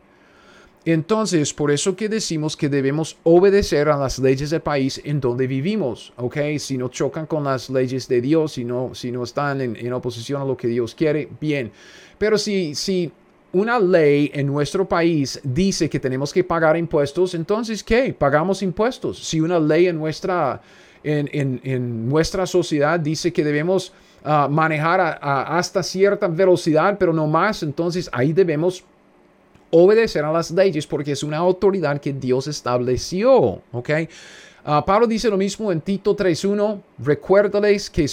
Entonces, 0.86 1.56
por 1.56 1.72
eso 1.72 1.96
que 1.96 2.08
decimos 2.08 2.56
que 2.56 2.70
debemos 2.70 3.18
obedecer 3.24 3.90
a 3.90 3.98
las 3.98 4.20
leyes 4.20 4.52
del 4.52 4.62
país 4.62 5.02
en 5.04 5.20
donde 5.20 5.48
vivimos, 5.48 6.14
¿ok? 6.18 6.38
Si 6.60 6.78
no 6.78 6.90
chocan 6.90 7.26
con 7.26 7.44
las 7.44 7.68
leyes 7.68 8.08
de 8.08 8.22
Dios, 8.22 8.54
si 8.54 8.64
no, 8.64 8.94
si 8.94 9.12
no 9.12 9.24
están 9.24 9.62
en, 9.62 9.76
en 9.76 9.92
oposición 9.92 10.40
a 10.40 10.46
lo 10.46 10.56
que 10.56 10.68
Dios 10.68 10.94
quiere, 10.94 11.30
bien. 11.40 11.72
Pero 12.20 12.38
si, 12.38 12.76
si 12.76 13.12
una 13.54 13.80
ley 13.80 14.32
en 14.34 14.48
nuestro 14.48 14.88
país 14.88 15.40
dice 15.44 15.90
que 15.90 16.00
tenemos 16.00 16.32
que 16.32 16.44
pagar 16.44 16.78
impuestos, 16.78 17.34
entonces 17.34 17.84
¿qué? 17.84 18.14
Pagamos 18.14 18.62
impuestos. 18.62 19.20
Si 19.20 19.42
una 19.42 19.60
ley 19.60 19.88
en 19.88 19.98
nuestra, 19.98 20.62
en, 21.04 22.10
nuestra 22.10 22.46
sociedad 22.46 23.00
dice 23.00 23.34
que 23.34 23.44
debemos 23.44 23.92
ah, 24.24 24.48
manejar 24.50 25.20
hasta 25.22 25.84
cierta 25.84 26.28
velocidad, 26.28 26.98
pero 26.98 27.12
no 27.12 27.28
más, 27.28 27.64
entonces 27.64 28.10
ahí 28.14 28.32
debemos 28.32 28.84
obedecer 29.72 30.24
a 30.24 30.32
las 30.32 30.52
leyes 30.52 30.86
porque 30.86 31.14
es 31.14 31.24
una 31.24 31.38
autoridad 31.38 32.00
que 32.00 32.14
Dios 32.14 32.48
estableció. 32.48 33.62
Ah, 34.64 34.86
Pablo 34.86 35.08
dice 35.08 35.30
lo 35.30 35.38
mismo 35.38 35.72
en 35.72 35.82
Tito 35.82 36.16
3.1, 36.16 36.80
recuérdales 37.00 37.90
que, 37.90 38.08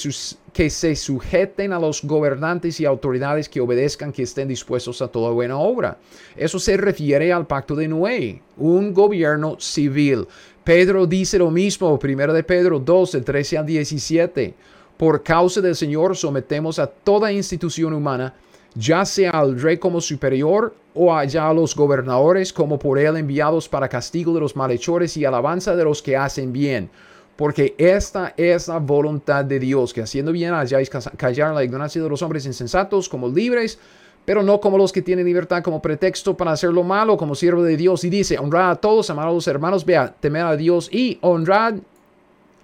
que 0.59 0.71
se 0.71 0.97
sujeten 0.97 1.73
a 1.73 1.79
los 1.79 2.03
gobernantes 2.03 2.81
y 2.81 2.85
autoridades 2.85 3.49
que 3.49 3.61
obedezcan, 3.61 4.11
que 4.11 4.25
estén 4.25 4.49
dispuestos 4.49 5.01
a 5.01 5.07
toda 5.07 5.31
buena 5.31 5.57
obra. 5.57 5.99
Eso 6.35 6.59
se 6.59 6.77
refiere 6.77 7.33
al 7.33 7.47
pacto 7.47 7.77
de 7.77 7.87
Noé, 7.87 8.43
un 8.57 8.93
gobierno 8.93 9.55
civil. 9.61 10.27
Pedro 10.65 11.07
dice 11.07 11.39
lo 11.39 11.53
mismo, 11.53 11.97
primero 11.97 12.33
de 12.33 12.43
Pedro 12.43 12.81
2, 12.81 13.19
13 13.25 13.59
al 13.59 13.67
17. 13.67 14.55
Por 14.97 15.23
causa 15.23 15.61
del 15.61 15.77
Señor 15.77 16.17
sometemos 16.17 16.81
a 16.81 16.89
toda 16.89 17.31
institución 17.31 17.93
humana 17.93 18.35
ya 18.75 19.05
sea 19.05 19.31
al 19.31 19.61
rey 19.61 19.79
como 19.79 20.01
superior 20.01 20.75
o 20.95 21.15
allá 21.15 21.49
a 21.49 21.55
los 21.55 21.75
gobernadores 21.75 22.53
como 22.53 22.81
por 22.81 22.99
él 22.99 23.17
enviados 23.17 23.69
para 23.69 23.89
castigo 23.89 24.35
de 24.35 24.41
los 24.41 24.57
malhechores 24.57 25.17
y 25.17 25.25
alabanza 25.25 25.77
de 25.77 25.85
los 25.85 26.03
que 26.03 26.17
hacen 26.17 26.53
bien. 26.53 26.91
Porque 27.39 27.77
esta 27.79 28.35
es 28.37 28.67
la 28.67 28.79
voluntad 28.79 29.45
de 29.45 29.61
Dios, 29.61 29.95
que 29.95 30.03
haciendo 30.03 30.33
bien 30.33 30.53
hayáis 30.55 30.91
callar 30.91 31.55
la 31.55 31.63
ignorancia 31.63 32.03
de 32.03 32.09
los 32.09 32.21
hombres 32.21 32.45
insensatos 32.47 33.09
como 33.09 33.29
libres, 33.29 33.79
pero 34.25 34.43
no 34.43 34.59
como 34.59 34.77
los 34.77 34.91
que 34.91 35.03
tienen 35.03 35.25
libertad 35.25 35.63
como 35.63 35.81
pretexto 35.81 36.37
para 36.37 36.51
hacer 36.51 36.71
lo 36.71 36.83
malo, 36.83 37.17
como 37.17 37.37
siervo 37.37 37.63
de 37.63 37.77
Dios. 37.77 38.03
Y 38.03 38.11
dice, 38.11 38.41
honrad 38.41 38.73
a 38.73 38.75
todos, 38.75 39.09
amad 39.11 39.29
a 39.29 39.31
los 39.31 39.47
hermanos, 39.47 39.85
vea, 39.85 40.13
temer 40.19 40.47
a 40.47 40.57
Dios 40.57 40.93
y 40.93 41.17
honrad 41.21 41.77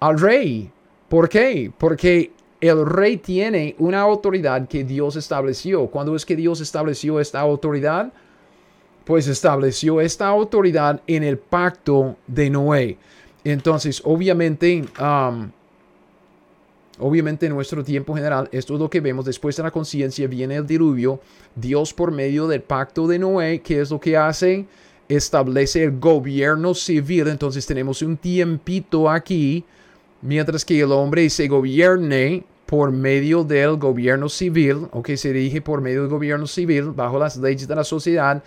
al 0.01 0.19
rey. 0.19 0.69
¿Por 1.07 1.29
qué? 1.29 1.71
Porque 1.77 2.33
el 2.59 2.85
rey 2.85 3.15
tiene 3.15 3.77
una 3.79 4.01
autoridad 4.01 4.67
que 4.67 4.83
Dios 4.83 5.15
estableció. 5.15 5.87
¿Cuándo 5.87 6.17
es 6.17 6.25
que 6.25 6.35
Dios 6.35 6.59
estableció 6.59 7.21
esta 7.21 7.39
autoridad? 7.39 8.11
Pues 9.05 9.29
estableció 9.29 10.01
esta 10.01 10.27
autoridad 10.27 11.01
en 11.07 11.23
el 11.23 11.37
pacto 11.37 12.17
de 12.27 12.49
Noé. 12.49 12.97
Entonces, 13.45 14.01
obviamente, 14.03 14.83
obviamente 16.97 17.45
en 17.45 17.53
nuestro 17.53 17.83
tiempo 17.83 18.15
general, 18.15 18.49
esto 18.51 18.73
es 18.73 18.79
lo 18.79 18.89
que 18.89 18.99
vemos. 18.99 19.23
Después 19.23 19.55
de 19.55 19.63
la 19.63 19.71
conciencia 19.71 20.27
viene 20.27 20.55
el 20.55 20.67
diluvio. 20.67 21.21
Dios 21.55 21.93
por 21.93 22.11
medio 22.11 22.47
del 22.47 22.63
pacto 22.63 23.07
de 23.07 23.19
Noé, 23.19 23.61
¿qué 23.61 23.79
es 23.79 23.91
lo 23.91 23.99
que 23.99 24.17
hace? 24.17 24.65
Establece 25.07 25.83
el 25.83 25.99
gobierno 25.99 26.73
civil. 26.73 27.27
Entonces 27.27 27.65
tenemos 27.67 28.01
un 28.01 28.17
tiempito 28.17 29.09
aquí 29.09 29.63
mientras 30.23 30.65
que 30.65 30.81
el 30.81 30.91
hombre 30.91 31.29
se 31.29 31.47
gobierne 31.47 32.43
por 32.65 32.91
medio 32.91 33.43
del 33.43 33.77
gobierno 33.77 34.27
civil, 34.27 34.87
o 34.91 35.03
que 35.03 35.17
se 35.17 35.31
dirige 35.31 35.61
por 35.61 35.81
medio 35.81 36.01
del 36.01 36.09
gobierno 36.09 36.47
civil, 36.47 36.85
bajo 36.89 37.19
las 37.19 37.37
leyes 37.37 37.67
de 37.67 37.75
la 37.75 37.83
sociedad, 37.83 38.41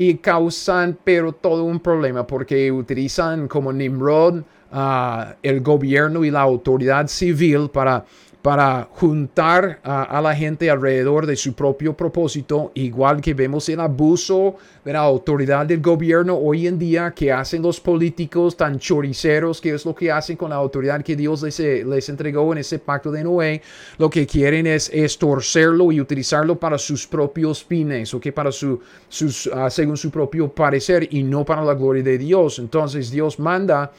y 0.00 0.14
causan, 0.14 0.96
pero 1.04 1.30
todo 1.32 1.64
un 1.64 1.78
problema, 1.78 2.26
porque 2.26 2.72
utilizan 2.72 3.46
como 3.48 3.70
Nimrod 3.70 4.38
uh, 4.72 5.34
el 5.42 5.60
gobierno 5.60 6.24
y 6.24 6.30
la 6.30 6.40
autoridad 6.40 7.06
civil 7.06 7.68
para 7.70 8.06
para 8.42 8.88
juntar 8.92 9.80
a, 9.82 10.20
la 10.22 10.34
gente 10.34 10.70
alrededor 10.70 11.26
de 11.26 11.36
su 11.36 11.52
propio 11.52 11.94
propósito, 11.94 12.72
igual 12.74 13.20
que 13.20 13.34
vemos 13.34 13.68
el 13.68 13.80
abuso 13.80 14.56
de 14.82 14.94
la 14.94 15.00
autoridad 15.00 15.66
del 15.66 15.82
gobierno 15.82 16.36
hoy 16.36 16.66
en 16.66 16.78
día 16.78 17.12
que 17.14 17.30
hacen 17.30 17.60
los 17.60 17.80
políticos 17.80 18.56
tan 18.56 18.78
choriceros, 18.78 19.60
que 19.60 19.74
es 19.74 19.84
lo 19.84 19.94
que 19.94 20.10
hacen 20.10 20.36
con 20.36 20.50
la 20.50 20.56
autoridad 20.56 21.02
que 21.02 21.16
Dios 21.16 21.42
les, 21.42 21.58
les 21.60 22.08
entregó 22.08 22.50
en 22.52 22.58
ese 22.58 22.78
pacto 22.78 23.10
de 23.12 23.24
Noé, 23.24 23.60
lo 23.98 24.08
que 24.08 24.26
quieren 24.26 24.66
es, 24.66 24.90
torcerlo 25.18 25.92
y 25.92 26.00
utilizarlo 26.00 26.58
para 26.58 26.78
sus 26.78 27.06
propios 27.06 27.62
fines, 27.62 28.14
o 28.14 28.20
que 28.20 28.32
para 28.32 28.50
su, 28.50 28.80
sus, 29.08 29.50
ah, 29.52 29.68
según 29.68 29.98
su 29.98 30.10
propio 30.10 30.48
parecer 30.48 31.08
y 31.10 31.22
no 31.22 31.44
para 31.44 31.62
la 31.62 31.74
gloria 31.74 32.02
de 32.02 32.16
Dios. 32.16 32.58
Entonces 32.58 33.10
Dios 33.10 33.38
manda 33.38 33.92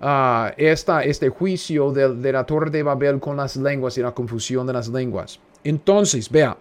uh, 0.00 0.52
este 0.56 1.28
juicio 1.28 1.92
de, 1.92 2.32
la 2.32 2.44
torre 2.44 2.70
de 2.70 2.82
Babel 2.82 3.20
con 3.20 3.36
las 3.36 3.56
lenguas 3.56 3.96
y 3.98 4.02
la 4.02 4.12
confusión 4.12 4.66
de 4.66 4.72
las 4.72 4.88
lenguas. 4.88 5.40
Entonces, 5.64 6.30
vea, 6.30 6.56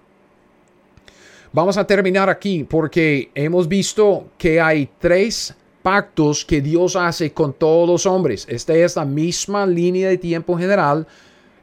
vamos 1.53 1.77
a 1.77 1.85
terminar 1.85 2.29
aquí 2.29 2.63
porque 2.63 3.31
hemos 3.35 3.67
visto 3.67 4.31
que 4.37 4.59
hay 4.59 4.89
tres 4.99 5.55
pactos 5.81 6.43
que 6.43 6.61
Dios 6.61 6.95
hace 6.95 7.31
con 7.31 7.53
todos 7.53 7.87
los 7.87 8.05
hombres. 8.05 8.45
Esta 8.49 8.73
es 8.73 8.95
la 8.95 9.05
misma 9.05 9.65
línea 9.65 10.09
de 10.09 10.17
tiempo 10.17 10.57
general. 10.57 11.07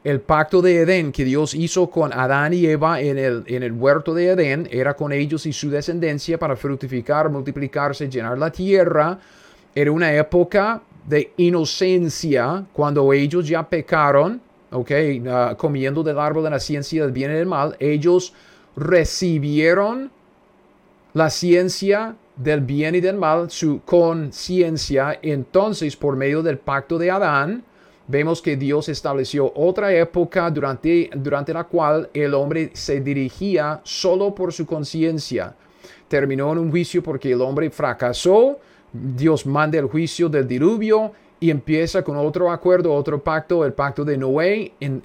El 0.03 0.21
pacto 0.21 0.61
de 0.61 0.81
Edén 0.81 1.13
que 1.13 1.25
Dios 1.25 1.55
hizo 1.55 1.89
con 1.89 2.13
Adán 2.13 2.53
y 2.53 2.67
Eva 2.67 3.01
en 3.01 3.19
el, 3.19 3.43
en 3.47 3.63
el 3.63 3.73
huerto 3.73 4.13
de 4.13 4.29
Edén 4.29 4.69
era 4.71 4.95
con 4.95 5.13
ellos 5.13 5.47
y 5.47 5.53
su 5.53 5.71
descendencia 5.71 6.39
para 6.39 6.57
fructificar, 6.57 7.31
multiplicarse, 7.31 8.09
llenar 8.09 8.37
la 8.37 8.51
tierra. 8.51 9.19
Era 9.75 9.91
una 9.91 10.13
época 10.15 10.83
de 11.07 11.33
inocencia 11.37 12.65
cuando 12.73 13.13
ellos 13.13 13.47
ya 13.47 13.69
pecaron, 13.69 14.41
ok, 14.71 14.91
ah, 15.29 15.55
comiendo 15.57 16.03
del 16.03 16.19
árbol 16.19 16.45
de 16.45 16.51
la 16.51 16.61
ciencia 16.61 17.03
del 17.03 17.13
bien 17.13 17.31
y 17.31 17.35
del 17.35 17.47
mal, 17.47 17.77
ellos 17.79 18.33
recibieron 18.77 20.11
la 21.13 21.31
ciencia 21.31 22.17
del 22.37 22.61
bien 22.61 22.95
y 22.95 23.01
del 23.01 23.17
mal, 23.17 23.51
su 23.51 23.81
conciencia, 23.85 25.19
entonces 25.23 25.97
por 25.97 26.17
medio 26.17 26.43
del 26.43 26.59
pacto 26.59 26.99
de 26.99 27.11
Adán, 27.11 27.63
vemos 28.09 28.43
que 28.43 28.57
Dios 28.57 28.89
estableció 28.89 29.53
otra 29.55 29.95
época 29.95 30.51
durante, 30.51 31.11
durante 31.15 31.55
la 31.55 31.65
cual 31.65 32.11
el 32.13 32.35
hombre 32.35 32.71
se 32.75 33.01
dirigía 33.01 33.81
solo 33.85 34.35
por 34.35 34.53
su 34.53 34.67
conciencia. 34.67 35.55
Terminó 36.09 36.53
en 36.53 36.59
un 36.59 36.71
juicio 36.71 37.03
porque 37.03 37.33
el 37.33 37.41
hombre 37.41 37.71
fracasó, 37.71 38.59
Dios 38.95 39.45
manda 39.45 39.77
el 39.77 39.87
juicio 39.87 40.29
del 40.29 40.47
diluvio 40.47 41.13
y 41.41 41.51
empieza 41.51 42.05
con 42.05 42.17
otro 42.17 42.51
acuerdo, 42.51 42.95
otro 42.95 43.23
pacto, 43.23 43.65
el 43.65 43.73
pacto 43.73 44.05
de 44.05 44.17
Noé, 44.17 44.73
en, 44.79 45.03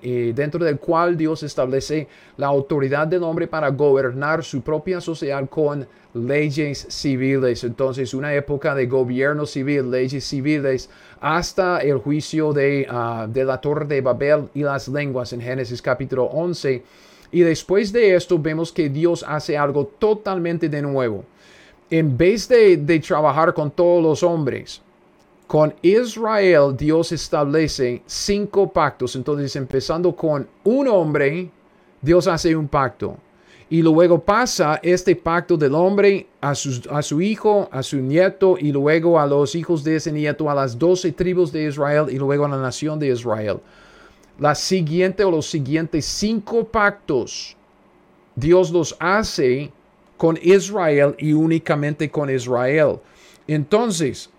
eh, 0.00 0.32
dentro 0.34 0.64
del 0.64 0.78
cual 0.78 1.16
Dios 1.16 1.42
establece 1.42 2.06
la 2.36 2.46
autoridad 2.46 3.08
del 3.08 3.24
hombre 3.24 3.48
para 3.48 3.68
gobernar 3.70 4.44
su 4.44 4.62
propia 4.62 5.00
sociedad 5.00 5.46
con 5.50 5.86
leyes 6.14 6.86
civiles. 6.88 7.64
Entonces, 7.64 8.14
una 8.14 8.32
época 8.32 8.76
de 8.76 8.86
gobierno 8.86 9.44
civil, 9.44 9.90
leyes 9.90 10.24
civiles, 10.24 10.88
hasta 11.20 11.80
el 11.80 11.98
juicio 11.98 12.52
de, 12.52 12.86
ah, 12.88 13.26
de 13.28 13.44
la 13.44 13.60
torre 13.60 13.86
de 13.86 14.00
Babel 14.00 14.48
y 14.54 14.62
las 14.62 14.86
lenguas 14.86 15.32
en 15.32 15.40
Génesis 15.40 15.82
capítulo 15.82 16.24
11 16.26 16.84
Y 17.32 17.40
después 17.40 17.92
de 17.92 18.14
esto 18.14 18.38
vemos 18.38 18.72
que 18.72 18.88
Dios 18.88 19.24
hace 19.26 19.58
algo 19.58 19.84
totalmente 19.98 20.68
de 20.68 20.80
nuevo. 20.80 21.24
En 21.90 22.16
vez 22.16 22.48
de, 22.48 22.76
de 22.76 22.98
trabajar 23.00 23.54
con 23.54 23.70
todos 23.70 24.02
los 24.02 24.22
hombres, 24.22 24.82
con 25.46 25.72
Israel 25.82 26.76
Dios 26.76 27.12
establece 27.12 28.02
cinco 28.06 28.68
pactos. 28.68 29.14
Entonces, 29.14 29.54
empezando 29.54 30.14
con 30.14 30.48
un 30.64 30.88
hombre, 30.88 31.48
Dios 32.02 32.26
hace 32.26 32.56
un 32.56 32.66
pacto. 32.66 33.16
Y 33.68 33.82
luego 33.82 34.20
pasa 34.20 34.78
este 34.82 35.16
pacto 35.16 35.56
del 35.56 35.74
hombre 35.74 36.26
a 36.40 36.54
su, 36.54 36.82
a 36.90 37.02
su, 37.02 37.20
hijo, 37.20 37.68
a 37.72 37.82
su 37.82 37.96
nieto 37.96 38.56
y 38.58 38.70
luego 38.70 39.18
a 39.18 39.26
los 39.26 39.56
hijos 39.56 39.82
de 39.82 39.96
ese 39.96 40.12
nieto, 40.12 40.48
a 40.48 40.54
las 40.54 40.78
doce 40.78 41.10
tribus 41.10 41.50
de 41.50 41.64
Israel 41.64 42.06
y 42.08 42.16
luego 42.16 42.44
a 42.44 42.48
la 42.48 42.58
nación 42.58 42.98
de 42.98 43.08
Israel. 43.08 43.58
La 44.38 44.54
siguiente 44.54 45.24
o 45.24 45.30
los 45.32 45.46
siguientes 45.46 46.04
cinco 46.04 46.64
pactos, 46.64 47.56
Dios 48.36 48.70
los 48.70 48.94
hace 49.00 49.72
con 50.16 50.38
Israel 50.42 51.14
y 51.18 51.32
únicamente 51.32 52.10
con 52.10 52.30
Israel. 52.30 52.98
Entonces, 53.46 54.30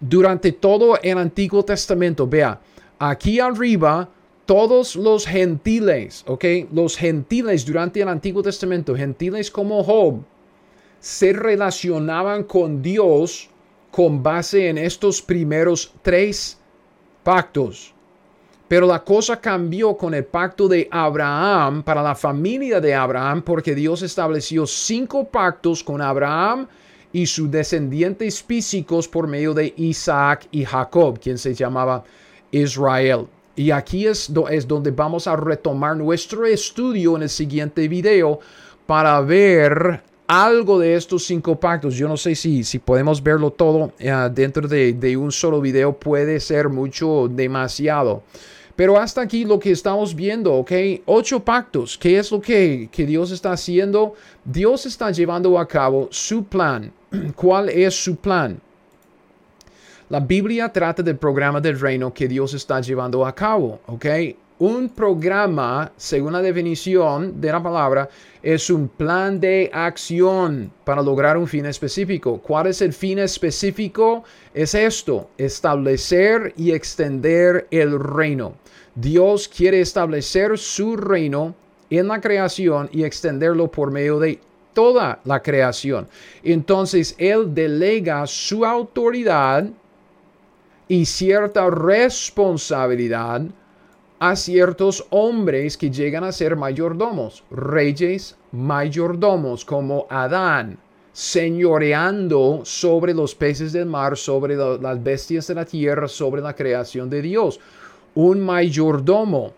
durante 0.00 0.52
todo 0.52 0.98
el 1.02 1.18
Antiguo 1.18 1.64
Testamento, 1.64 2.26
vea, 2.26 2.60
aquí 2.98 3.40
arriba, 3.40 4.08
todos 4.46 4.96
los 4.96 5.26
gentiles, 5.26 6.24
¿ok? 6.26 6.44
Los 6.72 6.96
gentiles 6.96 7.66
durante 7.66 8.00
el 8.00 8.08
Antiguo 8.08 8.42
Testamento, 8.42 8.94
gentiles 8.94 9.50
como 9.50 9.82
Job, 9.82 10.22
se 11.00 11.32
relacionaban 11.32 12.44
con 12.44 12.80
Dios 12.82 13.50
con 13.90 14.22
base 14.22 14.68
en 14.68 14.78
estos 14.78 15.22
primeros 15.22 15.92
tres 16.02 16.58
pactos. 17.22 17.95
Pero 18.68 18.86
la 18.86 19.04
cosa 19.04 19.40
cambió 19.40 19.96
con 19.96 20.12
el 20.12 20.24
pacto 20.24 20.66
de 20.66 20.88
Abraham 20.90 21.84
para 21.84 22.02
la 22.02 22.16
familia 22.16 22.80
de 22.80 22.94
Abraham 22.94 23.42
porque 23.42 23.74
Dios 23.74 24.02
estableció 24.02 24.66
cinco 24.66 25.24
pactos 25.24 25.84
con 25.84 26.02
Abraham 26.02 26.66
y 27.12 27.26
sus 27.26 27.50
descendientes 27.50 28.42
físicos 28.42 29.06
por 29.06 29.28
medio 29.28 29.54
de 29.54 29.72
Isaac 29.76 30.48
y 30.50 30.64
Jacob, 30.64 31.20
quien 31.20 31.38
se 31.38 31.54
llamaba 31.54 32.02
Israel. 32.50 33.26
Y 33.54 33.70
aquí 33.70 34.06
es, 34.06 34.30
es 34.50 34.66
donde 34.66 34.90
vamos 34.90 35.26
a 35.28 35.36
retomar 35.36 35.96
nuestro 35.96 36.44
estudio 36.44 37.16
en 37.16 37.22
el 37.22 37.30
siguiente 37.30 37.86
video 37.86 38.40
para 38.84 39.20
ver 39.20 40.02
algo 40.26 40.78
de 40.78 40.94
estos 40.94 41.24
cinco 41.24 41.58
pactos. 41.58 41.94
Yo 41.94 42.08
no 42.08 42.16
sé 42.16 42.34
si, 42.34 42.64
si 42.64 42.78
podemos 42.78 43.22
verlo 43.22 43.50
todo 43.50 43.92
eh, 43.98 44.12
dentro 44.32 44.66
de, 44.66 44.92
de, 44.92 45.16
un 45.16 45.32
solo 45.32 45.60
video. 45.60 45.92
Puede 45.92 46.40
ser 46.40 46.68
mucho, 46.68 47.28
demasiado. 47.28 48.22
Pero 48.76 48.98
hasta 48.98 49.22
aquí 49.22 49.44
lo 49.44 49.58
que 49.58 49.70
estamos 49.70 50.14
viendo, 50.14 50.52
¿ok? 50.52 50.72
Ocho 51.06 51.40
pactos. 51.40 51.96
¿Qué 51.96 52.18
es 52.18 52.30
lo 52.30 52.40
que, 52.40 52.88
que 52.92 53.06
Dios 53.06 53.30
está 53.30 53.52
haciendo? 53.52 54.14
Dios 54.44 54.84
está 54.84 55.10
llevando 55.10 55.58
a 55.58 55.66
cabo 55.66 56.08
su 56.10 56.44
plan. 56.44 56.92
¿Cuál 57.34 57.70
es 57.70 57.94
su 57.94 58.16
plan? 58.16 58.60
La 60.08 60.20
Biblia 60.20 60.70
trata 60.70 61.02
del 61.02 61.16
programa 61.16 61.60
del 61.60 61.80
reino 61.80 62.12
que 62.12 62.28
Dios 62.28 62.54
está 62.54 62.80
llevando 62.80 63.26
a 63.26 63.34
cabo, 63.34 63.80
¿ok? 63.86 64.06
Un 64.58 64.88
programa, 64.88 65.92
según 65.98 66.32
la 66.32 66.40
definición 66.40 67.42
de 67.42 67.52
la 67.52 67.62
palabra, 67.62 68.08
es 68.42 68.70
un 68.70 68.88
plan 68.88 69.38
de 69.38 69.68
acción 69.70 70.72
para 70.82 71.02
lograr 71.02 71.36
un 71.36 71.46
fin 71.46 71.66
específico. 71.66 72.40
¿Cuál 72.40 72.68
es 72.68 72.80
el 72.80 72.94
fin 72.94 73.18
específico? 73.18 74.24
Es 74.54 74.74
esto, 74.74 75.28
establecer 75.36 76.54
y 76.56 76.70
extender 76.70 77.66
el 77.70 78.00
reino. 78.00 78.54
Dios 78.94 79.46
quiere 79.46 79.82
establecer 79.82 80.56
su 80.56 80.96
reino 80.96 81.54
en 81.90 82.08
la 82.08 82.22
creación 82.22 82.88
y 82.92 83.04
extenderlo 83.04 83.70
por 83.70 83.90
medio 83.90 84.18
de 84.18 84.40
toda 84.72 85.20
la 85.24 85.42
creación. 85.42 86.08
Entonces 86.42 87.14
Él 87.18 87.54
delega 87.54 88.26
su 88.26 88.64
autoridad 88.64 89.68
y 90.88 91.04
cierta 91.04 91.68
responsabilidad 91.68 93.42
a 94.18 94.36
ciertos 94.36 95.06
hombres 95.10 95.76
que 95.76 95.90
llegan 95.90 96.24
a 96.24 96.32
ser 96.32 96.56
mayordomos, 96.56 97.44
reyes 97.50 98.36
mayordomos 98.52 99.64
como 99.64 100.06
Adán, 100.08 100.78
señoreando 101.12 102.60
sobre 102.64 103.14
los 103.14 103.34
peces 103.34 103.72
del 103.72 103.86
mar, 103.86 104.16
sobre 104.16 104.56
las 104.56 105.02
bestias 105.02 105.46
de 105.46 105.54
la 105.54 105.64
tierra, 105.64 106.08
sobre 106.08 106.42
la 106.42 106.54
creación 106.54 107.10
de 107.10 107.22
Dios 107.22 107.60
un 108.16 108.40
mayordomo. 108.40 109.52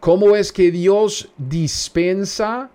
¿Cómo 0.00 0.36
es 0.36 0.52
que 0.52 0.70
Dios 0.70 1.30
dispensa 1.38 2.68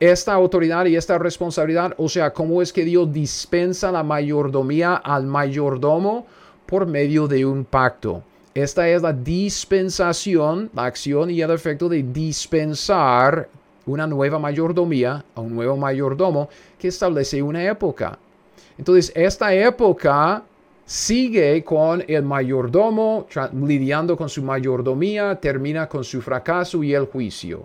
esta 0.00 0.32
autoridad 0.32 0.86
y 0.86 0.96
esta 0.96 1.18
responsabilidad? 1.18 1.94
O 1.98 2.08
sea, 2.08 2.32
¿cómo 2.32 2.62
es 2.62 2.72
que 2.72 2.84
Dios 2.84 3.12
dispensa 3.12 3.92
la 3.92 4.02
mayordomía 4.02 4.96
al 4.96 5.26
mayordomo? 5.26 6.26
Por 6.66 6.86
medio 6.86 7.28
de 7.28 7.44
un 7.44 7.64
pacto. 7.64 8.22
Esta 8.58 8.88
es 8.88 9.02
la 9.02 9.12
dispensación, 9.12 10.68
la 10.74 10.86
acción 10.86 11.30
y 11.30 11.40
el 11.40 11.52
efecto 11.52 11.88
de 11.88 12.02
dispensar 12.02 13.48
una 13.86 14.04
nueva 14.04 14.40
mayordomía 14.40 15.24
a 15.36 15.40
un 15.40 15.54
nuevo 15.54 15.76
mayordomo 15.76 16.48
que 16.76 16.88
establece 16.88 17.40
una 17.40 17.64
época. 17.64 18.18
Entonces, 18.76 19.12
esta 19.14 19.54
época 19.54 20.42
sigue 20.84 21.62
con 21.62 22.02
el 22.08 22.24
mayordomo, 22.24 23.28
lidiando 23.52 24.16
con 24.16 24.28
su 24.28 24.42
mayordomía, 24.42 25.36
termina 25.36 25.88
con 25.88 26.02
su 26.02 26.20
fracaso 26.20 26.82
y 26.82 26.94
el 26.94 27.06
juicio. 27.06 27.64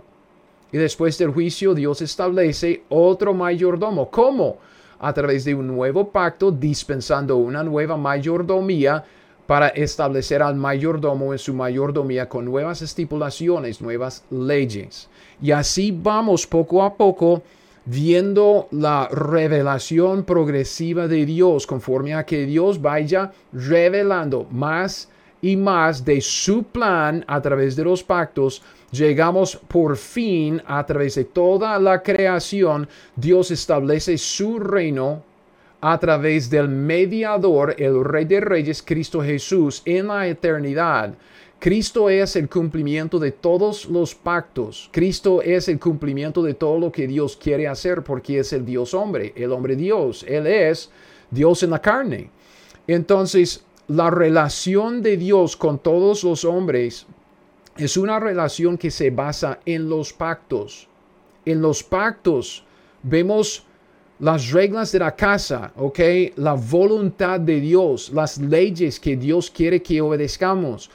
Y 0.71 0.77
después 0.77 1.17
del 1.17 1.31
juicio 1.31 1.73
Dios 1.73 2.03
establece 2.03 2.83
otro 2.89 3.33
mayordomo. 3.33 4.11
¿Cómo? 4.11 4.57
A 4.99 5.11
través 5.11 5.43
de 5.43 5.55
un 5.55 5.65
nuevo 5.65 6.11
pacto, 6.11 6.51
dispensando 6.51 7.37
una 7.37 7.63
nueva 7.63 7.97
mayordomía 7.97 9.03
para 9.47 9.67
establecer 9.69 10.41
al 10.41 10.55
mayordomo 10.55 11.33
en 11.33 11.39
su 11.39 11.53
mayordomía 11.53 12.29
con 12.29 12.45
nuevas 12.45 12.81
estipulaciones, 12.81 13.81
nuevas 13.81 14.23
leyes. 14.29 15.09
Y 15.41 15.51
así 15.51 15.91
vamos 15.91 16.47
poco 16.47 16.83
a 16.83 16.95
poco 16.95 17.43
viendo 17.85 18.67
la 18.71 19.09
revelación 19.09 20.23
progresiva 20.23 21.07
de 21.07 21.25
Dios, 21.25 21.67
conforme 21.67 22.13
a 22.13 22.25
que 22.25 22.45
Dios 22.45 22.81
vaya 22.81 23.31
revelando 23.51 24.47
más 24.51 25.09
y 25.41 25.57
más 25.57 26.05
de 26.05 26.21
su 26.21 26.63
plan 26.63 27.25
a 27.27 27.41
través 27.41 27.75
de 27.75 27.83
los 27.83 28.01
pactos, 28.01 28.61
llegamos 28.91 29.57
por 29.67 29.97
fin 29.97 30.61
a 30.65 30.85
través 30.85 31.15
de 31.15 31.25
toda 31.25 31.77
la 31.79 32.01
creación, 32.01 32.87
Dios 33.17 33.51
establece 33.51 34.17
su 34.17 34.57
reino 34.59 35.32
a 35.85 35.99
través 35.99 36.49
del 36.49 36.69
mediador, 36.69 37.75
el 37.77 38.05
Rey 38.05 38.23
de 38.23 38.39
Reyes, 38.39 38.81
Cristo 38.81 39.21
Jesús, 39.21 39.81
en 39.83 40.07
la 40.07 40.25
eternidad. 40.29 41.13
Cristo 41.59 42.09
es 42.09 42.37
el 42.37 42.47
cumplimiento 42.47 43.19
de 43.19 43.33
todos 43.33 43.87
los 43.87 44.15
pactos. 44.15 44.89
Cristo 44.93 45.41
es 45.41 45.67
el 45.67 45.81
cumplimiento 45.81 46.41
de 46.41 46.53
todo 46.53 46.79
lo 46.79 46.89
que 46.89 47.05
Dios 47.05 47.35
quiere 47.35 47.67
hacer 47.67 48.01
porque 48.01 48.39
es 48.39 48.53
el 48.53 48.65
Dios 48.65 48.93
hombre, 48.93 49.33
el 49.35 49.51
hombre 49.51 49.75
Dios. 49.75 50.23
Él 50.25 50.47
es 50.47 50.89
Dios 51.29 51.63
en 51.63 51.71
la 51.71 51.81
carne. 51.81 52.29
Entonces, 52.87 53.65
la 53.89 54.09
relación 54.09 55.01
de 55.01 55.17
Dios 55.17 55.57
con 55.57 55.79
todos 55.79 56.23
los 56.23 56.45
hombres 56.45 57.07
es 57.75 57.97
una 57.97 58.21
relación 58.21 58.77
que 58.77 58.89
se 58.89 59.09
basa 59.09 59.59
en 59.65 59.89
los 59.89 60.13
pactos. 60.13 60.87
En 61.43 61.61
los 61.61 61.83
pactos 61.83 62.63
vemos 63.01 63.65
las 64.23 64.51
reglas 64.51 64.93
de 64.93 64.99
la 64.99 65.13
casa, 65.13 65.73
¿ok? 65.75 65.99
La 66.37 66.53
voluntad 66.53 67.41
de 67.41 67.59
Dios, 67.59 68.09
las 68.13 68.37
leyes 68.37 68.97
que 68.97 69.17
Dios 69.17 69.51
quiere 69.51 69.83
que 69.83 69.99
obedezcamos. 69.99 70.89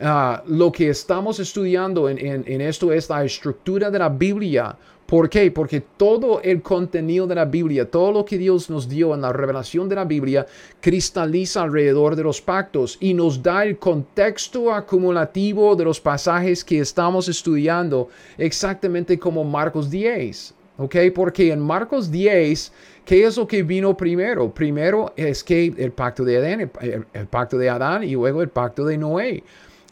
Ah, 0.00 0.44
lo 0.46 0.70
que 0.70 0.90
estamos 0.90 1.40
estudiando 1.40 2.08
en, 2.08 2.60
esto 2.60 2.92
es 2.92 3.10
la 3.10 3.24
estructura 3.24 3.90
de 3.90 3.98
la 3.98 4.08
Biblia. 4.08 4.76
¿Por 5.06 5.28
qué? 5.28 5.50
Porque 5.50 5.80
todo 5.96 6.40
el 6.40 6.62
contenido 6.62 7.26
de 7.26 7.34
la 7.34 7.46
Biblia, 7.46 7.90
todo 7.90 8.12
lo 8.12 8.24
que 8.24 8.38
Dios 8.38 8.70
nos 8.70 8.88
dio 8.88 9.12
en 9.12 9.22
la 9.22 9.32
revelación 9.32 9.88
de 9.88 9.96
la 9.96 10.04
Biblia, 10.04 10.46
cristaliza 10.80 11.62
alrededor 11.62 12.14
de 12.14 12.22
los 12.22 12.40
pactos 12.40 12.96
y 13.00 13.12
nos 13.12 13.42
da 13.42 13.64
el 13.64 13.78
contexto 13.78 14.72
acumulativo 14.72 15.74
de 15.74 15.84
los 15.84 16.00
pasajes 16.00 16.62
que 16.62 16.78
estamos 16.78 17.26
estudiando, 17.26 18.08
exactamente 18.36 19.18
como 19.18 19.42
Marcos 19.42 19.90
10. 19.90 20.54
¿Ok? 20.78 20.96
Porque 21.12 21.52
en 21.52 21.60
Marcos 21.60 22.10
10, 22.10 22.72
¿qué 23.04 23.24
es 23.24 23.36
lo 23.36 23.46
que 23.46 23.64
vino 23.64 23.96
primero? 23.96 24.54
Primero 24.54 25.12
es 25.16 25.42
que 25.42 25.74
el 25.76 25.90
pacto 25.92 26.24
de 26.24 26.38
Adán, 26.38 26.70
el 27.12 27.26
pacto 27.26 27.58
de 27.58 27.68
Adán 27.68 28.04
y 28.04 28.12
luego 28.12 28.42
el 28.42 28.48
pacto 28.48 28.84
de 28.84 28.96
Noé. 28.96 29.42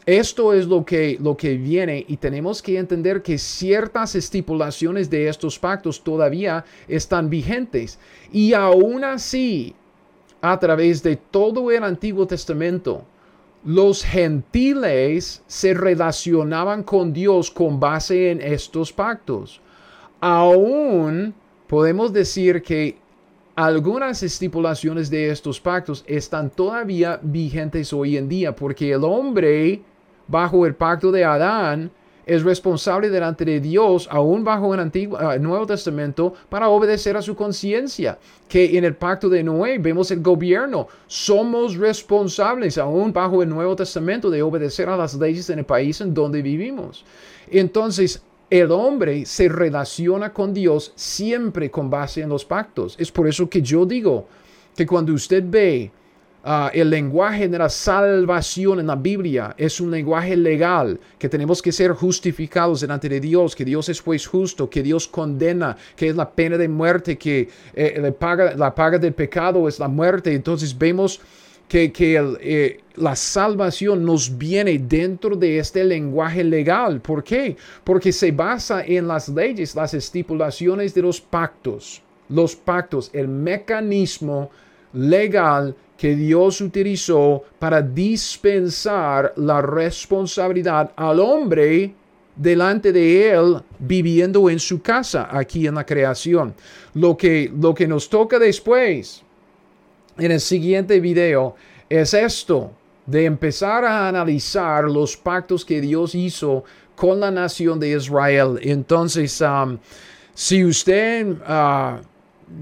Esto 0.05 0.53
es 0.53 0.65
lo 0.65 0.85
que, 0.85 1.17
lo 1.21 1.35
que 1.35 1.57
viene 1.57 2.05
y 2.07 2.15
tenemos 2.15 2.61
que 2.61 2.77
entender 2.77 3.21
que 3.21 3.37
ciertas 3.37 4.15
estipulaciones 4.15 5.09
de 5.09 5.27
estos 5.27 5.59
pactos 5.59 6.01
todavía 6.01 6.63
están 6.87 7.29
vigentes. 7.29 7.99
Y 8.31 8.53
aún 8.53 9.03
así, 9.03 9.75
a 10.39 10.57
través 10.57 11.03
de 11.03 11.17
todo 11.17 11.69
el 11.69 11.83
Antiguo 11.83 12.25
Testamento, 12.25 13.03
los 13.65 14.05
gentiles 14.05 15.43
se 15.45 15.73
relacionaban 15.73 16.83
con 16.83 17.11
Dios 17.11 17.51
con 17.51 17.77
base 17.77 18.31
en 18.31 18.41
estos 18.41 18.93
pactos. 18.93 19.59
Aún 20.19 21.33
podemos 21.67 22.11
decir 22.11 22.61
que 22.61 22.97
algunas 23.55 24.21
estipulaciones 24.23 25.09
de 25.09 25.29
estos 25.29 25.59
pactos 25.59 26.03
están 26.07 26.49
todavía 26.49 27.19
vigentes 27.21 27.91
hoy 27.93 28.17
en 28.17 28.29
día 28.29 28.55
porque 28.55 28.91
el 28.91 29.03
hombre 29.03 29.81
bajo 30.27 30.65
el 30.65 30.75
pacto 30.75 31.11
de 31.11 31.25
Adán 31.25 31.91
es 32.27 32.43
responsable 32.43 33.09
delante 33.09 33.45
de 33.45 33.61
Dios, 33.61 34.07
aún 34.11 34.43
bajo 34.43 34.73
el 34.73 34.81
Antiguo, 34.81 35.17
uh, 35.17 35.39
Nuevo 35.39 35.65
Testamento, 35.65 36.33
para 36.49 36.67
obedecer 36.67 37.15
a 37.15 37.21
su 37.21 37.37
conciencia. 37.37 38.19
Que 38.49 38.77
en 38.77 38.83
el 38.83 38.95
pacto 38.95 39.29
de 39.29 39.43
Noé 39.43 39.77
vemos 39.77 40.11
el 40.11 40.21
gobierno. 40.21 40.89
Somos 41.07 41.77
responsables, 41.77 42.77
aún 42.77 43.13
bajo 43.13 43.41
el 43.41 43.49
Nuevo 43.49 43.77
Testamento, 43.77 44.29
de 44.29 44.41
obedecer 44.41 44.89
a 44.89 44.97
las 44.97 45.15
leyes 45.15 45.49
en 45.49 45.59
el 45.59 45.65
país 45.65 46.01
en 46.01 46.13
donde 46.13 46.41
vivimos. 46.41 47.05
Entonces, 47.49 48.21
el 48.49 48.71
hombre 48.71 49.25
se 49.25 49.49
relaciona 49.49 50.33
con 50.33 50.53
Dios 50.53 50.93
siempre 50.95 51.69
con 51.69 51.89
base 51.89 52.21
en 52.21 52.29
los 52.29 52.45
pactos. 52.45 52.95
Es 52.97 53.11
por 53.11 53.27
eso 53.27 53.49
que 53.49 53.61
yo 53.61 53.85
digo 53.85 54.27
que 54.75 54.85
cuando 54.85 55.13
usted 55.13 55.43
ve 55.45 55.91
Ah, 56.49 56.71
el 56.73 56.89
lenguaje 56.89 57.49
de 57.49 57.57
la 57.57 57.67
salvación 57.67 58.79
en 58.79 58.87
la 58.87 58.95
Biblia 58.95 59.53
es 59.57 59.81
un 59.81 59.91
lenguaje 59.91 60.37
legal, 60.37 60.97
que 61.19 61.27
tenemos 61.27 61.61
que 61.61 61.73
ser 61.73 61.91
justificados 61.91 62.79
delante 62.79 63.09
de 63.09 63.19
Dios, 63.19 63.53
que 63.53 63.65
Dios 63.65 63.89
es 63.89 63.99
juez 63.99 64.25
justo, 64.25 64.69
que 64.69 64.81
Dios 64.81 65.09
condena, 65.09 65.75
que 65.93 66.07
es 66.07 66.15
la 66.15 66.29
pena 66.29 66.57
de 66.57 66.69
muerte, 66.69 67.17
que 67.17 67.49
eh, 67.73 68.13
paga, 68.17 68.55
la 68.55 68.73
paga 68.73 68.97
del 68.97 69.13
pecado 69.13 69.67
es 69.67 69.77
la 69.77 69.89
muerte. 69.89 70.33
Entonces 70.33 70.77
vemos 70.77 71.19
que, 71.67 71.91
eh, 72.41 72.79
la 72.95 73.15
salvación 73.15 74.03
nos 74.03 74.37
viene 74.37 74.79
dentro 74.79 75.35
de 75.35 75.59
este 75.59 75.83
lenguaje 75.83 76.43
legal. 76.43 76.99
¿Por 76.99 77.23
qué? 77.23 77.55
Porque 77.83 78.11
se 78.11 78.31
basa 78.31 78.83
en 78.83 79.07
las 79.07 79.29
leyes, 79.29 79.75
las 79.75 79.93
estipulaciones 79.93 80.93
de 80.93 81.01
los 81.03 81.21
pactos. 81.21 82.01
Los 82.29 82.55
pactos, 82.55 83.09
el 83.13 83.27
mecanismo 83.27 84.49
legal 84.93 85.75
que 85.97 86.15
Dios 86.15 86.61
utilizó 86.61 87.43
para 87.59 87.81
dispensar 87.81 89.33
la 89.35 89.61
responsabilidad 89.61 90.91
al 90.95 91.19
hombre 91.19 91.93
delante 92.35 92.91
de 92.91 93.31
él 93.31 93.61
viviendo 93.79 94.49
en 94.49 94.59
su 94.59 94.81
casa 94.81 95.27
aquí 95.31 95.67
en 95.67 95.75
la 95.75 95.85
creación. 95.85 96.53
Lo 96.93 97.17
que, 97.17 97.51
lo 97.59 97.73
que 97.73 97.87
nos 97.87 98.09
toca 98.09 98.37
después 98.39 99.23
en 100.17 100.31
el 100.31 100.39
siguiente 100.39 100.99
video 100.99 101.55
es 101.89 102.13
esto 102.13 102.71
de 103.05 103.25
empezar 103.25 103.85
a 103.85 104.07
analizar 104.07 104.83
los 104.85 105.15
pactos 105.15 105.63
que 105.63 105.79
Dios 105.79 106.13
hizo 106.15 106.63
con 106.95 107.19
la 107.19 107.31
nación 107.31 107.79
de 107.79 107.91
Israel. 107.91 108.59
Entonces, 108.61 109.41
um, 109.41 109.77
si 110.33 110.65
usted... 110.65 111.27
Uh, 111.27 112.01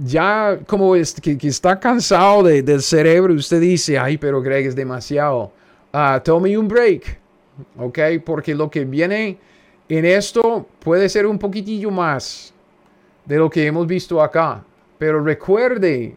ya 0.03 0.59
como 0.65 0.95
es, 0.95 1.13
que, 1.13 1.37
está 1.43 1.79
cansado 1.79 2.43
del 2.43 2.81
cerebro, 2.81 3.33
usted 3.33 3.61
dice, 3.61 3.97
ay, 3.97 4.17
pero 4.17 4.41
Greg 4.41 4.67
es 4.67 4.75
demasiado. 4.75 5.51
Uh, 5.93 6.19
tome 6.23 6.57
un 6.57 6.67
break, 6.67 7.19
¿ok? 7.77 7.99
Porque 8.25 8.55
lo 8.55 8.69
que 8.69 8.83
viene 8.83 9.37
en 9.87 10.05
esto 10.05 10.67
puede 10.79 11.07
ser 11.07 11.25
un 11.25 11.37
poquitillo 11.37 11.91
más 11.91 12.53
de 13.25 13.37
lo 13.37 13.49
que 13.49 13.65
hemos 13.65 13.85
visto 13.85 14.21
acá. 14.21 14.63
Pero 14.97 15.23
recuerde 15.23 16.15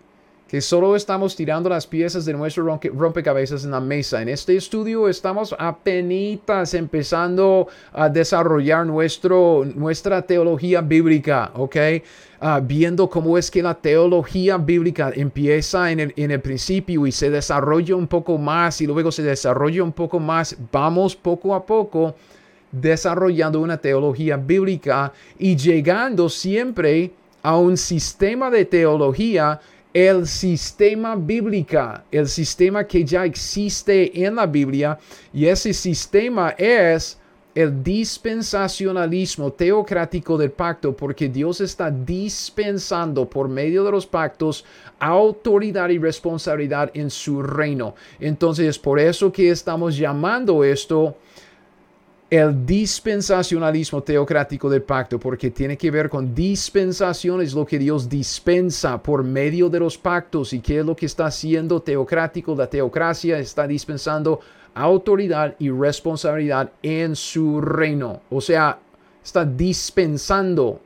que 0.49 0.62
solo 0.62 0.96
estamos 0.96 1.36
tirando 1.36 1.68
las 1.68 1.86
piezas 1.86 2.24
de 2.24 2.32
nuestro 2.32 2.80
rompecabezas 2.94 3.64
en 3.64 3.70
la 3.70 3.80
mesa. 3.80 4.22
En 4.22 4.30
este 4.30 4.57
estudio 4.57 5.07
estamos 5.07 5.55
apenas 5.59 6.72
empezando 6.72 7.68
a 7.92 8.09
desarrollar 8.09 8.86
nuestro, 8.86 9.66
nuestra 9.74 10.22
teología 10.22 10.80
bíblica, 10.80 11.51
¿ok? 11.55 11.76
Ah, 12.40 12.62
viendo 12.64 13.11
cómo 13.11 13.36
es 13.36 13.51
que 13.51 13.62
la 13.62 13.74
teología 13.74 14.57
bíblica 14.57 15.12
empieza 15.14 15.90
en 15.92 16.01
el, 16.01 16.14
en 16.16 16.30
el 16.30 16.40
principio 16.40 17.07
y 17.07 17.12
se 17.12 17.28
desarrolla 17.28 17.94
un 17.94 18.07
poco 18.07 18.38
más 18.38 18.80
y 18.80 18.86
luego 18.86 19.12
se 19.12 19.22
desarrolla 19.22 19.82
un 19.82 19.92
poco 19.92 20.18
más. 20.18 20.57
Vamos 20.72 21.14
poco 21.14 21.55
a 21.55 21.66
poco 21.66 22.14
desarrollando 22.72 23.61
una 23.61 23.76
teología 23.76 24.36
bíblica 24.36 25.12
y 25.38 25.57
llegando 25.57 26.28
siempre 26.30 27.11
a 27.42 27.57
un 27.57 27.76
sistema 27.76 28.51
de 28.51 28.64
teología 28.64 29.61
el 29.93 30.26
sistema 30.26 31.16
bíblica, 31.16 32.05
el 32.11 32.28
sistema 32.28 32.86
que 32.86 33.05
ya 33.05 33.24
existe 33.24 34.24
en 34.24 34.36
la 34.36 34.47
Biblia, 34.47 34.99
y 35.32 35.47
ese 35.47 35.72
sistema 35.72 36.51
es 36.51 37.18
el 37.55 37.82
dispensacionalismo 37.82 39.53
teocrático 39.53 40.39
del 40.39 40.53
pacto, 40.53 40.97
porque 40.97 41.28
Dios 41.28 41.61
está 41.61 41.91
dispensando 41.91 43.28
por 43.28 43.49
medio 43.49 43.82
de 43.82 43.91
los 43.91 44.07
pactos 44.07 44.64
autoridad 45.01 45.89
y 45.89 45.99
responsabilidad 45.99 46.91
en 46.95 47.11
su 47.11 47.43
reino. 47.43 47.95
Entonces, 48.20 48.66
es 48.66 48.78
por 48.78 49.01
eso 49.01 49.32
que 49.32 49.51
estamos 49.51 49.97
llamando 49.97 50.62
esto 50.62 51.16
el 52.30 52.66
dispensacionalismo 52.66 54.02
teocrático 54.02 54.68
del 54.68 54.82
pacto, 54.82 55.18
porque 55.18 55.50
tiene 55.50 55.78
que 55.78 55.90
ver 55.90 56.10
con 56.10 56.34
dispensación, 56.34 57.40
es 57.40 57.54
lo 57.54 57.64
que 57.64 57.78
Dios 57.78 58.06
dispensa 58.06 59.02
por 59.02 59.24
medio 59.24 59.70
de 59.70 59.80
los 59.80 59.96
pactos. 59.96 60.52
¿Y 60.52 60.60
qué 60.60 60.80
es 60.80 60.84
lo 60.84 60.94
que 60.94 61.06
está 61.06 61.26
haciendo 61.26 61.80
teocrático? 61.80 62.54
La 62.54 62.68
teocracia 62.68 63.38
está 63.38 63.66
dispensando 63.66 64.40
autoridad 64.74 65.54
y 65.58 65.70
responsabilidad 65.70 66.70
en 66.82 67.16
su 67.16 67.62
reino. 67.62 68.20
O 68.28 68.42
sea, 68.42 68.78
está 69.24 69.46
dispensando 69.46 70.80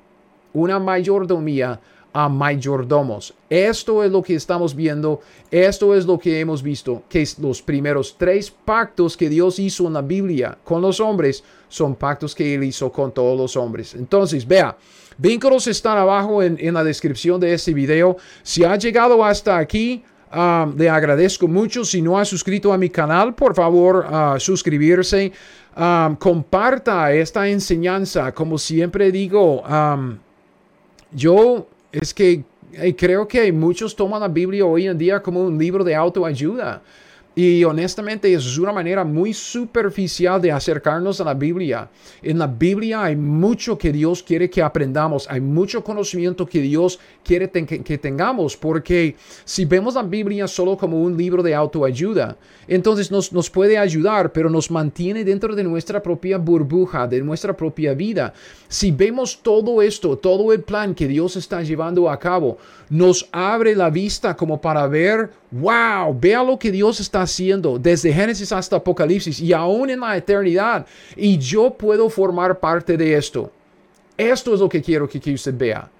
una 0.52 0.78
mayordomía 0.78 1.80
a 2.12 2.28
mayordomos. 2.28 3.34
Esto 3.48 4.04
es 4.04 4.10
lo 4.10 4.22
que 4.22 4.34
estamos 4.34 4.74
viendo, 4.74 5.20
esto 5.50 5.94
es 5.94 6.04
lo 6.04 6.18
que 6.18 6.40
hemos 6.40 6.62
visto, 6.62 7.02
que 7.08 7.26
los 7.40 7.62
primeros 7.62 8.16
tres 8.18 8.50
pactos 8.50 9.16
que 9.16 9.28
Dios 9.28 9.58
hizo 9.58 9.86
en 9.86 9.94
la 9.94 10.02
Biblia 10.02 10.58
con 10.62 10.82
los 10.82 11.00
hombres 11.00 11.42
son 11.68 11.94
pactos 11.94 12.34
que 12.34 12.54
Él 12.54 12.64
hizo 12.64 12.92
con 12.92 13.12
todos 13.12 13.38
los 13.38 13.56
hombres. 13.56 13.94
Entonces, 13.94 14.46
vea, 14.46 14.76
vínculos 15.16 15.66
están 15.66 15.96
abajo 15.96 16.42
en, 16.42 16.74
la 16.74 16.84
descripción 16.84 17.40
de 17.40 17.54
este 17.54 17.72
video. 17.72 18.16
Si 18.42 18.62
ha 18.62 18.76
llegado 18.76 19.24
hasta 19.24 19.56
aquí, 19.56 20.04
um, 20.34 20.76
le 20.76 20.90
agradezco 20.90 21.48
mucho. 21.48 21.84
Si 21.84 22.02
no 22.02 22.18
ha 22.18 22.24
suscrito 22.26 22.72
a 22.72 22.78
mi 22.78 22.90
canal, 22.90 23.34
por 23.34 23.54
favor, 23.54 24.06
uh, 24.06 24.38
suscribirse. 24.38 25.32
Um, 25.74 26.16
comparta 26.16 27.10
esta 27.14 27.48
enseñanza. 27.48 28.32
Como 28.32 28.58
siempre 28.58 29.10
digo, 29.10 29.62
yo 31.10 31.66
es 31.92 32.12
que 32.12 32.42
creo 32.96 33.28
que 33.28 33.52
muchos 33.52 33.94
toman 33.94 34.20
la 34.20 34.28
Biblia 34.28 34.64
hoy 34.64 34.86
en 34.86 34.98
día 34.98 35.22
como 35.22 35.42
un 35.42 35.58
libro 35.58 35.84
de 35.84 35.94
autoayuda. 35.94 36.82
Y 37.34 37.64
honestamente 37.64 38.32
es 38.34 38.58
una 38.58 38.72
manera 38.72 39.04
muy 39.04 39.32
superficial 39.32 40.40
de 40.42 40.52
acercarnos 40.52 41.18
a 41.18 41.24
la 41.24 41.32
Biblia. 41.32 41.88
En 42.22 42.38
la 42.38 42.46
Biblia 42.46 43.04
hay 43.04 43.16
mucho 43.16 43.78
que 43.78 43.90
Dios 43.90 44.22
quiere 44.22 44.50
que 44.50 44.60
aprendamos, 44.60 45.26
hay 45.30 45.40
mucho 45.40 45.82
conocimiento 45.82 46.44
que 46.44 46.60
Dios 46.60 46.98
quiere 47.24 47.50
que, 47.50 47.98
tengamos, 47.98 48.54
porque 48.54 49.16
si 49.44 49.64
vemos 49.64 49.94
la 49.94 50.02
Biblia 50.02 50.46
solo 50.46 50.76
como 50.76 51.00
un 51.00 51.16
libro 51.16 51.42
de 51.42 51.54
autoayuda, 51.54 52.36
entonces 52.68 53.10
nos, 53.10 53.32
nos 53.32 53.48
puede 53.48 53.78
ayudar, 53.78 54.32
pero 54.32 54.50
nos 54.50 54.70
mantiene 54.70 55.24
dentro 55.24 55.54
de 55.54 55.64
nuestra 55.64 56.02
propia 56.02 56.36
burbuja, 56.36 57.06
de 57.06 57.22
nuestra 57.22 57.56
propia 57.56 57.94
vida. 57.94 58.34
Si 58.68 58.90
vemos 58.90 59.40
todo 59.42 59.80
esto, 59.80 60.18
todo 60.18 60.52
el 60.52 60.62
plan 60.62 60.94
que 60.94 61.08
Dios 61.08 61.36
está 61.36 61.62
llevando 61.62 62.10
a 62.10 62.18
cabo, 62.18 62.58
nos 62.90 63.26
abre 63.32 63.74
la 63.74 63.88
vista 63.88 64.36
como 64.36 64.60
para 64.60 64.86
ver, 64.86 65.30
wow, 65.50 66.14
vea 66.18 66.42
lo 66.42 66.58
que 66.58 66.70
Dios 66.70 67.00
está 67.00 67.21
haciendo 67.22 67.78
desde 67.78 68.12
Génesis 68.12 68.52
hasta 68.52 68.76
Apocalipsis 68.76 69.40
y 69.40 69.52
aún 69.52 69.90
en 69.90 70.00
la 70.00 70.16
eternidad. 70.16 70.86
Y 71.16 71.38
yo 71.38 71.70
puedo 71.72 72.08
formar 72.10 72.58
parte 72.58 72.96
de 72.96 73.16
esto. 73.16 73.50
Esto 74.16 74.54
es 74.54 74.60
lo 74.60 74.68
que 74.68 74.82
quiero 74.82 75.08
que, 75.08 75.20
que 75.20 75.34
usted 75.34 75.54
vea. 75.56 75.90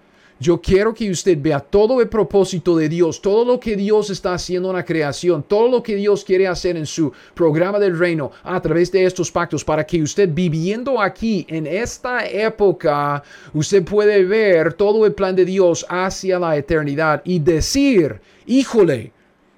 Yo 0.43 0.61
quiero 0.61 0.93
que 0.93 1.09
usted 1.09 1.39
vea 1.41 1.61
todo 1.61 2.01
el 2.01 2.09
propósito 2.09 2.77
de 2.77 2.89
Dios, 2.89 3.23
todo 3.23 3.45
lo 3.45 3.61
que 3.61 3.77
Dios 3.77 4.11
está 4.11 4.35
haciendo 4.35 4.71
en 4.71 4.77
la 4.77 4.85
creación, 4.85 5.45
todo 5.45 5.69
lo 5.69 5.81
que 5.85 5.95
Dios 5.95 6.25
quiere 6.25 6.49
hacer 6.49 6.77
en 6.77 6.85
su 6.85 7.13
programa 7.33 7.79
del 7.79 7.97
reino 7.97 8.33
a 8.43 8.61
través 8.61 8.91
de 8.91 9.05
estos 9.05 9.31
pactos, 9.31 9.65
para 9.65 9.87
que 9.87 10.03
usted 10.03 10.29
viviendo 10.33 11.01
aquí 11.01 11.47
en 11.49 11.65
esta 11.65 12.27
época, 12.27 13.23
usted 13.55 13.85
puede 13.85 14.25
ver 14.25 14.75
todo 14.75 15.07
el 15.07 15.13
plan 15.13 15.37
de 15.37 15.45
Dios 15.45 15.87
hacia 15.89 16.41
la 16.41 16.57
eternidad 16.57 17.23
y 17.25 17.39
decir, 17.39 18.21
híjole, 18.45 19.13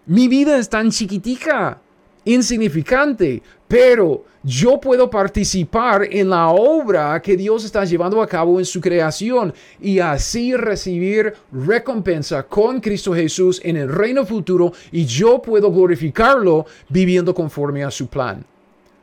mi 0.07 0.29
vida 0.29 0.59
es 0.59 0.69
tan 0.69 0.91
chiquitica. 0.91 1.81
insignificante, 2.27 3.43
pero 3.69 4.25
yo 4.43 4.81
puedo 4.81 5.11
participar 5.11 6.09
en 6.11 6.31
la 6.31 6.49
obra 6.49 7.21
que 7.21 7.37
Dios 7.37 7.65
está 7.65 7.85
llevando 7.85 8.23
a 8.23 8.27
cabo 8.27 8.59
en 8.59 8.65
su 8.65 8.81
creación 8.81 9.53
y 9.81 9.99
así 9.99 10.55
recibir 10.55 11.35
recompensa 11.53 12.43
con 12.45 12.81
Cristo 12.81 13.13
Jesús 13.15 13.61
en 13.63 13.77
el 13.77 13.91
reino 13.91 14.25
futuro 14.25 14.73
y 14.91 15.05
yo 15.05 15.43
puedo 15.43 15.71
glorificarlo 15.71 16.65
viviendo 16.89 17.35
conforme 17.35 17.85
a 17.85 17.91
su 17.91 18.07
plan. 18.07 18.45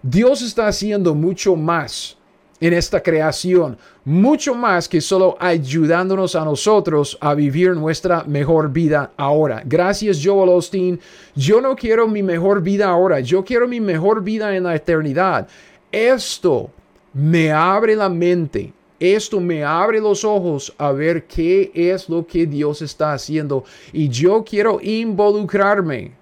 Dios 0.01 0.41
está 0.41 0.67
haciendo 0.67 1.13
mucho 1.13 1.55
más 1.55 2.17
en 2.61 2.73
esta 2.73 3.01
creación, 3.01 3.77
mucho 4.05 4.53
más 4.53 4.87
que 4.87 5.01
solo 5.01 5.35
ayudándonos 5.39 6.35
a 6.35 6.45
nosotros 6.45 7.17
a 7.19 7.33
vivir 7.33 7.71
nuestra 7.71 8.23
mejor 8.23 8.71
vida 8.71 9.11
ahora. 9.17 9.63
Gracias 9.65 10.21
Joel 10.23 10.49
Osteen. 10.49 10.99
Yo 11.35 11.59
no 11.59 11.75
quiero 11.75 12.07
mi 12.07 12.21
mejor 12.21 12.61
vida 12.61 12.87
ahora, 12.87 13.19
yo 13.19 13.43
quiero 13.43 13.67
mi 13.67 13.81
mejor 13.81 14.23
vida 14.23 14.55
en 14.55 14.63
la 14.63 14.75
eternidad. 14.75 15.47
Esto 15.91 16.69
me 17.13 17.51
abre 17.51 17.95
la 17.95 18.07
mente. 18.07 18.71
Esto 18.99 19.39
me 19.39 19.63
abre 19.63 19.99
los 19.99 20.23
ojos 20.23 20.71
a 20.77 20.91
ver 20.91 21.25
qué 21.25 21.71
es 21.73 22.07
lo 22.07 22.27
que 22.27 22.45
Dios 22.45 22.83
está 22.83 23.13
haciendo. 23.13 23.63
Y 23.91 24.07
yo 24.09 24.43
quiero 24.43 24.79
involucrarme 24.79 26.20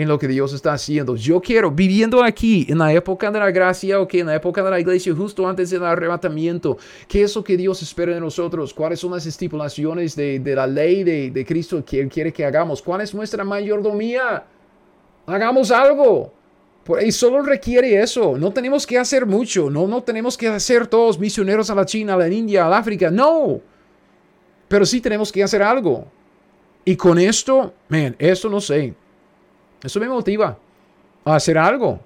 en 0.00 0.08
lo 0.08 0.18
que 0.18 0.28
Dios 0.28 0.54
está 0.54 0.72
haciendo. 0.72 1.14
Yo 1.14 1.42
quiero, 1.42 1.70
viviendo 1.70 2.24
aquí, 2.24 2.64
en 2.70 2.78
la 2.78 2.90
época 2.90 3.30
de 3.30 3.38
la 3.38 3.50
gracia, 3.50 4.00
o 4.00 4.08
que 4.08 4.20
en 4.20 4.28
la 4.28 4.34
época 4.34 4.62
de 4.62 4.70
la 4.70 4.80
iglesia, 4.80 5.14
justo 5.14 5.46
antes 5.46 5.68
del 5.68 5.84
arrebatamiento, 5.84 6.78
¿qué 7.06 7.22
es 7.22 7.36
lo 7.36 7.44
que 7.44 7.54
Dios 7.54 7.82
espera 7.82 8.14
de 8.14 8.20
nosotros? 8.20 8.72
¿Cuáles 8.72 8.98
son 8.98 9.10
las 9.10 9.26
estipulaciones 9.26 10.16
de, 10.16 10.40
la 10.42 10.66
ley 10.66 11.04
de, 11.04 11.44
Cristo 11.44 11.84
que 11.84 12.00
Él 12.00 12.08
quiere 12.08 12.32
que 12.32 12.46
hagamos? 12.46 12.80
¿Cuál 12.80 13.02
es 13.02 13.14
nuestra 13.14 13.44
mayordomía? 13.44 14.42
Hagamos 15.26 15.70
algo. 15.70 16.32
Y 17.04 17.12
solo 17.12 17.42
requiere 17.42 18.00
eso. 18.00 18.38
No 18.38 18.54
tenemos 18.54 18.86
que 18.86 18.96
hacer 18.96 19.26
mucho. 19.26 19.68
No, 19.68 19.86
no 19.86 20.02
tenemos 20.02 20.34
que 20.38 20.48
hacer 20.48 20.86
todos 20.86 21.18
misioneros 21.18 21.68
a 21.68 21.74
la 21.74 21.84
China, 21.84 22.14
a 22.14 22.16
la 22.16 22.28
India, 22.28 22.64
al 22.64 22.72
África. 22.72 23.10
No. 23.10 23.60
Pero 24.66 24.86
sí 24.86 25.02
tenemos 25.02 25.30
que 25.30 25.42
hacer 25.42 25.62
algo. 25.62 26.06
Y 26.86 26.96
con 26.96 27.18
esto, 27.18 27.74
man, 27.90 28.16
esto 28.18 28.48
no 28.48 28.62
sé. 28.62 28.94
Eso 29.82 30.00
me 30.00 30.08
motiva 30.08 30.56
a 31.24 31.34
hacer 31.34 31.58
algo. 31.58 32.00